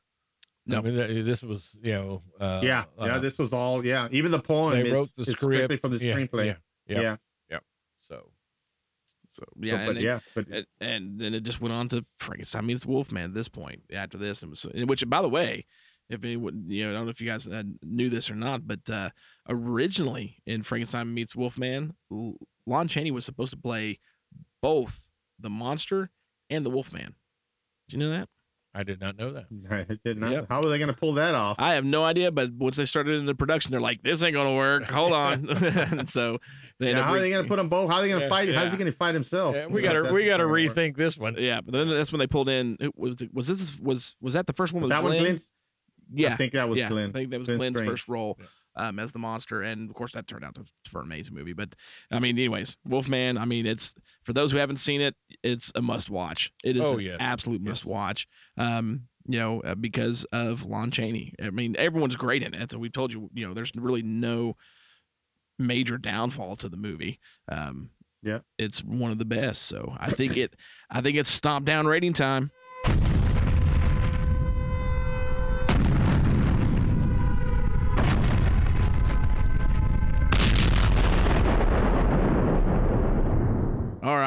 No. 0.67 0.79
I 0.79 0.81
mean 0.81 1.25
this 1.25 1.43
was 1.43 1.71
you 1.81 1.93
know 1.93 2.23
uh, 2.41 2.61
yeah, 2.62 2.85
yeah. 2.99 3.05
uh, 3.05 3.19
This 3.21 3.39
was 3.39 3.53
all. 3.53 3.85
Yeah, 3.87 4.09
even 4.11 4.33
the 4.33 4.41
poem 4.41 4.73
they 4.73 4.83
is, 4.89 4.93
wrote 4.93 5.14
the 5.14 5.23
is 5.23 5.29
script 5.35 5.81
from 5.81 5.97
the 5.97 6.05
yeah, 6.05 6.14
screenplay. 6.17 6.47
Yeah, 6.47 7.01
yeah, 7.01 7.17
Yeah. 7.51 7.59
So 8.01 8.31
So, 9.29 9.45
Yeah, 9.61 9.75
yeah. 9.75 9.87
but 9.87 9.89
and 9.91 9.99
it- 9.99 10.05
yeah, 10.05 10.19
but 10.35 10.49
and, 10.49 10.67
and 10.81 11.21
then 11.21 11.35
it 11.35 11.45
just 11.45 11.61
went 11.61 11.73
on 11.73 11.89
to 11.91 12.05
Frankenstein 12.19 12.67
meets 12.67 12.85
Wolfman 12.85 13.25
at 13.25 13.35
this 13.35 13.49
point. 13.49 13.83
After 13.93 14.19
this, 14.19 14.43
it 14.43 14.49
was 14.49 14.64
which, 14.75 15.09
by 15.09 15.23
the 15.23 15.29
way, 15.29 15.67
if 16.09 16.24
anyone 16.24 16.64
you 16.68 16.84
know, 16.84 16.90
I 16.90 16.94
don't 16.94 17.04
know 17.04 17.11
if 17.11 17.20
you 17.20 17.26
guys 17.28 17.46
uh, 17.46 17.62
knew 17.82 18.09
this 18.11 18.30
or 18.30 18.34
not, 18.34 18.66
but 18.66 18.88
uh, 18.90 19.11
originally 19.48 20.38
in 20.46 20.62
Frankenstein 20.62 21.12
meets 21.12 21.34
Wolfman, 21.36 21.94
L- 22.12 22.36
Lon 22.66 22.88
Chaney 22.88 23.11
was 23.11 23.24
supposed 23.24 23.52
to 23.52 23.59
play 23.59 23.98
both 24.62 25.09
the 25.38 25.50
monster 25.50 26.11
and 26.50 26.64
the 26.64 26.70
Wolfman. 26.70 27.14
Did 27.88 27.96
you 27.96 27.98
know 27.98 28.11
that? 28.11 28.28
I 28.74 28.82
did 28.82 29.00
not 29.00 29.16
know 29.16 29.32
that. 29.32 29.46
I 29.88 29.96
did 30.04 30.18
not. 30.18 30.32
Yep. 30.32 30.46
How 30.50 30.61
are 30.61 30.68
they 30.68 30.76
going 30.78 30.88
to 30.88 30.94
pull 30.96 31.14
that 31.14 31.34
off? 31.34 31.57
I 31.59 31.74
have 31.74 31.84
no 31.84 32.04
idea, 32.04 32.30
but 32.30 32.52
once 32.52 32.76
they 32.76 32.84
started 32.84 33.18
into 33.18 33.34
production, 33.34 33.70
they're 33.70 33.80
like, 33.80 34.02
"This 34.02 34.22
ain't 34.22 34.34
gonna 34.34 34.54
work. 34.54 34.84
Hold 34.90 35.12
on." 35.14 35.48
and 35.64 36.09
so 36.11 36.38
they 36.78 36.88
end 36.90 36.98
Yeah, 36.98 37.04
up 37.04 37.09
how 37.09 37.14
are 37.14 37.20
they 37.20 37.30
going 37.30 37.42
to 37.42 37.48
put 37.48 37.57
them 37.57 37.70
both? 37.70 37.90
How 37.90 37.96
are 37.96 38.02
they 38.02 38.09
going 38.09 38.20
to 38.20 38.26
Yeah, 38.26 38.30
fight? 38.30 38.52
How's 38.54 38.72
he 38.72 38.76
going 38.76 38.90
to 38.92 38.96
fight 38.96 39.14
himself? 39.14 39.54
Yeah, 39.57 39.66
we 39.66 39.80
got 39.80 39.94
to 39.94 40.12
we 40.12 40.26
got 40.26 40.36
to 40.38 40.42
not 40.42 40.48
gonna 40.52 40.64
work. 40.66 40.74
rethink 40.76 40.96
this 40.98 41.16
one. 41.16 41.36
Yeah, 41.38 41.62
but 41.62 41.72
then 41.72 41.88
that's 41.88 42.12
when 42.12 42.18
they 42.18 42.26
pulled 42.26 42.50
in. 42.50 42.76
It 42.78 42.96
was 42.98 43.16
was 43.32 43.46
this 43.46 43.78
was 43.80 44.14
was 44.20 44.34
that 44.34 44.46
the 44.46 44.52
first 44.52 44.74
one 44.74 44.82
with 44.82 44.90
That 44.90 45.02
one, 45.02 45.16
Glenn? 45.16 45.38
Glenn's. 46.09 46.20
Yeah, 46.20 46.32
I 46.32 46.36
think 46.36 46.52
that 46.54 46.68
was 46.68 46.78
yeah, 46.78 46.88
Glenn. 46.88 47.11
I 47.11 47.12
think 47.12 47.30
that 47.30 47.38
was 47.38 47.46
Glenn 47.46 47.59
Glenn's 47.59 47.76
Strange. 47.78 47.90
first 47.92 48.09
role 48.09 48.38
um, 48.76 48.98
as 48.98 49.12
the 49.12 49.18
monster, 49.18 49.62
and 49.62 49.88
of 49.90 49.94
course 49.96 50.12
that 50.12 50.26
turned 50.26 50.44
out 50.44 50.54
to, 50.57 50.64
for 50.88 51.00
an 51.00 51.07
amazing 51.07 51.34
movie. 51.34 51.52
But 51.54 51.74
I 52.11 52.18
mean, 52.20 52.36
anyways, 52.38 52.76
Wolfman. 52.84 53.38
I 53.38 53.44
mean, 53.44 53.66
it's 53.66 53.94
for 54.24 54.32
those 54.32 54.52
who 54.52 54.59
haven't 54.59 54.76
seen 54.78 55.00
it, 55.00 55.14
it's 55.42 55.72
a 55.74 55.82
must 55.82 56.11
watch. 56.11 56.52
It 56.64 56.76
is 56.76 56.86
Oh, 56.90 56.98
an 56.98 57.04
yes. 57.04 57.16
absolute 57.20 57.61
Yes. 57.62 57.68
must 57.68 57.84
watch. 57.86 58.28
Um, 58.57 59.02
you 59.28 59.38
know, 59.40 59.61
uh, 59.62 59.74
because 59.74 60.24
of 60.26 60.64
Lon 60.64 60.90
Chaney. 60.92 61.32
I 61.42 61.50
mean, 61.50 61.74
everyone's 61.78 62.14
great 62.16 62.42
in 62.44 62.54
it. 62.54 62.70
So 62.70 62.78
we've 62.78 62.92
told 62.92 63.12
you, 63.12 63.28
you 63.34 63.46
know, 63.46 63.54
there's 63.54 63.72
really 63.74 64.02
no 64.02 64.57
major 65.59 65.98
downfall 65.98 66.57
to 66.57 66.68
the 66.68 66.76
movie. 66.76 67.18
Um, 67.50 67.90
Yeah. 68.22 68.40
it's 68.59 68.84
one 68.84 69.11
of 69.11 69.18
the 69.18 69.24
best. 69.24 69.62
So 69.62 69.96
I 69.98 70.11
think 70.11 70.36
it, 70.36 70.54
I 70.90 71.00
think 71.00 71.16
it's 71.16 71.30
stomp 71.30 71.66
down 71.66 71.86
rating 71.86 72.12
time. 72.12 72.50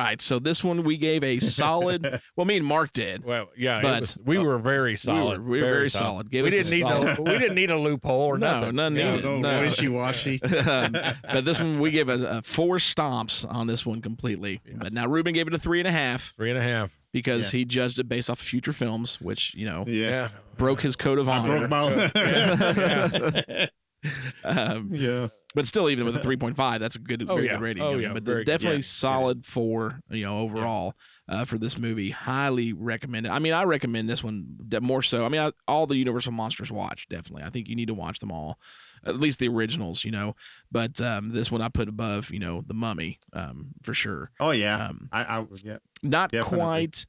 Right, 0.10 0.22
so 0.22 0.40
this 0.40 0.64
one 0.64 0.84
we 0.84 0.98
gave 0.98 1.24
a 1.24 1.40
solid. 1.40 2.22
well, 2.36 2.46
me 2.46 2.58
and 2.58 2.66
Mark 2.66 2.94
did. 2.94 3.24
Well, 3.24 3.50
yeah, 3.58 3.82
But, 3.82 4.02
was- 4.02 4.18
we 4.24 4.38
uh, 4.38 4.44
were 4.44 4.58
very 4.60 4.96
solid. 4.96 5.44
we 5.46 5.62
were 5.62 5.68
very 5.70 5.90
solid. 5.90 6.30
Give 6.30 6.44
we 6.44 6.50
us 6.50 6.56
didn't 6.56 6.72
need 6.72 6.82
solid. 6.82 7.18
no 7.20 7.24
we 7.32 7.38
didn't 7.38 7.56
need 7.56 7.72
a 7.72 7.78
loophole 7.78 8.22
or 8.22 8.38
No, 8.38 8.60
nothing. 8.60 8.76
none 8.76 8.96
Yeah, 8.96 9.12
needed. 9.12 9.26
No, 9.26 9.40
No. 9.40 9.60
wishy-washy. 9.62 10.42
um, 10.44 10.92
but 11.24 11.46
this 11.46 11.60
one 11.60 11.80
we 11.80 11.92
give 11.92 12.10
a, 12.10 12.38
a 12.38 12.42
four 12.42 12.78
stomps 12.78 13.50
on 13.50 13.68
this 13.68 13.86
one 13.86 14.02
completely. 14.02 14.62
But 14.76 14.94
now 14.94 15.08
Ruben 15.08 15.34
gave 15.34 15.48
it 15.48 15.54
a 15.54 15.60
three 15.60 15.80
and 15.80 15.88
a 15.88 15.92
half 15.92 16.34
Three 16.36 16.50
and 16.50 16.60
a 16.60 16.64
half. 16.64 16.92
because 17.12 17.52
he 17.52 17.66
judged 17.66 18.00
it 18.00 18.08
based 18.10 18.30
off 18.30 18.40
future 18.40 18.74
films, 18.74 19.20
which 19.22 19.54
you 19.56 19.66
know 19.66 19.86
Yeah. 19.88 20.10
Yeah. 20.10 20.28
broke 20.58 20.82
his 20.82 20.96
code 20.96 21.20
of 21.20 21.30
I 21.30 21.38
honor. 21.38 21.68
broke 21.68 21.70
my 21.70 23.70
um, 24.44 24.90
Yeah. 24.94 25.28
but 25.56 25.66
still, 25.66 25.90
even 25.90 26.06
with 26.06 26.16
a 26.16 26.20
three 26.20 26.38
point 26.38 26.56
five, 26.56 26.80
that's 26.80 26.96
a 26.96 27.00
good, 27.00 27.24
Oh, 27.28 27.36
very 27.36 27.48
yeah. 27.48 27.54
good 27.54 27.62
rating. 27.62 27.84
Oh, 27.84 27.98
yeah. 27.98 28.14
but 28.14 28.24
Very 28.24 28.42
good. 28.44 28.52
definitely 28.52 28.78
Yeah. 28.80 28.84
solid 28.86 29.46
four. 29.46 30.00
You 30.10 30.24
know, 30.26 30.40
overall 30.40 30.96
uh, 31.28 31.46
for 31.46 31.58
this 31.58 31.78
movie, 31.78 32.10
highly 32.12 32.74
recommend 32.74 33.26
it. 33.26 33.30
I 33.30 33.40
mean, 33.40 33.54
I 33.54 33.64
recommend 33.64 34.10
this 34.10 34.24
one 34.24 34.58
more 34.82 35.02
so. 35.02 35.26
I 35.26 35.30
mean, 35.30 35.42
I, 35.42 35.52
all 35.68 35.86
the 35.88 35.98
Universal 35.98 36.32
monsters 36.34 36.72
watch 36.72 37.08
definitely. 37.10 37.44
I 37.44 37.50
think 37.50 37.68
you 37.68 37.76
need 37.76 37.88
to 37.90 37.94
watch 37.94 38.20
them 38.20 38.32
all, 38.32 38.58
at 39.06 39.20
least 39.20 39.40
the 39.40 39.48
originals. 39.50 40.04
You 40.06 40.12
know, 40.12 40.36
but 40.72 41.00
um, 41.02 41.30
this 41.30 41.52
one 41.52 41.62
I 41.62 41.70
put 41.70 41.90
above. 41.90 42.32
You 42.32 42.40
know, 42.40 42.64
the 42.66 42.74
Mummy 42.74 43.20
um, 43.34 43.68
for 43.84 43.94
sure. 43.94 44.32
Oh 44.40 44.52
yeah. 44.52 44.88
Um, 44.88 45.10
I, 45.12 45.24
I 45.40 45.46
yeah. 45.64 45.78
not 46.04 46.32
Definitely. 46.32 46.58
quite, 46.58 47.06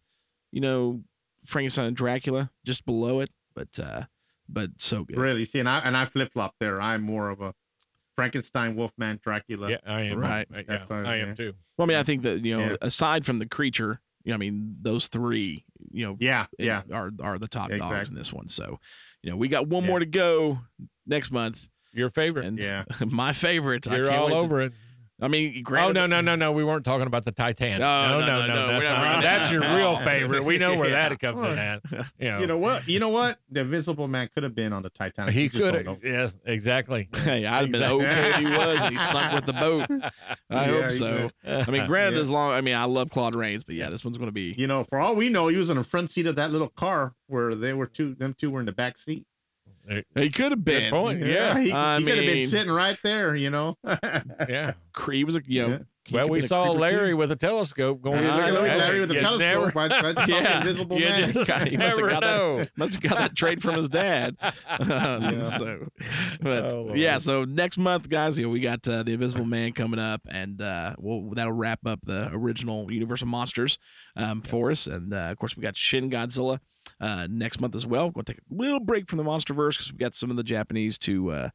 you 0.51 0.61
know, 0.61 1.03
Frankenstein 1.45 1.86
and 1.86 1.97
Dracula, 1.97 2.51
just 2.64 2.84
below 2.84 3.20
it, 3.20 3.30
but 3.55 3.78
uh, 3.78 4.03
but 4.53 4.70
so 4.78 5.05
good. 5.05 5.16
Really. 5.18 5.44
See, 5.44 5.59
and 5.61 5.68
I 5.68 5.78
and 5.80 5.96
I 5.96 6.05
flip 6.07 6.32
flop 6.32 6.55
there. 6.61 6.80
I'm 6.80 7.03
more 7.03 7.30
of 7.30 7.40
a 7.40 7.55
Frankenstein, 8.16 8.76
Wolfman, 8.76 9.20
Dracula. 9.22 9.70
Yeah, 9.70 9.76
I 9.86 10.03
am. 10.03 10.18
Right. 10.18 10.46
Yeah, 10.53 10.62
That's 10.66 10.88
what- 10.90 11.07
I 11.07 11.16
am 11.16 11.34
too. 11.36 11.55
Well, 11.78 11.86
I 11.86 11.88
mean, 11.88 11.96
I 11.96 12.03
think 12.03 12.22
that 12.22 12.44
you 12.44 12.57
know, 12.59 12.70
Yeah. 12.70 12.76
aside 12.82 13.24
from 13.24 13.38
the 13.38 13.46
creature, 13.46 14.01
you 14.24 14.30
know, 14.30 14.34
I 14.34 14.38
mean, 14.38 14.76
those 14.82 15.09
three, 15.09 15.64
you 15.90 16.07
know, 16.07 16.16
Yeah, 16.20 16.46
it- 16.59 16.66
yeah. 16.66 16.82
are 16.92 17.11
are 17.22 17.38
the 17.38 17.48
top 17.48 17.70
dogs 17.70 18.09
in 18.11 18.14
this 18.14 18.32
one. 18.32 18.48
So, 18.48 18.78
you 19.22 19.30
know, 19.30 19.36
we 19.36 19.48
got 19.48 19.68
one 19.68 19.82
Yeah. 19.84 19.88
more 19.88 19.98
to 20.01 20.07
go 20.07 20.61
next 21.07 21.30
month, 21.30 21.68
Your 21.92 22.11
favorite. 22.11 22.44
and 22.44 22.59
Yeah. 22.59 22.84
my 23.07 23.32
favorite. 23.32 23.86
You're 23.86 24.07
can't 24.09 24.18
all 24.20 24.26
wait 24.26 24.32
to- 24.34 24.38
over 24.38 24.61
it. 24.62 24.72
I 25.22 25.28
mean, 25.28 25.62
Oh 25.68 25.92
no 25.92 26.06
no 26.06 26.20
no 26.20 26.34
no! 26.34 26.52
We 26.52 26.64
weren't 26.64 26.84
talking 26.84 27.06
about 27.06 27.24
the 27.24 27.32
Titanic. 27.32 27.80
No, 27.80 28.18
no 28.18 28.20
no, 28.20 28.26
no 28.26 28.26
no, 28.26 28.46
no. 28.46 28.54
no, 28.54 28.66
That's, 28.72 28.84
not- 28.84 29.02
not- 29.02 29.22
that's 29.22 29.50
your 29.52 29.60
real 29.60 29.96
favorite. 30.04 30.44
We 30.44 30.58
know 30.58 30.78
where 30.78 30.88
Yeah. 30.90 31.08
that 31.10 31.18
comes 31.18 31.46
in 31.46 31.58
at. 31.58 31.82
You 32.18 32.30
know, 32.30 32.38
You 32.38 32.46
know 32.46 32.58
what? 32.58 32.88
You 32.88 32.98
know 33.00 33.08
what? 33.10 33.38
The 33.50 33.60
Invisible 33.60 34.08
Man 34.08 34.28
could 34.32 34.42
have 34.44 34.54
been 34.54 34.72
on 34.72 34.82
the 34.82 34.90
Titanic. 34.90 35.34
he 35.34 35.48
could 35.48 35.74
have. 35.86 35.98
Yes, 36.04 36.34
exactly. 36.44 37.08
Hey, 37.20 37.44
I'd 37.46 37.62
have 37.62 37.70
been 37.70 37.82
okay 37.82 38.30
if 38.30 38.36
he 38.36 38.44
was, 38.46 38.82
he 38.88 38.98
sunk 38.98 39.34
with 39.34 39.44
the 39.46 39.52
boat. 39.52 39.86
I 39.90 40.66
Yeah, 40.66 40.82
hope 40.82 40.90
so. 40.90 41.30
I 41.46 41.70
mean, 41.70 41.86
granted, 41.86 42.16
Yeah. 42.16 42.22
as 42.22 42.30
long, 42.30 42.52
I 42.52 42.60
mean, 42.62 42.74
I 42.74 42.84
love 42.84 43.10
Claude 43.10 43.34
Rains, 43.34 43.62
but 43.62 43.74
yeah, 43.74 43.90
this 43.90 44.04
one's 44.04 44.16
going 44.16 44.28
to 44.28 44.32
be. 44.32 44.54
You 44.56 44.66
know, 44.66 44.84
for 44.84 44.98
all 44.98 45.14
we 45.14 45.28
know, 45.28 45.48
he 45.48 45.56
was 45.56 45.70
in 45.70 45.76
the 45.76 45.84
front 45.84 46.10
seat 46.10 46.26
of 46.26 46.34
that 46.36 46.50
little 46.50 46.68
car 46.68 47.14
where 47.26 47.54
they 47.54 47.72
were 47.74 47.86
two. 47.86 48.14
Them 48.14 48.34
two 48.34 48.50
were 48.50 48.60
in 48.60 48.66
the 48.66 48.72
back 48.72 48.96
seat. 48.98 49.26
He 50.14 50.31
could 50.31 50.53
have 50.53 50.64
been. 50.64 50.91
point. 50.91 51.24
Yeah. 51.24 51.59
he, 51.59 51.64
he 51.66 51.70
could 51.72 52.18
have 52.18 52.26
been 52.26 52.47
sitting 52.49 52.72
right 52.72 52.99
there. 53.03 53.35
You 53.35 53.51
know. 53.51 53.76
Yeah. 54.49 54.72
Cre- 54.93 55.12
He 55.12 55.24
was 55.24 55.37
a, 55.37 55.43
you 55.45 55.62
know. 55.62 55.68
Yeah. 55.68 55.78
Well, 56.12 56.28
we 56.28 56.40
saw 56.40 56.72
too. 56.72 56.78
Larry 56.78 57.14
with 57.14 57.30
a 57.30 57.36
telescope 57.36 58.00
going. 58.02 58.22
Yeah, 58.24 58.46
look 58.46 58.68
at. 58.68 58.78
Larry 58.78 59.00
with 59.00 59.08
the 59.08 59.16
You 59.16 59.20
telescope. 59.20 59.48
never- 59.48 59.72
by 59.72 59.86
Yeah. 60.28 60.58
Invisible 60.58 60.98
Man. 60.98 61.32
just 61.44 61.50
he 61.68 61.76
must 61.76 61.98
have 61.98 62.08
got 62.08 62.20
that- 62.20 62.20
know. 62.20 62.64
Must 62.76 62.94
have 62.94 63.02
got 63.02 63.18
that 63.18 63.36
trade 63.36 63.62
from 63.62 63.74
his 63.76 63.88
dad. 63.88 64.36
Yeah. 64.40 65.42
So, 65.58 65.86
but 66.40 66.72
Oh, 66.72 66.94
yeah, 66.94 67.18
so 67.18 67.44
next 67.44 67.78
month, 67.78 68.08
guys, 68.08 68.38
you 68.38 68.44
know, 68.46 68.50
we 68.50 68.61
got 68.61 68.86
uh, 68.88 69.02
the 69.02 69.12
Invisible 69.12 69.44
Man 69.44 69.72
coming 69.72 69.98
up, 70.00 70.20
and 70.28 70.61
uh, 70.61 70.94
we'll 70.98 71.30
that'll 71.34 71.52
wrap 71.52 71.80
up 71.86 72.00
the 72.02 72.30
original 72.32 72.90
Universal 72.90 73.28
Monsters 73.28 73.78
um, 74.16 74.42
for 74.42 74.70
us, 74.70 74.86
and 74.86 75.12
uh, 75.12 75.28
of 75.30 75.36
course 75.38 75.56
we 75.56 75.62
got 75.62 75.76
Shin 75.76 76.11
Godzilla 76.11 76.58
uh, 77.00 77.26
next 77.30 77.61
month 77.61 77.74
as 77.74 77.86
well. 77.86 78.06
We're 78.06 78.12
gonna 78.22 78.24
take 78.24 78.38
a 78.38 78.54
little 78.54 78.80
break 78.80 79.08
from 79.08 79.18
the 79.18 79.24
MonsterVerse 79.24 79.72
because 79.78 79.92
we 79.92 79.98
got 79.98 80.14
some 80.14 80.30
of 80.30 80.36
the 80.36 80.42
Japanese 80.44 80.98
to. 81.00 81.50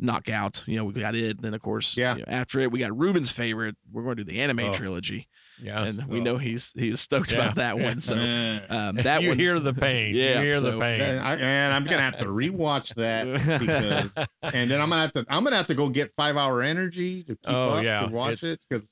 Uh, 0.00 0.04
Knock 0.06 0.28
out, 0.28 0.64
you 0.66 0.76
know, 0.76 0.84
we 0.84 0.92
got 0.94 1.14
it. 1.14 1.40
Then, 1.42 1.54
of 1.54 1.60
course, 1.62 1.96
Yeah. 1.96 2.14
you 2.16 2.20
know, 2.20 2.24
after 2.28 2.60
it, 2.60 2.70
we 2.72 2.78
got 2.78 2.96
Ruben's 2.96 3.30
favorite. 3.30 3.76
We're 3.92 4.02
going 4.02 4.16
to 4.16 4.24
do 4.24 4.32
the 4.32 4.40
anime 4.40 4.60
Oh. 4.60 4.72
trilogy, 4.72 5.28
Yes. 5.62 5.88
and 5.88 6.06
we 6.06 6.20
know 6.20 6.38
he's 6.38 6.72
he's 6.74 7.00
stoked 7.00 7.32
Yeah. 7.32 7.38
about 7.38 7.54
that 7.56 7.76
Yeah. 7.76 7.84
one. 7.84 8.00
So, 8.00 8.14
um, 8.70 8.96
that 8.96 9.22
you 9.22 9.32
hear 9.32 9.60
the 9.60 9.74
pain. 9.74 10.14
Yeah, 10.14 10.38
you 10.40 10.44
hear 10.46 10.54
so- 10.54 10.70
the 10.72 10.78
pain. 10.78 11.00
And, 11.00 11.20
I, 11.20 11.34
and 11.36 11.74
I'm 11.74 11.84
gonna 11.84 12.00
have 12.02 12.18
to 12.18 12.26
rewatch 12.26 12.94
that 12.94 13.26
because, 13.60 14.12
and 14.54 14.70
then 14.70 14.80
I'm 14.80 14.88
gonna 14.88 15.02
have 15.02 15.12
to 15.14 15.26
I'm 15.28 15.44
gonna 15.44 15.56
have 15.56 15.66
to 15.68 15.74
go 15.74 15.88
get 15.88 16.12
five 16.16 16.36
hour 16.36 16.62
energy 16.62 17.22
to 17.24 17.34
keep 17.36 17.38
Oh, 17.48 17.70
up 17.74 17.84
yeah. 17.84 18.00
to 18.06 18.08
watch 18.12 18.42
It's- 18.42 18.54
it 18.54 18.60
because 18.68 18.86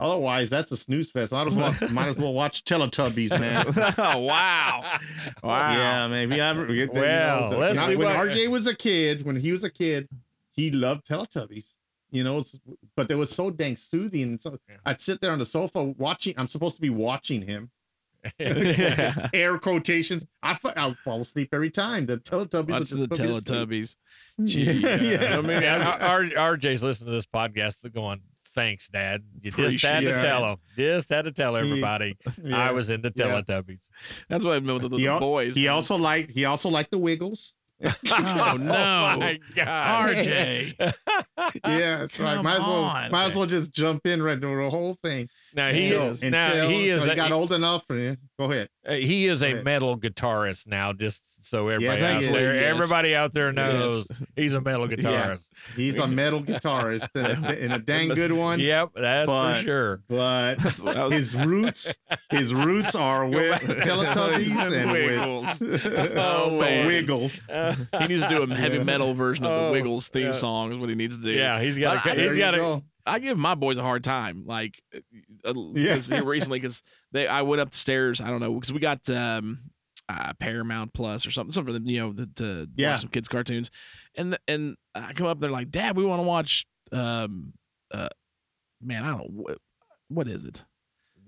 otherwise 0.00 0.48
that's 0.50 0.70
a 0.72 0.76
snooze 0.76 1.10
fest. 1.10 1.32
I 1.32 1.44
just 1.44 1.56
want, 1.56 1.90
might 1.92 2.08
as 2.08 2.18
well 2.18 2.32
watch 2.34 2.64
Teletubbies, 2.64 3.30
man. 3.38 3.66
oh 3.98 4.18
wow, 4.18 4.98
wow. 5.42 5.72
Yeah, 5.72 6.08
man. 6.08 6.30
We 6.30 6.40
ever, 6.40 6.66
we, 6.66 6.80
you 6.80 6.86
know, 6.86 6.92
Well, 6.94 7.50
the- 7.50 7.56
let's 7.58 7.76
not- 7.76 7.88
see 7.88 7.96
when 7.96 8.06
what- 8.14 8.28
RJ 8.28 8.48
was 8.50 8.66
a 8.66 8.74
kid, 8.74 9.24
when 9.26 9.36
he 9.36 9.52
was 9.52 9.64
a 9.64 9.70
kid, 9.70 10.08
he 10.56 10.70
loved 10.70 11.06
Teletubbies. 11.06 11.74
You 12.10 12.22
know, 12.24 12.44
but 12.96 13.10
it 13.10 13.16
was 13.16 13.30
so 13.30 13.50
dang 13.50 13.76
soothing. 13.76 14.22
And 14.22 14.40
so 14.40 14.58
I'd 14.84 15.00
sit 15.00 15.20
there 15.20 15.32
on 15.32 15.38
the 15.40 15.44
sofa 15.46 15.82
watching. 15.82 16.34
I'm 16.36 16.46
supposed 16.48 16.76
to 16.76 16.80
be 16.82 16.88
watching 16.90 17.42
him. 17.42 17.70
Yeah. 18.38 19.28
Air 19.34 19.58
quotations. 19.58 20.24
I 20.42 20.54
fa- 20.54 20.78
I 20.78 20.86
would 20.86 20.98
fall 20.98 21.20
asleep 21.20 21.50
every 21.52 21.70
time. 21.70 22.06
The 22.06 22.18
Teletubbies. 22.18 22.68
Watch 22.70 22.92
would 22.92 23.10
the 23.10 23.16
just 23.16 23.20
put 23.20 23.20
me 23.20 23.26
to 23.26 23.40
sleep. 23.40 23.68
Teletubbies. 23.68 23.96
Yeah. 24.38 24.72
Jeez. 25.18 25.32
I 25.32 25.40
mean, 25.40 25.64
R- 25.64 26.00
R- 26.38 26.56
RJ's 26.56 26.82
listening 26.82 27.06
to 27.08 27.12
this 27.12 27.26
podcast 27.26 27.92
going, 27.92 28.20
thanks, 28.54 28.88
Dad. 28.88 29.22
You 29.42 29.50
just 29.50 29.84
had 29.84 30.00
to 30.00 30.20
tell 30.20 30.46
him. 30.48 30.56
Just 30.76 31.08
had 31.10 31.24
to 31.24 31.32
tell 31.32 31.56
everybody 31.56 32.16
Yeah. 32.42 32.56
I 32.68 32.72
was 32.72 32.88
in 32.90 33.00
the 33.02 33.12
Yeah. 33.14 33.26
Teletubbies. 33.42 33.80
That's 34.28 34.44
what 34.44 34.54
I 34.56 34.60
meant 34.60 34.82
with 34.82 34.92
the, 34.92 34.98
the 34.98 35.06
al- 35.08 35.20
boys. 35.20 35.54
he 35.54 35.64
man. 35.64 35.74
also 35.74 35.96
liked. 35.96 36.30
He 36.32 36.44
also 36.44 36.68
liked 36.68 36.90
the 36.92 36.98
Wiggles. 36.98 37.54
Oh 38.10 38.56
no, 38.58 38.72
my 39.18 39.38
God. 39.54 40.14
RJ. 40.16 40.74
Yeah, 41.64 41.98
that's 41.98 42.18
right. 42.18 42.36
Come 42.36 42.44
Might 42.44 42.54
as 42.54 42.60
well. 42.60 42.84
on. 42.84 43.10
Might 43.10 43.24
as 43.26 43.36
well 43.36 43.46
just 43.46 43.72
jump 43.72 44.06
in 44.06 44.22
right 44.22 44.40
to 44.40 44.46
the 44.56 44.70
whole 44.70 44.94
thing. 45.02 45.28
Now 45.54 45.70
he 45.72 45.86
Until- 45.86 46.10
is. 46.12 46.22
Now 46.22 46.46
until- 46.52 46.68
he 46.70 46.88
is. 46.88 47.04
a- 47.04 47.10
he 47.10 47.14
got 47.14 47.32
old 47.32 47.52
enough. 47.52 47.84
For, 47.86 48.16
go 48.38 48.50
ahead. 48.50 48.68
Uh, 48.86 48.94
he 48.94 49.26
is 49.26 49.40
Go 49.40 49.46
a 49.48 49.52
ahead. 49.52 49.64
metal 49.64 49.98
guitarist 49.98 50.66
now, 50.66 50.92
just 50.92 51.20
so 51.48 51.68
everybody 51.68 52.00
Yes, 52.00 52.24
out 52.24 52.32
there, 52.32 52.54
Yes. 52.56 52.64
everybody 52.74 53.14
out 53.14 53.32
there 53.32 53.52
knows 53.52 54.06
he's 54.34 54.54
a 54.54 54.60
metal 54.60 54.88
guitarist. 54.88 55.46
He's 55.76 55.96
a 55.96 56.06
metal 56.06 56.42
guitarist 56.42 57.08
and 57.14 57.44
a, 57.46 57.48
and 57.62 57.72
a 57.72 57.78
dang 57.78 58.08
good 58.08 58.32
one. 58.32 58.58
Yep, 58.60 58.90
that's 58.96 59.26
But- 59.26 59.58
for 59.58 59.62
sure. 59.64 60.02
But 60.08 60.54
That's 60.56 60.82
what 60.82 60.96
was. 60.96 61.12
his 61.12 61.34
roots, 61.46 61.94
his 62.30 62.52
roots 62.52 62.94
are 62.94 63.28
with 63.28 63.60
Teletubbies 63.62 64.72
and 64.82 64.90
Wiggles. 64.92 65.60
with 65.60 65.86
Oh, 66.16 66.50
the 66.50 66.60
man. 66.60 66.86
Wiggles. 66.86 67.46
He 67.46 68.06
needs 68.08 68.22
to 68.22 68.28
do 68.28 68.42
a 68.42 68.54
heavy 68.54 68.78
Yeah. 68.78 68.82
metal 68.84 69.14
version 69.14 69.44
of 69.44 69.50
the 69.52 69.68
Oh, 69.68 69.72
Wiggles 69.72 70.08
theme 70.08 70.26
yeah. 70.28 70.32
song. 70.32 70.72
Is 70.72 70.78
what 70.78 70.88
he 70.88 70.94
needs 70.94 71.16
to 71.16 71.22
do. 71.22 71.30
Yeah, 71.30 71.60
he's 71.60 71.78
got. 71.78 72.06
I- 72.06 72.10
A, 72.12 72.16
There 72.16 72.24
he's 72.28 72.32
you 72.34 72.38
got. 72.38 72.54
A, 72.54 72.58
go. 72.58 72.84
I 73.08 73.20
give 73.20 73.38
my 73.38 73.54
boys 73.54 73.78
a 73.78 73.82
hard 73.82 74.02
time, 74.02 74.42
like, 74.46 74.82
uh, 74.92 74.98
Yeah. 75.74 75.94
because 75.94 76.10
recently, 76.10 76.58
because 76.58 76.82
they, 77.12 77.28
I 77.28 77.42
went 77.42 77.62
upstairs. 77.62 78.20
I 78.20 78.26
don't 78.30 78.40
know, 78.40 78.52
because 78.54 78.72
we 78.72 78.80
got 78.80 79.08
um, 79.10 79.60
uh, 80.08 80.32
Paramount 80.38 80.92
Plus 80.92 81.26
or 81.26 81.30
something, 81.30 81.52
something 81.52 81.74
for 81.74 81.78
them, 81.78 81.88
you 81.88 82.00
know, 82.00 82.12
the, 82.12 82.26
to 82.36 82.68
Yeah. 82.76 82.92
watch 82.92 83.00
some 83.00 83.10
kids' 83.10 83.28
cartoons, 83.28 83.70
and 84.14 84.38
and 84.46 84.76
I 84.94 85.12
come 85.12 85.26
up, 85.26 85.40
they're 85.40 85.50
like, 85.50 85.70
Dad, 85.70 85.96
we 85.96 86.04
want 86.04 86.20
to 86.22 86.26
watch, 86.26 86.66
um, 86.92 87.52
uh, 87.92 88.08
man, 88.80 89.04
I 89.04 89.10
don't, 89.16 89.30
what, 89.32 89.58
what 90.08 90.28
is 90.28 90.44
it? 90.44 90.64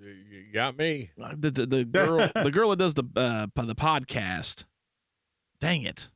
you 0.01 0.53
got 0.55 0.79
me. 0.79 1.11
Uh, 1.21 1.35
The 1.37 1.51
the, 1.51 1.67
the 1.67 1.85
girl, 1.85 2.19
the 2.43 2.51
girl 2.53 2.71
that 2.71 2.79
does 2.79 2.95
the 2.95 3.03
uh 3.17 3.47
the 3.57 3.75
podcast. 3.75 4.65
Dang 5.61 5.83
it. 5.83 6.09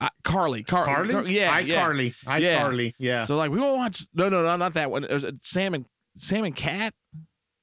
I, 0.00 0.08
Carly, 0.24 0.62
Car- 0.62 0.84
Carly? 0.84 1.12
Car- 1.12 1.26
yeah, 1.26 1.52
I 1.52 1.58
yeah. 1.60 1.82
Carly. 1.82 2.14
I 2.26 2.38
Yeah. 2.38 2.58
Carly. 2.60 2.94
Yeah. 2.98 3.24
So 3.24 3.36
like 3.36 3.50
we 3.50 3.58
won't 3.58 3.76
watch. 3.78 4.06
No, 4.14 4.28
no, 4.28 4.42
no, 4.42 4.56
not 4.56 4.74
that 4.74 4.90
one. 4.90 5.02
There's 5.02 5.24
a 5.24 5.32
Sam 5.42 5.74
and 5.74 5.84
Sam 6.14 6.44
and 6.44 6.54
Cat. 6.56 6.94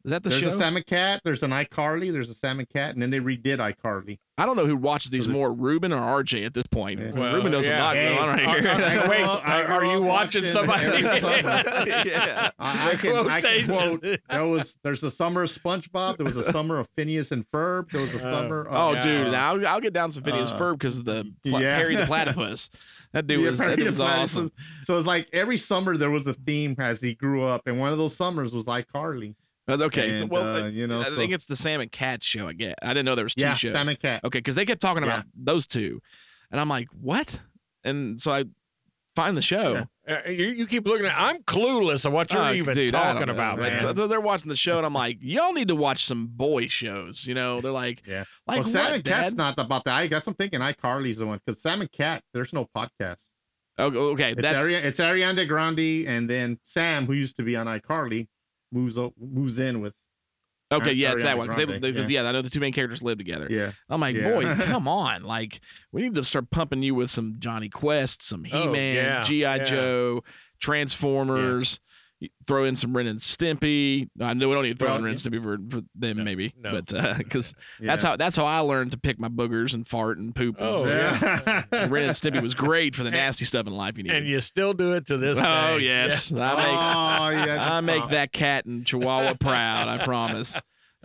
Is 0.07 0.11
that 0.11 0.23
the 0.23 0.29
there's 0.29 0.41
show? 0.41 0.49
a 0.49 0.53
Sam 0.53 0.77
and 0.77 0.85
Cat. 0.85 1.19
There's 1.25 1.43
an 1.43 1.51
iCarly. 1.51 2.11
There's 2.13 2.29
a 2.29 2.33
Sam 2.33 2.59
and 2.59 2.69
Cat, 2.69 2.93
and 2.93 3.01
then 3.01 3.09
they 3.09 3.19
redid 3.19 3.57
iCarly. 3.57 4.19
I 4.37 4.45
don't 4.45 4.55
know 4.55 4.65
who 4.65 4.77
watches 4.77 5.11
these 5.11 5.25
So 5.25 5.31
more, 5.31 5.51
Ruben 5.51 5.91
or 5.91 5.99
RJ 6.23 6.45
at 6.45 6.53
this 6.53 6.65
point. 6.67 6.99
Yeah. 7.01 7.11
Well, 7.11 7.33
Ruben 7.35 7.51
knows 7.51 7.67
yeah. 7.67 7.77
a 7.77 7.83
lot 7.83 7.95
Hey, 7.97 8.15
going 8.15 8.17
on 8.19 8.29
right 8.29 8.39
here. 8.61 8.69
are- 8.71 8.81
I 9.05 9.07
wait, 9.09 9.23
I 9.25 9.61
are- 9.63 9.67
are 9.73 9.85
you 9.85 9.97
up 9.97 10.03
watching 10.03 10.45
somebody? 10.45 10.85
yeah. 11.01 12.51
I, 12.59 12.91
I 12.91 12.95
can, 12.95 13.29
I 13.29 13.41
can 13.41 13.67
quote. 13.67 14.01
There 14.29 14.45
was 14.45 14.77
there's 14.83 15.03
a 15.03 15.11
summer 15.11 15.43
of 15.43 15.49
SpongeBob. 15.49 16.17
There 16.17 16.25
was 16.25 16.37
a 16.37 16.43
summer 16.51 16.79
of 16.79 16.87
Phineas 16.95 17.31
and 17.31 17.45
Ferb. 17.51 17.91
There 17.91 18.01
was 18.01 18.13
a 18.13 18.17
Oh. 18.17 18.31
summer. 18.31 18.67
Oh, 18.69 18.89
Of, 18.89 18.95
Yeah. 18.97 19.01
dude, 19.03 19.31
now 19.31 19.53
I'll, 19.55 19.67
I'll 19.67 19.81
get 19.81 19.93
down 19.93 20.11
some 20.11 20.23
Phineas 20.23 20.51
Uh, 20.51 20.59
Ferb 20.59 20.73
because 20.79 20.99
of 20.99 21.05
the 21.05 21.29
pla- 21.45 21.59
yeah. 21.59 21.77
Perry 21.77 21.95
the 21.97 22.05
Platypus. 22.07 22.69
That 23.13 23.27
dude 23.27 23.41
Yeah, 23.41 23.47
was, 23.49 23.57
that 23.59 23.75
dude 23.77 23.87
was 23.87 23.97
Platypus. 23.97 24.37
awesome. 24.37 24.51
So 24.83 24.97
it's 24.97 25.07
like 25.07 25.27
every 25.33 25.57
summer 25.57 25.97
there 25.97 26.11
was 26.11 26.27
a 26.27 26.33
theme 26.33 26.75
as 26.79 27.01
he 27.01 27.13
grew 27.15 27.43
up, 27.43 27.63
and 27.67 27.79
one 27.79 27.91
of 27.91 27.97
those 27.97 28.15
summers 28.15 28.53
was 28.53 28.65
iCarly. 28.65 29.35
That's 29.67 29.81
Okay, 29.81 30.15
so 30.15 30.25
well, 30.25 30.63
uh, 30.63 30.67
you 30.67 30.87
know, 30.87 31.01
I 31.01 31.05
so- 31.05 31.15
think 31.15 31.31
it's 31.33 31.45
the 31.45 31.55
Sam 31.55 31.81
and 31.81 31.91
Cat 31.91 32.23
show. 32.23 32.47
I 32.47 32.53
get. 32.53 32.75
I 32.81 32.89
didn't 32.89 33.05
know 33.05 33.15
there 33.15 33.25
was 33.25 33.35
two 33.35 33.43
Yeah, 33.43 33.53
shows. 33.53 33.73
and 33.73 33.99
Cat. 33.99 34.23
Okay, 34.23 34.39
because 34.39 34.55
they 34.55 34.65
kept 34.65 34.81
talking 34.81 35.03
Yeah. 35.03 35.09
about 35.09 35.25
those 35.35 35.67
two, 35.67 36.01
and 36.51 36.59
I'm 36.61 36.69
like, 36.69 36.87
what? 36.99 37.41
And 37.83 38.19
so 38.19 38.31
I 38.31 38.45
find 39.15 39.35
the 39.35 39.41
show. 39.41 39.85
Yeah. 40.07 40.21
Uh, 40.25 40.29
you, 40.29 40.45
you 40.47 40.67
keep 40.67 40.87
looking 40.87 41.05
at. 41.05 41.15
I'm 41.19 41.43
clueless 41.43 42.05
of 42.05 42.13
what 42.13 42.31
you're 42.31 42.41
Oh, 42.41 42.53
even 42.53 42.75
dude, 42.75 42.95
I 42.95 43.05
don't 43.07 43.13
talking 43.15 43.27
know, 43.27 43.33
about, 43.33 43.59
man. 43.59 43.79
So 43.79 43.91
they're 44.07 44.21
watching 44.21 44.47
the 44.47 44.55
show, 44.55 44.77
and 44.77 44.85
I'm 44.85 44.93
like, 44.93 45.17
y'all 45.19 45.51
need 45.51 45.67
to 45.67 45.75
watch 45.75 46.05
some 46.05 46.27
boy 46.27 46.67
shows. 46.67 47.25
You 47.27 47.33
know, 47.33 47.59
they're 47.59 47.71
like, 47.73 48.03
Yeah. 48.07 48.23
like 48.47 48.61
well, 48.61 48.63
Salmon 48.63 48.91
what, 48.93 49.05
Cat's 49.05 49.33
Dad? 49.33 49.37
not 49.37 49.59
about 49.59 49.83
that. 49.85 49.95
I 49.95 50.07
guess 50.07 50.25
I'm 50.27 50.33
thinking 50.35 50.61
iCarly's 50.61 51.17
the 51.17 51.25
one 51.25 51.41
because 51.45 51.61
Sam 51.61 51.81
and 51.81 51.91
Cat. 51.91 52.23
There's 52.33 52.53
no 52.53 52.69
podcast. 52.73 53.25
Oh, 53.79 53.91
okay, 54.11 54.31
It's, 54.31 54.41
that's 54.41 54.63
Ari- 54.63 54.75
it's 54.75 54.99
Ariana 54.99 55.47
Grande, 55.47 56.07
and 56.07 56.29
then 56.29 56.57
Sam, 56.63 57.05
who 57.05 57.13
used 57.13 57.35
to 57.35 57.43
be 57.43 57.55
on 57.57 57.67
iCarly, 57.67 58.27
moves 58.71 58.97
o- 58.97 59.13
moves 59.19 59.59
in 59.59 59.81
with. 59.81 59.93
okay. 60.71 60.91
Yeah, 60.93 61.13
it's 61.13 61.23
that 61.23 61.37
one 61.37 61.47
because 61.47 61.79
because 61.79 62.09
yeah. 62.09 62.23
I 62.27 62.31
know 62.31 62.41
the 62.41 62.49
two 62.49 62.59
main 62.59 62.73
characters 62.73 63.01
live 63.01 63.17
together. 63.17 63.47
Yeah. 63.49 63.71
I'm 63.89 64.01
like, 64.01 64.15
Yeah. 64.15 64.31
boys, 64.33 64.53
come 64.65 64.87
on! 64.87 65.23
Like, 65.23 65.61
we 65.91 66.01
need 66.01 66.15
to 66.15 66.23
start 66.23 66.49
pumping 66.51 66.83
you 66.83 66.93
with 66.95 67.09
some 67.09 67.35
Jonny 67.39 67.69
Quest, 67.69 68.21
some 68.21 68.43
He 68.43 68.53
Oh, 68.57 68.71
Man, 68.71 68.95
yeah, 68.95 69.23
GI 69.23 69.35
yeah. 69.39 69.57
Joe, 69.63 70.23
Transformers. 70.59 71.79
You 72.19 72.29
Throw 72.47 72.63
in 72.63 72.75
some 72.75 72.95
Ren 72.97 73.05
and 73.05 73.19
Stimpy. 73.19 74.09
I 74.19 74.33
know 74.33 74.47
we 74.47 74.55
don't 74.55 74.63
need 74.63 74.71
to 74.73 74.77
throw 74.79 74.87
Well, 74.89 74.97
in 74.97 75.03
Ren 75.03 75.11
and 75.11 75.19
Stimpy 75.19 75.43
for, 75.43 75.57
for 75.69 75.83
them, 75.93 76.17
No, 76.17 76.23
maybe, 76.23 76.53
no. 76.59 76.71
but 76.71 76.93
uh, 76.93 77.13
because 77.17 77.53
yeah. 77.79 77.87
that's 77.87 78.01
how 78.01 78.15
that's 78.15 78.35
how 78.35 78.45
I 78.45 78.59
learned 78.59 78.91
to 78.93 78.97
pick 78.97 79.19
my 79.19 79.27
boogers 79.29 79.73
and 79.75 79.87
fart 79.87 80.17
and 80.17 80.33
poop. 80.33 80.57
and 80.57 80.67
Oh, 80.67 80.77
stuff. 80.77 81.21
Yeah. 81.71 81.87
Ren 81.89 82.05
and 82.05 82.13
Stimpy 82.13 82.41
was 82.41 82.55
great 82.55 82.95
for 82.95 83.03
the 83.03 83.11
nasty 83.11 83.45
stuff 83.45 83.67
in 83.67 83.73
life 83.75 83.97
you 83.97 84.03
need. 84.03 84.13
and 84.13 84.27
you 84.27 84.39
still 84.41 84.73
do 84.73 84.93
it 84.93 85.05
to 85.07 85.17
this 85.17 85.37
oh, 85.37 85.41
day. 85.43 85.47
oh 85.73 85.77
yes, 85.77 86.31
I 86.31 86.55
make 86.55 86.65
oh 87.45 87.45
yeah. 87.45 87.73
I 87.75 87.81
make 87.81 88.07
that 88.09 88.31
cat 88.31 88.65
and 88.65 88.85
Chihuahua 88.85 89.35
proud. 89.35 89.87
I 89.87 90.03
promise. 90.03 90.57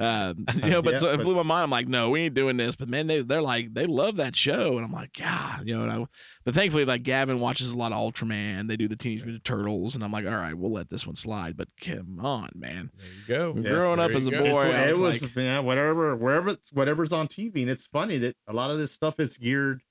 Um, 0.02 0.46
you 0.56 0.70
know, 0.70 0.82
but 0.82 0.94
Yeah, 0.94 0.98
so 0.98 1.08
it 1.10 1.22
blew 1.22 1.36
my 1.36 1.42
mind. 1.44 1.62
I'm 1.64 1.70
like, 1.70 1.86
no, 1.86 2.10
we 2.10 2.22
ain't 2.22 2.34
doing 2.34 2.56
this. 2.56 2.74
But 2.74 2.88
man, 2.88 3.06
they 3.06 3.22
they're 3.22 3.40
like 3.40 3.72
they 3.72 3.86
love 3.86 4.16
that 4.16 4.34
show, 4.34 4.76
and 4.76 4.84
I'm 4.84 4.92
like, 4.92 5.12
God, 5.12 5.62
you 5.66 5.76
know. 5.76 5.82
And 5.84 5.92
I, 5.92 6.06
but 6.44 6.54
thankfully, 6.54 6.84
like 6.84 7.04
Gavin 7.04 7.38
watches 7.38 7.70
a 7.70 7.76
lot 7.76 7.92
of 7.92 7.98
Ultraman. 7.98 8.66
They 8.66 8.76
do 8.76 8.88
the 8.88 8.96
Teenage 8.96 9.22
Mutant 9.24 9.44
Turtles, 9.44 9.94
and 9.94 10.02
I'm 10.02 10.10
like, 10.10 10.26
all 10.26 10.32
right, 10.32 10.54
we'll 10.54 10.72
let 10.72 10.90
this 10.90 11.06
one 11.06 11.14
slide. 11.14 11.56
But 11.56 11.68
come 11.80 12.18
on, 12.20 12.50
man. 12.54 12.90
There 12.98 13.08
you 13.08 13.52
go. 13.54 13.60
Yeah, 13.60 13.70
Growing 13.74 14.00
up 14.00 14.10
as 14.10 14.26
a 14.26 14.30
boy, 14.32 14.42
go. 14.44 14.56
I 14.56 14.88
it 14.88 14.98
was 14.98 15.22
like- 15.22 15.36
man, 15.36 15.64
whatever 15.64 16.16
wherever 16.16 16.50
it's, 16.50 16.72
whatever's 16.72 17.12
on 17.12 17.28
TV, 17.28 17.62
and 17.62 17.70
it's 17.70 17.86
funny 17.86 18.18
that 18.18 18.36
a 18.48 18.52
lot 18.52 18.70
of 18.70 18.78
this 18.78 18.90
stuff 18.92 19.20
is 19.20 19.36
geared. 19.38 19.82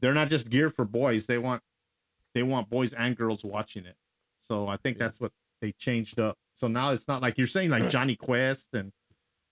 They're 0.00 0.14
not 0.14 0.28
just 0.28 0.50
geared 0.50 0.74
for 0.74 0.84
boys. 0.84 1.26
They 1.26 1.38
want 1.38 1.62
they 2.34 2.42
want 2.42 2.68
boys 2.70 2.92
and 2.92 3.16
girls 3.16 3.42
watching 3.44 3.86
it. 3.86 3.96
So 4.40 4.68
I 4.68 4.76
think 4.76 4.98
that's 4.98 5.18
what 5.18 5.32
they 5.60 5.72
changed 5.72 6.20
up. 6.20 6.36
So 6.52 6.68
now 6.68 6.92
it's 6.92 7.08
not 7.08 7.22
like 7.22 7.38
you're 7.38 7.46
saying 7.46 7.70
like 7.70 7.88
Jonny 7.88 8.14
Quest 8.14 8.68
and 8.74 8.92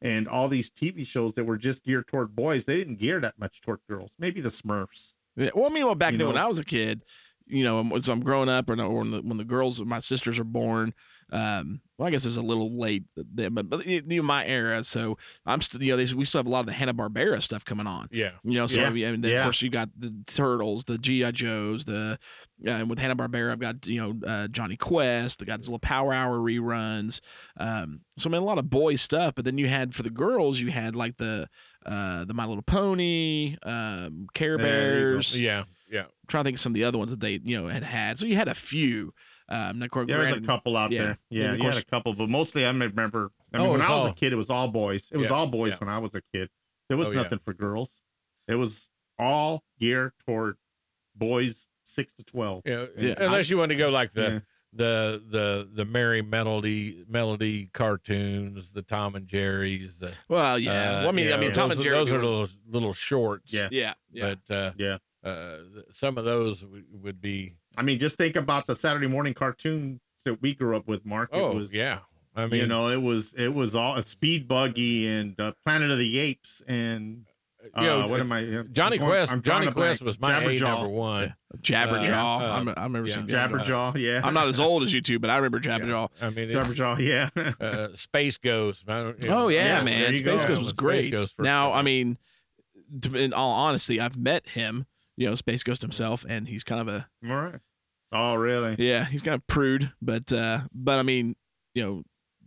and 0.05 0.29
all 0.29 0.49
these 0.49 0.71
TV 0.71 1.05
shows 1.05 1.35
that 1.35 1.45
were 1.45 1.57
just 1.57 1.83
geared 1.83 2.07
toward 2.07 2.37
boys. 2.37 2.67
They 2.67 2.77
didn't 2.77 2.99
gear 2.99 3.21
that 3.21 3.39
much 3.39 3.63
toward 3.63 3.81
girls. 3.89 4.15
Maybe 4.19 4.41
the 4.43 4.51
Smurfs. 4.51 5.15
Yeah, 5.35 5.51
well, 5.55 5.67
I 5.67 5.75
mean, 5.75 5.87
well, 5.87 5.95
back 5.95 6.13
You 6.13 6.19
then 6.19 6.27
when? 6.29 6.37
I 6.37 6.47
was 6.47 6.61
a 6.61 6.65
kid, 6.65 7.03
you 7.47 7.65
know, 7.65 7.99
so 7.99 8.13
I'm 8.13 8.23
growing 8.23 8.51
up, 8.51 8.69
or, 8.69 8.81
or 8.81 8.99
when, 8.99 9.11
the, 9.11 9.23
when 9.23 9.39
the 9.39 9.45
girls, 9.45 9.81
my 9.81 9.99
sisters 9.99 10.39
are 10.39 10.45
born. 10.45 10.93
Um, 11.35 11.81
well, 11.99 12.07
I 12.07 12.11
guess 12.13 12.25
it's 12.27 12.37
a 12.37 12.43
little 12.43 12.79
late 12.79 13.05
then, 13.17 13.55
but 13.55 13.69
but 13.69 13.85
you 13.87 14.03
know, 14.03 14.23
my 14.23 14.47
era. 14.47 14.85
So 14.85 15.19
I'm 15.45 15.61
still, 15.61 15.83
you 15.83 15.97
know, 15.97 16.05
they, 16.05 16.15
we 16.15 16.25
still 16.25 16.39
have 16.39 16.47
a 16.47 16.51
lot 16.51 16.61
of 16.61 16.67
the 16.67 16.73
Hanna 16.73 16.95
Barbera 16.95 17.43
stuff 17.43 17.65
coming 17.65 17.87
on. 17.89 18.09
Yeah. 18.13 18.31
You 18.45 18.53
know, 18.55 18.67
so 18.67 18.81
Yeah. 18.81 18.87
I 18.87 18.91
mean, 18.91 19.21
then 19.21 19.31
Yeah. 19.33 19.39
of 19.39 19.43
course 19.45 19.61
you 19.63 19.69
got 19.71 19.89
the 19.99 20.15
Turtles, 20.27 20.85
the 20.85 20.97
GI 20.97 21.33
Joes, 21.33 21.87
the 21.87 22.19
uh, 22.67 22.71
and 22.71 22.89
with 22.91 22.99
Hanna 23.01 23.17
Barbera, 23.17 23.51
I've 23.51 23.59
got 23.59 23.85
you 23.87 24.01
know 24.01 24.29
uh, 24.29 24.47
Jonny 24.49 24.77
Quest, 24.77 25.41
the 25.41 25.47
Godzilla 25.47 25.81
Power 25.81 26.13
Hour 26.13 26.39
reruns. 26.39 27.21
Um, 27.59 28.01
so 28.17 28.29
I 28.29 28.33
mean 28.33 28.43
a 28.43 28.45
lot 28.45 28.59
of 28.59 28.71
boy 28.71 28.95
stuff, 28.97 29.35
but 29.35 29.45
then 29.45 29.59
you 29.59 29.67
had 29.67 29.93
for 29.95 30.03
the 30.05 30.11
girls, 30.11 30.61
you 30.61 30.71
had 30.71 30.95
like 30.95 31.17
the 31.17 31.49
uh, 31.85 32.25
the 32.25 32.35
My 32.35 32.45
Little 32.47 32.63
Pony, 32.63 33.57
um, 33.65 34.27
Care. 34.35 34.57
Bears. 34.59 35.41
Yeah. 35.41 35.65
Yeah. 35.91 36.03
I'm 36.03 36.07
trying 36.29 36.45
to 36.45 36.49
think 36.49 36.57
of 36.57 36.61
some 36.61 36.71
of 36.73 36.75
the 36.75 36.85
other 36.85 36.99
ones 36.99 37.11
that 37.11 37.21
they 37.21 37.41
you 37.43 37.61
know 37.61 37.69
had 37.69 37.83
had. 37.83 38.19
So 38.19 38.27
you 38.27 38.37
had 38.37 38.49
a 38.49 38.55
few. 38.55 39.13
Um, 39.49 39.79
now, 39.79 39.85
of 39.85 39.91
course, 39.91 40.07
There's 40.07 40.33
a 40.33 40.41
couple 40.41 40.77
out 40.77 40.91
yeah. 40.91 41.01
there. 41.03 41.11
And 41.11 41.19
Yeah, 41.31 41.45
of 41.51 41.57
you 41.57 41.63
course- 41.63 41.75
had 41.75 41.83
a 41.83 41.87
couple, 41.87 42.15
but 42.15 42.29
mostly 42.29 42.65
I 42.65 42.71
remember. 42.71 43.31
I 43.53 43.59
mean, 43.59 43.67
Oh, 43.67 43.73
when 43.73 43.83
I 43.83 43.91
was 43.91 44.05
all- 44.05 44.11
a 44.11 44.15
kid, 44.15 44.33
it 44.33 44.37
was 44.37 44.51
all 44.51 44.69
boys. 44.69 45.09
It 45.13 45.19
was 45.19 45.29
Yeah, 45.29 45.35
all 45.37 45.47
boys 45.47 45.73
yeah. 45.73 45.79
when 45.79 45.89
I 45.89 45.99
was 45.99 46.15
a 46.15 46.23
kid. 46.33 46.49
There 46.89 46.97
was 46.97 47.09
Oh, 47.09 47.13
yeah. 47.13 47.23
nothing 47.23 47.39
for 47.45 47.53
girls. 47.55 48.03
It 48.49 48.55
was 48.57 48.89
all 49.19 49.65
geared 49.79 50.13
toward 50.27 50.57
boys 51.15 51.67
six 51.85 52.13
to 52.15 52.23
twelve. 52.25 52.63
Yeah, 52.67 52.87
Yeah, 52.99 53.15
unless 53.19 53.51
you 53.51 53.59
want 53.59 53.69
to 53.71 53.77
go 53.77 53.91
like 53.91 54.13
the 54.13 54.23
Yeah. 54.23 54.39
the 54.73 55.23
the 55.29 55.69
the 55.73 55.85
Merry 55.85 56.23
Melody 56.23 57.05
Melody 57.09 57.67
cartoons, 57.73 58.73
the 58.73 58.83
Tom 58.83 59.15
and 59.15 59.29
Jerry's. 59.29 59.97
The, 59.99 60.15
Well, 60.29 60.59
yeah. 60.59 60.73
uh, 60.73 60.93
well, 61.01 61.09
I 61.09 61.13
mean, 61.13 61.27
you 61.29 61.35
I 61.35 61.37
mean, 61.37 61.49
know, 61.49 61.53
Tom 61.55 61.69
those, 61.69 61.79
and 61.79 61.85
Jerry. 61.85 61.97
Those 61.99 62.09
they 62.11 62.17
are 62.17 62.23
little 62.25 62.49
little 62.67 62.93
shorts. 62.95 63.53
Yeah. 63.53 63.69
yeah, 63.71 63.95
yeah. 64.11 64.35
But 64.49 64.55
uh, 64.55 64.73
Yeah. 64.77 64.99
uh, 65.23 65.59
some 65.93 66.19
of 66.19 66.25
those 66.25 66.65
would, 66.65 66.85
would 66.91 67.21
be. 67.21 67.57
I 67.77 67.83
mean, 67.83 67.99
just 67.99 68.17
think 68.17 68.37
about 68.37 68.67
the 68.67 68.77
Saturday 68.77 69.07
morning 69.07 69.35
cartoons 69.35 70.01
that 70.25 70.41
we 70.41 70.55
grew 70.55 70.77
up 70.77 70.87
with. 70.89 71.05
Mark. 71.05 71.31
Oh 71.33 71.51
it 71.51 71.55
was, 71.55 71.73
yeah. 71.73 71.99
I 72.37 72.47
mean, 72.47 72.61
you 72.61 72.67
know, 72.67 72.89
it 72.89 73.01
was 73.03 73.35
it 73.37 73.55
was 73.55 73.75
all 73.77 73.97
a 73.97 74.05
Speed 74.05 74.49
Buggy 74.49 75.07
and 75.09 75.39
uh, 75.41 75.53
Planet 75.65 75.91
of 75.91 75.99
the 75.99 76.19
Apes 76.19 76.63
and 76.67 77.27
uh, 77.77 77.81
you 77.81 77.87
know, 77.87 78.07
what 78.09 78.21
am 78.21 78.31
I? 78.31 78.41
uh, 78.59 78.63
Jonny 78.73 78.99
going- 78.99 79.11
Quest. 79.11 79.43
Jonny. 79.43 79.71
Quest 79.71 80.03
was 80.03 80.21
my 80.21 80.37
A 80.37 80.41
Jabberjaw. 80.49 80.61
number 80.61 80.89
one. 80.89 81.35
Jabberjaw. 81.63 82.13
Uh, 82.13 82.53
I'm, 82.53 82.69
uh, 82.69 82.75
I 82.77 82.83
remember 82.83 83.09
yeah. 83.09 83.15
seeing 83.15 83.27
Jabberjaw. 83.29 83.95
Jabberjaw. 83.95 83.99
Yeah. 83.99 84.21
I'm 84.23 84.35
not 84.35 84.49
as 84.49 84.61
old 84.61 84.83
as 84.83 84.93
you 84.93 85.01
two, 85.01 85.19
but 85.19 85.31
I 85.31 85.37
remember 85.37 85.61
Jabberjaw. 85.61 86.09
I 86.21 86.31
mean, 86.31 86.51
Jabberjaw. 86.51 86.99
Yeah. 86.99 87.31
uh, 87.67 87.89
Space 87.95 88.37
Ghost. 88.37 88.85
I 88.87 89.03
don't- 89.03 89.25
you 89.25 89.31
know, 89.31 89.45
Oh 89.45 89.49
yeah, 89.49 89.79
Yeah, 89.79 89.83
man, 89.85 90.15
Space 90.15 90.43
go. 90.43 90.49
Ghost 90.49 90.49
was 90.61 90.69
Space 90.71 90.73
great. 90.77 91.15
Ghost 91.15 91.37
for- 91.37 91.43
now, 91.43 91.73
I 91.73 91.81
mean, 91.83 92.19
to, 93.01 93.17
in 93.17 93.33
all 93.33 93.53
honesty, 93.53 93.99
I've 94.01 94.17
met 94.19 94.47
him. 94.49 94.87
You 95.17 95.29
know, 95.29 95.35
Space 95.35 95.63
Ghost 95.63 95.83
himself, 95.83 96.25
and 96.29 96.49
he's 96.49 96.65
kind 96.65 96.81
of 96.81 96.89
a 96.89 97.09
all 97.29 97.37
right. 97.43 97.61
Oh 98.13 98.35
really? 98.35 98.77
yeah, 98.79 99.05
he's 99.05 99.23
kind 99.23 99.35
of 99.35 99.47
prude, 99.47 99.93
but 100.03 100.33
uh, 100.33 100.63
but 100.73 100.99
I 100.99 101.03
mean, 101.03 101.37
you 101.75 101.83
know, 101.85 102.03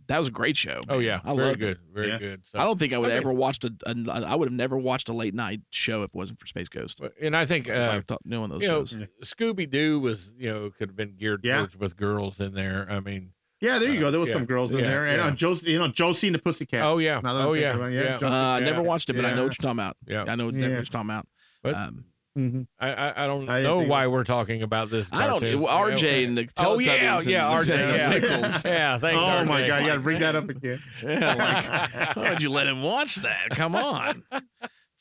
that 0.08 0.18
was 0.18 0.28
a 0.28 0.30
great 0.30 0.56
show. 0.56 0.80
Oh 0.88 0.98
yeah, 0.98 1.20
I 1.24 1.34
very 1.34 1.54
good, 1.56 1.72
it. 1.72 1.78
very 1.92 2.08
Yeah. 2.08 2.18
good. 2.18 2.46
So, 2.46 2.58
I 2.58 2.64
don't 2.64 2.78
think 2.78 2.92
I 2.92 2.98
would 2.98 3.06
I 3.10 3.14
mean- 3.14 3.18
ever 3.18 3.32
watched 3.32 3.64
a, 3.64 3.72
a. 3.86 3.94
I 4.26 4.34
would 4.34 4.48
have 4.48 4.56
never 4.56 4.76
watched 4.78 5.08
a 5.08 5.12
late 5.12 5.34
night 5.34 5.60
show 5.70 6.02
if 6.02 6.10
it 6.10 6.14
wasn't 6.14 6.40
for 6.40 6.46
Space 6.46 6.68
Ghost. 6.68 7.00
and 7.20 7.36
I 7.36 7.44
think 7.46 7.68
uh, 7.68 7.92
like 7.96 8.06
th- 8.06 8.20
knowing 8.24 8.50
those 8.50 8.62
you 8.62 8.68
know, 8.68 8.84
shows. 8.84 8.96
Scooby 9.24 9.68
Doo 9.68 9.98
was 10.00 10.32
you 10.38 10.50
know 10.52 10.70
could 10.70 10.88
have 10.90 10.96
been 10.96 11.16
geared 11.16 11.40
Yeah. 11.44 11.58
towards 11.58 11.76
with 11.76 11.96
girls 11.96 12.40
in 12.40 12.54
there. 12.54 12.86
I 12.90 13.00
mean, 13.00 13.32
Yeah, 13.60 13.78
there 13.78 13.90
you 13.90 13.98
Uh, 13.98 14.00
go. 14.02 14.10
There 14.12 14.20
was 14.20 14.28
yeah, 14.30 14.34
some 14.36 14.44
girls 14.46 14.70
in 14.72 14.78
yeah, 14.78 14.84
there, 14.88 15.06
and 15.06 15.16
yeah. 15.18 15.26
uh, 15.26 15.30
Josie, 15.32 15.72
you 15.72 15.78
know, 15.78 15.88
Josie 15.88 16.28
and 16.28 16.34
the 16.34 16.38
Pussycats. 16.38 16.84
Oh, 16.86 16.98
yeah. 16.98 17.20
Now 17.22 17.32
that 17.34 17.40
I'm 17.42 17.48
Oh, 17.48 17.54
thinking 17.54 17.62
yeah, 17.70 17.74
about 18.14 18.20
yeah. 18.22 18.28
Uh, 18.28 18.56
I 18.56 18.60
never 18.60 18.80
watched 18.82 19.10
it, 19.10 19.14
but 19.14 19.24
I 19.24 19.30
know 19.30 19.36
Yeah. 19.36 19.42
what 19.48 19.58
you're 19.58 19.62
talking 19.62 19.70
about. 19.80 19.96
Yeah. 20.06 20.24
I 20.28 20.34
know 20.36 20.48
exactly 20.48 20.68
Yeah. 20.70 20.76
what 20.76 20.86
you're 20.86 20.92
talking 20.92 21.10
about. 21.10 21.26
But- 21.62 21.74
um, 21.74 22.04
Mhm. 22.38 22.66
I 22.78 22.92
I, 22.92 23.24
I 23.24 23.26
don't 23.26 23.48
I 23.48 23.62
know 23.62 23.80
why 23.80 24.06
we're 24.06 24.22
talking 24.24 24.62
about 24.62 24.90
this. 24.90 25.08
I 25.10 25.26
don't. 25.26 25.40
cartoon. 25.40 25.62
RJ 25.62 26.24
and 26.26 26.38
the 26.38 26.48
Oh 26.58 26.78
yeah, 26.78 27.16
Teletubbies 27.18 27.26
yeah, 27.26 27.50
and- 27.50 27.66
RJ, 27.66 27.68
yeah, 27.96 28.08
Nichols. 28.10 28.64
yeah. 28.64 28.98
Thanks, 28.98 29.20
Oh 29.20 29.44
my 29.44 29.62
RJ. 29.62 29.66
god, 29.68 29.80
you 29.82 29.86
gotta 29.88 30.00
bring 30.00 30.20
that 30.20 30.36
up 30.36 30.48
again. 30.48 30.80
Yeah, 31.02 31.34
like, 31.34 32.16
why 32.16 32.30
would 32.30 32.42
you 32.42 32.50
let 32.50 32.66
him 32.68 32.82
watch 32.82 33.16
that? 33.16 33.50
Come 33.50 33.74
on, 33.74 34.22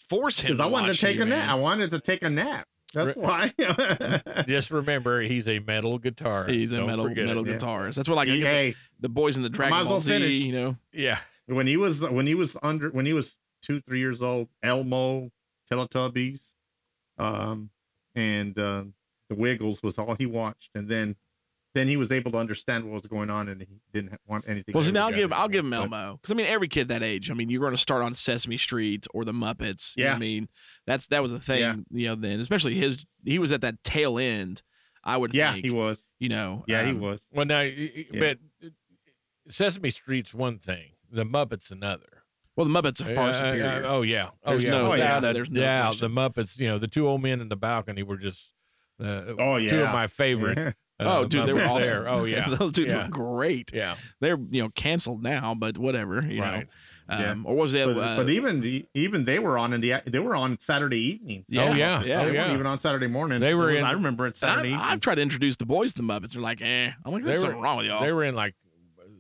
force 0.10 0.40
him. 0.40 0.48
Because 0.48 0.60
I 0.60 0.66
wanted 0.66 0.94
to 0.94 1.00
take 1.00 1.18
you, 1.18 1.24
a 1.24 1.26
nap. 1.26 1.40
man. 1.40 1.50
I 1.50 1.56
wanted 1.56 1.92
to 1.92 2.00
take 2.00 2.24
a 2.24 2.30
nap. 2.30 2.68
That's 2.94 3.16
why. 3.18 3.54
Just 4.48 4.72
remember, 4.72 5.22
he's 5.22 5.48
a 5.48 5.60
metal 5.60 6.00
guitarist. 6.00 6.50
He's 6.50 6.72
a 6.72 6.78
Don't 6.78 6.88
metal 6.88 7.06
forget 7.08 7.26
metal 7.26 7.48
it. 7.48 7.60
Guitarist. 7.60 7.96
That's 7.96 8.08
what 8.10 8.16
like 8.16 8.30
I 8.30 8.38
get 8.38 8.48
hey, 8.48 8.76
the 9.00 9.10
boys 9.10 9.38
in 9.38 9.44
the 9.44 9.50
Dragon 9.50 9.78
Ball 9.78 9.90
well 9.92 10.00
Z. 10.00 10.12
finish. 10.12 10.34
You 10.36 10.54
know, 10.54 10.78
Yeah, 10.94 11.20
when 11.46 11.68
he 11.68 11.78
was 11.78 12.02
when 12.02 12.26
he 12.26 12.34
was 12.34 12.58
under 12.64 12.90
when 12.90 13.06
he 13.06 13.14
was 13.14 13.38
two 13.62 13.82
three 13.82 14.00
years 14.00 14.22
old, 14.24 14.48
Elmo, 14.64 15.30
Teletubbies, 15.72 16.54
um, 17.18 17.70
and 18.16 18.58
uh, 18.58 18.84
the 19.30 19.36
Wiggles 19.36 19.82
was 19.84 19.98
all 19.98 20.16
he 20.16 20.26
watched, 20.26 20.72
and 20.76 20.88
then 20.90 21.16
then 21.76 21.88
he 21.88 21.98
was 21.98 22.12
able 22.12 22.32
to 22.32 22.38
understand 22.38 22.86
what 22.86 22.94
was 23.04 23.06
going 23.08 23.30
on, 23.30 23.50
and 23.50 23.62
he 23.62 23.68
didn't 23.94 24.20
want 24.26 24.46
anything. 24.48 24.74
well, 24.74 24.84
see, 24.84 24.90
to 24.90 24.94
now 24.94 25.08
I'll 25.08 25.14
give 25.14 25.32
I'll 25.34 25.48
give 25.48 25.64
him 25.66 25.74
Elmo 25.74 26.14
because 26.20 26.32
I 26.32 26.36
mean 26.36 26.48
every 26.48 26.68
kid 26.68 26.88
that 26.88 27.04
age. 27.04 27.30
I 27.30 27.34
mean 27.36 27.50
you're 27.50 27.62
going 27.62 27.74
to 27.74 27.78
start 27.78 28.02
on 28.02 28.14
Sesame 28.16 28.58
Street 28.58 29.06
or 29.14 29.24
the 29.24 29.34
Muppets. 29.34 29.96
you 29.96 30.04
know 30.06 30.10
Yeah. 30.12 30.16
I 30.16 30.20
mean 30.20 30.50
that's 30.88 31.08
that 31.08 31.22
was 31.22 31.32
a 31.32 31.40
thing. 31.40 31.60
Yeah. 31.60 31.76
You 31.92 32.08
know, 32.10 32.16
then 32.16 32.40
especially 32.40 32.76
his 32.76 33.06
he 33.24 33.38
was 33.38 33.52
at 33.52 33.62
that 33.62 33.84
tail 33.84 34.18
end. 34.18 34.64
I 35.04 35.18
would 35.18 35.34
Yeah, 35.34 35.54
think. 35.54 35.66
he 35.66 35.72
was. 35.72 36.00
You 36.20 36.30
know. 36.30 36.64
Yeah, 36.68 36.84
he 36.84 36.92
um, 36.92 37.00
was. 37.00 37.22
Well, 37.32 37.46
now, 37.46 37.60
y- 37.60 37.92
y- 37.96 38.06
Yeah. 38.12 38.20
but 38.20 38.38
uh, 38.66 38.70
Sesame 39.50 39.90
Street's 39.92 40.34
one 40.34 40.58
thing, 40.58 40.94
the 41.12 41.26
Muppets 41.26 41.70
another. 41.72 42.17
Well, 42.58 42.68
the 42.68 42.74
Muppets 42.82 43.00
are 43.02 43.14
far 43.16 43.28
Uh, 43.28 43.30
uh, 43.30 43.34
superior. 43.34 43.84
oh 43.86 44.02
yeah, 44.02 44.30
oh 44.44 44.50
There's 44.52 44.64
yeah, 44.66 44.72
no 44.72 44.90
without 44.90 45.22
doubt. 45.22 45.30
a 45.30 45.34
There's 45.34 45.50
no 45.52 45.62
doubt. 45.62 45.86
question. 46.00 46.14
the 46.14 46.22
Muppets, 46.22 46.58
you 46.60 46.68
know, 46.68 46.80
the 46.80 46.88
two 46.88 47.08
old 47.08 47.22
men 47.22 47.40
in 47.40 47.48
the 47.50 47.56
balcony 47.56 48.04
were 48.04 48.18
just 48.18 48.52
uh, 49.02 49.34
Oh, 49.40 49.60
two 49.60 49.84
of 49.84 49.94
my 49.94 50.08
favorite. 50.08 50.58
Uh, 51.00 51.20
oh, 51.20 51.26
dude, 51.26 51.46
they 51.46 51.54
were 51.54 51.62
awesome. 51.64 51.82
there. 51.82 52.10
Oh 52.10 52.24
yeah, 52.26 52.50
those 52.58 52.72
dudes 52.72 52.92
yeah. 52.92 53.04
were 53.04 53.10
great. 53.10 53.72
yeah, 53.72 53.96
They're 54.20 54.40
you 54.50 54.64
know 54.64 54.70
canceled 54.70 55.22
now, 55.22 55.54
but 55.54 55.78
whatever. 55.78 56.26
You 56.28 56.42
right. 56.42 56.60
know. 56.62 56.66
Um, 57.10 57.46
Or 57.46 57.56
was 57.56 57.74
it? 57.76 57.86
But, 57.86 57.98
uh, 58.00 58.16
but 58.18 58.30
even 58.32 58.86
even 58.96 59.24
they 59.26 59.38
were 59.38 59.58
on 59.60 59.72
in 59.74 59.80
the 59.82 60.02
they 60.08 60.18
were 60.18 60.36
on 60.36 60.58
Saturday 60.60 61.00
evenings. 61.00 61.46
Yeah, 61.50 61.66
oh 61.66 61.74
yeah, 61.74 62.04
yeah, 62.04 62.22
oh 62.22 62.26
they 62.26 62.34
yeah. 62.34 62.42
weren't 62.42 62.54
even 62.56 62.66
on 62.66 62.80
Saturday 62.80 63.06
morning. 63.08 63.40
They 63.40 63.54
were 63.54 63.68
was- 63.68 63.78
in- 63.80 63.86
I 63.86 63.92
remember 63.92 64.26
it 64.26 64.36
Saturday. 64.36 64.74
I've, 64.74 64.94
I've 64.94 65.00
tried 65.00 65.16
to 65.16 65.22
introduce 65.22 65.56
the 65.58 65.68
boys 65.68 65.94
to 65.94 66.02
the 66.02 66.08
Muppets. 66.08 66.34
They're 66.34 66.42
like, 66.42 66.62
eh. 66.64 66.92
I'm 67.06 67.12
like, 67.14 67.24
there's 67.24 67.36
They 67.36 67.48
were- 67.48 67.52
something 67.52 67.62
wrong 67.62 67.78
with 67.78 67.86
y'all. 67.86 68.02
They 68.02 68.12
were 68.12 68.24
in 68.24 68.34
like 68.36 68.56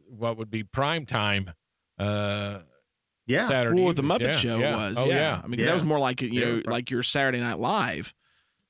what 0.09 0.37
would 0.37 0.49
be 0.49 0.63
prime 0.63 1.05
time. 1.05 1.51
Uh, 1.99 2.57
yeah. 3.27 3.47
Saturday. 3.47 3.75
well, 3.75 3.85
what 3.85 3.95
the 3.95 4.01
evenings. 4.03 4.21
Muppet 4.21 4.33
Yeah, 4.33 4.39
Show 4.39 4.57
yeah. 4.59 4.75
was. 4.75 4.97
Oh 4.97 5.05
yeah. 5.05 5.15
yeah. 5.15 5.41
I 5.43 5.47
mean, 5.47 5.59
Yeah. 5.59 5.65
that 5.67 5.73
was 5.75 5.83
more 5.83 5.99
like 5.99 6.21
you 6.21 6.29
They 6.39 6.45
know, 6.45 6.61
like 6.65 6.89
your 6.89 7.03
Saturday 7.03 7.39
Night 7.39 7.59
Live. 7.59 8.13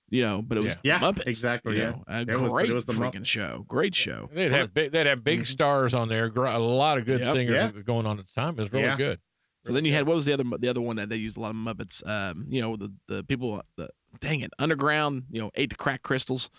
You 0.10 0.24
know, 0.24 0.42
but 0.42 0.58
it 0.58 0.62
was 0.62 0.78
Yeah, 0.84 1.00
Muppets. 1.00 1.28
exactly, 1.28 1.76
you 1.76 1.82
yeah. 1.82 1.90
know. 1.92 2.04
a 2.08 2.22
It 2.22 2.40
was- 2.40 2.52
great 2.54 2.70
it 2.70 2.74
was 2.74 2.86
the 2.86 2.94
Mupp- 2.94 3.14
freaking 3.14 3.26
show. 3.26 3.66
Great 3.68 3.94
show. 3.94 4.30
They'd 4.34 4.54
have 4.54 4.74
big, 4.74 4.92
they'd 4.94 5.06
have 5.06 5.22
big 5.24 5.46
stars 5.46 5.94
on 5.94 6.08
there. 6.08 6.28
A 6.28 6.58
lot 6.60 6.98
of 6.98 7.06
good 7.06 7.20
Yep. 7.20 7.36
singers 7.36 7.56
Yeah. 7.76 7.82
going 7.82 8.06
on 8.06 8.18
at 8.18 8.26
the 8.28 8.32
time. 8.34 8.54
It 8.58 8.62
was 8.62 8.72
really 8.72 8.86
Yeah. 8.86 8.96
good. 8.96 9.20
So 9.66 9.74
then 9.74 9.84
you 9.84 9.92
had 9.92 10.08
what 10.08 10.16
was 10.16 10.24
the 10.26 10.32
other 10.32 10.46
the 10.60 10.70
other 10.70 10.80
one 10.80 10.96
that 10.96 11.10
they 11.10 11.18
used 11.18 11.36
a 11.36 11.42
lot 11.42 11.50
of 11.50 11.58
Muppets? 11.58 12.08
Um, 12.08 12.46
you 12.50 12.62
know, 12.62 12.78
the 12.78 12.94
the 13.10 13.24
people 13.26 13.62
the 13.76 13.90
dang 14.22 14.40
it 14.40 14.52
underground. 14.58 15.24
You 15.30 15.42
know, 15.42 15.52
ate 15.56 15.72
the 15.72 15.76
crack 15.76 16.04
crystals. 16.04 16.50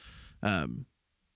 Um, 0.43 0.85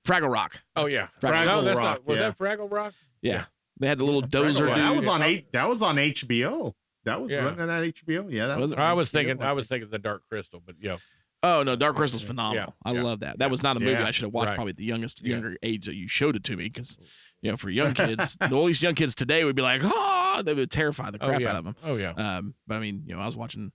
Fraggle 0.07 0.31
Rock. 0.31 0.61
Oh 0.77 0.85
yeah, 0.85 1.09
Fraggle 1.19 1.47
no, 1.47 1.63
that's 1.63 1.79
Rock, 1.79 1.99
not. 2.01 2.07
Was 2.07 2.19
yeah. 2.19 2.29
that 2.31 2.39
Fraggle 2.39 2.71
Rock? 2.71 2.93
Yeah, 3.23 3.45
they 3.83 3.89
had 3.89 3.99
the 3.99 4.05
little 4.05 4.22
dozer 4.22 4.66
Well, 4.68 4.76
that 4.76 4.97
was 4.97 5.09
on 5.09 5.22
eight. 5.22 5.53
That 5.53 5.68
was 5.68 5.83
on 5.83 5.97
HBO. 5.97 6.72
That 7.05 7.20
was 7.20 7.30
Yeah. 7.30 7.39
running 7.45 7.61
on 7.61 7.68
that 7.68 7.83
HBO. 7.83 8.33
Yeah, 8.33 8.47
that 8.47 8.59
Was 8.61 8.70
was. 8.70 8.78
I 8.78 8.93
was 8.93 9.09
HBO, 9.09 9.12
thinking. 9.12 9.43
I 9.43 9.47
think. 9.47 9.57
was 9.57 9.66
thinking 9.68 9.91
the 9.91 9.99
Dark 9.99 10.22
Crystal, 10.28 10.62
but 10.64 10.76
yeah, 10.80 10.97
Oh 11.43 11.64
no, 11.64 11.74
Dark 11.74 11.97
Crystal's 11.97 12.22
phenomenal. 12.22 12.74
I 12.85 12.93
yeah, 12.93 13.03
love 13.03 13.20
that. 13.20 13.39
That 13.41 13.51
was 13.51 13.62
not 13.62 13.76
a 13.76 13.80
movie 13.80 13.93
Yeah, 13.93 14.07
I 14.07 14.12
should 14.12 14.24
have 14.24 14.33
watched 14.33 14.51
right. 14.51 14.55
probably 14.55 14.70
at 14.70 14.76
the 14.76 14.85
youngest 14.85 15.20
Yeah. 15.22 15.30
younger 15.35 15.57
age 15.62 15.87
that 15.87 15.97
you 15.97 16.07
showed 16.07 16.37
it 16.37 16.45
to 16.45 16.57
me 16.57 16.64
because 16.64 16.99
you 17.43 17.51
know 17.51 17.57
for 17.57 17.68
young 17.70 17.93
kids, 17.95 18.39
all 18.53 18.66
these 18.66 18.80
young 18.83 18.95
kids 18.95 19.14
today 19.16 19.43
would 19.45 19.57
be 19.57 19.62
like, 19.62 19.80
oh, 19.85 20.43
they 20.45 20.55
would 20.55 20.70
terrify 20.70 21.11
the 21.11 21.18
oh 21.20 21.26
crap 21.26 21.41
yeah, 21.41 21.51
out 21.51 21.57
of 21.57 21.64
them. 21.64 21.76
oh 21.83 21.97
yeah. 21.97 22.11
Um, 22.12 22.55
but 22.68 22.76
I 22.76 22.78
mean, 22.78 23.03
you 23.07 23.14
know, 23.16 23.20
I 23.20 23.26
was 23.26 23.37
watching 23.37 23.72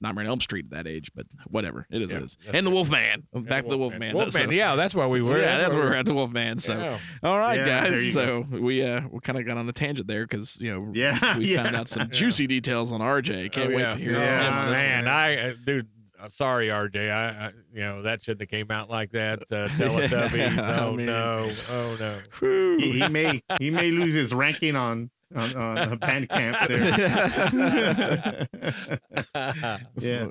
Nightmare 0.00 0.24
on 0.24 0.30
Elm 0.30 0.40
Street 0.40 0.66
at 0.66 0.70
that 0.84 0.86
age, 0.86 1.10
but 1.14 1.26
whatever. 1.46 1.86
It 1.90 2.02
is 2.02 2.10
Yeah, 2.10 2.16
what 2.16 2.22
it 2.22 2.26
is. 2.26 2.38
And 2.52 2.66
the 2.66 2.70
it. 2.70 2.74
Wolfman. 2.74 3.26
Back 3.34 3.64
to 3.64 3.70
the 3.70 3.78
Wolfman. 3.78 4.14
Wolfman, 4.14 4.46
So- 4.48 4.50
yeah, 4.52 4.74
that's 4.76 4.94
why 4.94 5.06
we 5.06 5.22
were. 5.22 5.38
yeah, 5.40 5.56
that's 5.58 5.74
where 5.74 5.86
we're 5.86 5.94
at 5.94 6.06
the 6.06 6.14
Wolfman. 6.14 6.58
So, 6.58 6.76
Yeah. 6.78 6.98
all 7.22 7.38
right, 7.38 7.58
Yeah, 7.58 7.88
guys. 7.88 8.04
you 8.04 8.10
So 8.12 8.46
we 8.50 8.82
uh 8.84 9.02
we 9.10 9.20
kind 9.20 9.38
of 9.38 9.46
got 9.46 9.56
on 9.56 9.68
a 9.68 9.72
tangent 9.72 10.06
there 10.08 10.26
because 10.26 10.58
you 10.60 10.70
know 10.72 10.90
Yeah, 10.94 11.38
we 11.38 11.46
yeah. 11.54 11.62
found 11.62 11.76
out 11.76 11.88
some 11.88 12.10
juicy 12.10 12.46
details 12.46 12.92
on 12.92 13.00
RJ. 13.00 13.52
Can't 13.52 13.72
Oh, 13.72 13.76
wait 13.76 13.82
yeah. 13.82 13.90
to 13.92 13.96
hear 13.96 14.12
Yeah, 14.12 14.46
him 14.48 14.52
on 14.54 14.70
this 14.70 14.78
man, 14.78 15.04
one. 15.04 15.12
I 15.14 15.36
uh, 15.50 15.54
dude. 15.64 15.88
uh, 16.20 16.28
Sorry, 16.28 16.68
RJ. 16.68 17.10
I, 17.10 17.28
I, 17.46 17.52
you 17.72 17.80
know, 17.80 18.02
that 18.02 18.22
shouldn't 18.22 18.40
have 18.42 18.48
came 18.50 18.70
out 18.70 18.88
like 18.90 19.12
that. 19.12 19.42
Uh, 19.50 19.68
Teletubbies. 19.78 20.58
I 20.58 20.78
oh 20.80 20.92
mean- 20.94 21.06
no. 21.06 21.52
Oh 21.70 21.96
no. 21.98 22.20
He, 22.78 23.00
he 23.00 23.08
may 23.08 23.42
he 23.58 23.70
may 23.70 23.90
lose 23.90 24.14
his 24.14 24.32
ranking 24.34 24.76
on 24.76 25.10
on, 25.34 25.56
on 25.56 25.78
a 25.78 25.96
Bandcamp 25.96 26.68
there. 29.32 29.78
yeah. 29.98 30.26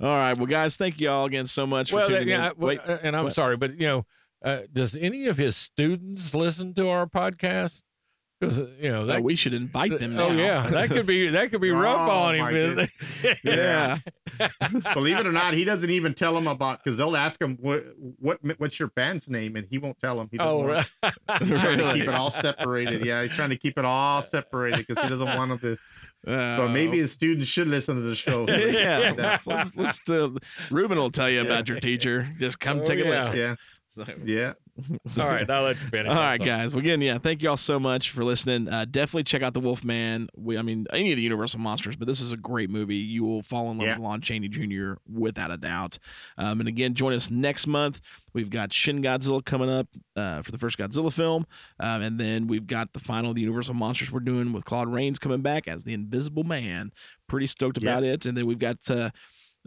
All 0.00 0.16
right. 0.16 0.34
Well, 0.34 0.46
guys, 0.46 0.76
thank 0.76 1.00
you 1.00 1.10
all 1.10 1.24
again 1.26 1.46
so 1.46 1.66
much 1.66 1.92
well, 1.92 2.06
for 2.06 2.12
that, 2.12 2.18
tuning 2.20 2.32
yeah, 2.32 2.46
in. 2.46 2.50
I- 2.50 2.64
Wait, 2.64 2.80
and 3.02 3.16
I'm 3.16 3.24
what? 3.24 3.34
sorry, 3.34 3.56
but 3.56 3.78
you 3.80 3.86
know, 3.86 4.06
uh, 4.44 4.60
does 4.72 4.96
any 4.96 5.26
of 5.26 5.36
his 5.36 5.56
students 5.56 6.34
listen 6.34 6.74
to 6.74 6.88
our 6.88 7.06
podcast? 7.06 7.82
Because 8.42 8.58
you 8.80 8.90
know 8.90 9.06
that 9.06 9.18
uh, 9.18 9.22
we 9.22 9.36
should 9.36 9.54
invite 9.54 9.98
them 10.00 10.16
now. 10.16 10.28
Oh 10.28 10.32
yeah, 10.32 10.66
that 10.68 10.88
could 10.90 11.06
be 11.06 11.28
that 11.28 11.50
could 11.52 11.60
be 11.60 11.70
rough 11.86 12.08
Oh, 12.08 12.12
on 12.12 12.34
him. 12.34 12.40
my 12.40 12.50
isn't 12.50 12.90
it? 13.22 13.38
yeah. 13.44 13.98
Believe 14.94 15.18
it 15.18 15.26
or 15.26 15.32
not, 15.32 15.54
he 15.54 15.64
doesn't 15.64 15.90
even 15.90 16.12
tell 16.14 16.34
them 16.34 16.48
about 16.48 16.82
because 16.82 16.96
they'll 16.96 17.16
ask 17.16 17.40
him 17.40 17.56
what 17.60 17.84
what 18.18 18.40
what's 18.58 18.78
your 18.80 18.88
band's 18.88 19.28
name, 19.30 19.54
and 19.54 19.66
he 19.70 19.78
won't 19.78 19.98
tell 20.00 20.16
them. 20.16 20.28
He 20.32 20.38
Oh, 20.40 20.64
right. 20.64 20.84
He's 21.38 21.48
trying 21.60 21.78
to 21.78 21.92
keep 21.94 22.02
it 22.02 22.08
all 22.14 22.30
separated. 22.30 23.04
Yeah, 23.06 23.22
he's 23.22 23.30
trying 23.32 23.50
to 23.50 23.56
keep 23.56 23.78
it 23.78 23.84
all 23.84 24.22
separated 24.22 24.86
because 24.86 25.02
he 25.02 25.08
doesn't 25.08 25.28
want 25.36 25.50
them 25.50 25.58
to. 25.60 25.78
But 26.24 26.68
maybe 26.68 26.98
his 26.98 27.12
students 27.12 27.48
should 27.48 27.68
listen 27.68 27.94
to 27.96 28.00
the 28.02 28.14
show. 28.14 28.46
yeah. 28.48 29.38
let's 29.46 29.76
let's 29.76 30.00
uh, 30.08 30.28
Ruben 30.70 30.98
will 30.98 31.10
tell 31.10 31.30
you 31.30 31.42
about 31.42 31.68
your 31.68 31.78
teacher. 31.80 32.28
Just 32.40 32.58
come 32.58 32.80
Oh, 32.80 32.84
take 32.84 32.98
a 33.00 33.04
yeah. 33.04 33.10
listen. 33.10 33.36
yeah, 33.36 33.54
So- 33.94 34.06
yeah. 34.24 34.54
so- 35.06 35.22
All 35.22 35.28
right, 35.28 35.48
I'll 35.50 35.64
let 35.64 35.78
you 35.80 35.88
finish. 35.88 36.08
All 36.08 36.14
right, 36.16 36.32
I'm 36.32 36.38
sorry. 36.38 36.48
guys. 36.48 36.72
Well, 36.74 36.80
again, 36.80 37.02
yeah, 37.02 37.18
thank 37.18 37.42
you 37.42 37.50
all 37.50 37.58
so 37.58 37.78
much 37.78 38.10
for 38.10 38.24
listening. 38.24 38.68
Uh, 38.68 38.86
definitely 38.90 39.24
check 39.24 39.42
out 39.42 39.52
the 39.52 39.60
Wolfman. 39.60 40.28
We, 40.34 40.56
I 40.56 40.62
mean, 40.62 40.86
any 40.94 41.10
of 41.10 41.16
the 41.16 41.22
Universal 41.22 41.60
monsters, 41.60 41.94
but 41.96 42.08
this 42.08 42.22
is 42.22 42.32
a 42.32 42.38
great 42.38 42.70
movie. 42.70 42.96
You 42.96 43.22
will 43.24 43.42
fall 43.42 43.70
in 43.70 43.76
love 43.76 43.86
Yeah. 43.86 43.96
with 43.98 44.04
Lon 44.06 44.22
Chaney 44.22 44.48
Jr. 44.48 44.94
without 45.06 45.50
a 45.50 45.58
doubt. 45.58 45.98
Um, 46.38 46.60
and 46.60 46.68
again, 46.70 46.94
join 46.94 47.12
us 47.12 47.30
next 47.30 47.66
month. 47.66 48.00
We've 48.32 48.48
got 48.48 48.72
Shin 48.72 49.02
Godzilla 49.02 49.44
coming 49.44 49.68
up 49.68 49.88
uh, 50.16 50.40
for 50.40 50.52
the 50.52 50.58
first 50.58 50.78
Godzilla 50.78 51.12
film, 51.12 51.46
um, 51.78 52.00
and 52.00 52.18
then 52.18 52.46
we've 52.46 52.66
got 52.66 52.94
the 52.94 53.00
final 53.00 53.30
of 53.30 53.34
the 53.34 53.42
Universal 53.42 53.74
monsters 53.74 54.10
we're 54.10 54.20
doing 54.20 54.54
with 54.54 54.64
Claude 54.64 54.88
Rains 54.90 55.18
coming 55.18 55.42
back 55.42 55.68
as 55.68 55.84
the 55.84 55.92
Invisible 55.92 56.44
Man. 56.44 56.92
Pretty 57.28 57.46
stoked 57.46 57.76
Yeah. 57.82 57.90
about 57.90 58.04
it. 58.04 58.24
And 58.24 58.38
then 58.38 58.46
we've 58.46 58.58
got. 58.58 58.90
Uh, 58.90 59.10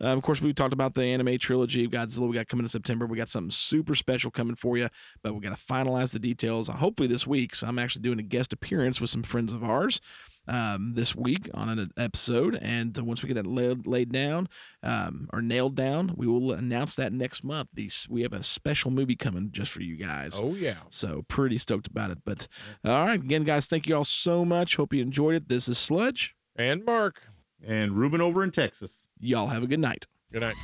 um, 0.01 0.17
of 0.17 0.23
course, 0.23 0.41
we 0.41 0.53
talked 0.53 0.73
about 0.73 0.93
the 0.93 1.03
anime 1.03 1.37
trilogy 1.37 1.85
of 1.85 1.91
Godzilla. 1.91 2.27
We 2.27 2.35
got 2.35 2.47
coming 2.47 2.65
in 2.65 2.69
September. 2.69 3.05
We 3.05 3.17
got 3.17 3.29
something 3.29 3.51
super 3.51 3.95
special 3.95 4.31
coming 4.31 4.55
for 4.55 4.77
you, 4.77 4.89
but 5.23 5.33
we 5.33 5.41
got 5.41 5.57
to 5.57 5.63
finalize 5.63 6.11
the 6.13 6.19
details. 6.19 6.69
uh, 6.69 6.73
Hopefully 6.73 7.07
this 7.07 7.25
week. 7.25 7.55
So 7.55 7.67
I'm 7.67 7.79
actually 7.79 8.01
doing 8.01 8.19
a 8.19 8.23
guest 8.23 8.51
appearance 8.53 8.99
with 8.99 9.09
some 9.09 9.23
friends 9.23 9.53
of 9.53 9.63
ours 9.63 10.01
um, 10.47 10.93
this 10.95 11.15
week 11.15 11.49
on 11.53 11.69
an 11.69 11.89
episode. 11.97 12.59
And 12.61 12.97
uh, 12.99 13.03
once 13.03 13.23
we 13.23 13.27
get 13.27 13.35
that 13.35 13.47
laid, 13.47 13.87
laid 13.87 14.11
down 14.11 14.47
um, 14.83 15.27
or 15.33 15.41
nailed 15.41 15.75
down, 15.75 16.13
we 16.15 16.27
will 16.27 16.51
announce 16.51 16.95
that 16.97 17.13
next 17.13 17.43
month. 17.43 17.69
These 17.73 18.05
we 18.09 18.21
have 18.23 18.33
a 18.33 18.43
special 18.43 18.91
movie 18.91 19.15
coming 19.15 19.49
just 19.51 19.71
for 19.71 19.81
you 19.81 19.95
guys. 19.95 20.39
Oh 20.41 20.53
yeah. 20.55 20.75
So 20.89 21.23
pretty 21.29 21.57
stoked 21.57 21.87
about 21.87 22.11
it. 22.11 22.19
But 22.25 22.47
all 22.83 23.05
right, 23.05 23.19
again, 23.19 23.43
guys, 23.43 23.65
thank 23.67 23.87
you 23.87 23.95
all 23.95 24.03
so 24.03 24.43
much. 24.45 24.75
Hope 24.75 24.93
you 24.93 25.01
enjoyed 25.01 25.35
it. 25.35 25.47
This 25.49 25.67
is 25.67 25.77
Sludge. 25.77 26.35
And 26.55 26.85
Mark. 26.85 27.23
And 27.65 27.93
Ruben 27.93 28.21
over 28.21 28.43
in 28.43 28.51
Texas. 28.51 29.04
Y'all 29.19 29.47
have 29.47 29.63
a 29.63 29.67
good 29.67 29.79
night. 29.79 30.07
Good 30.31 30.41
night. 30.41 30.55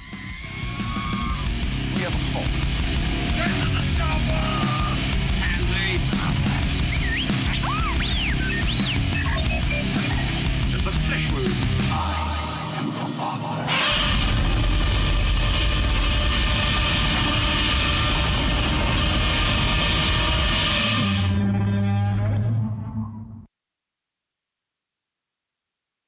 Get 1.97 2.11
to 2.11 2.17
the 2.17 2.80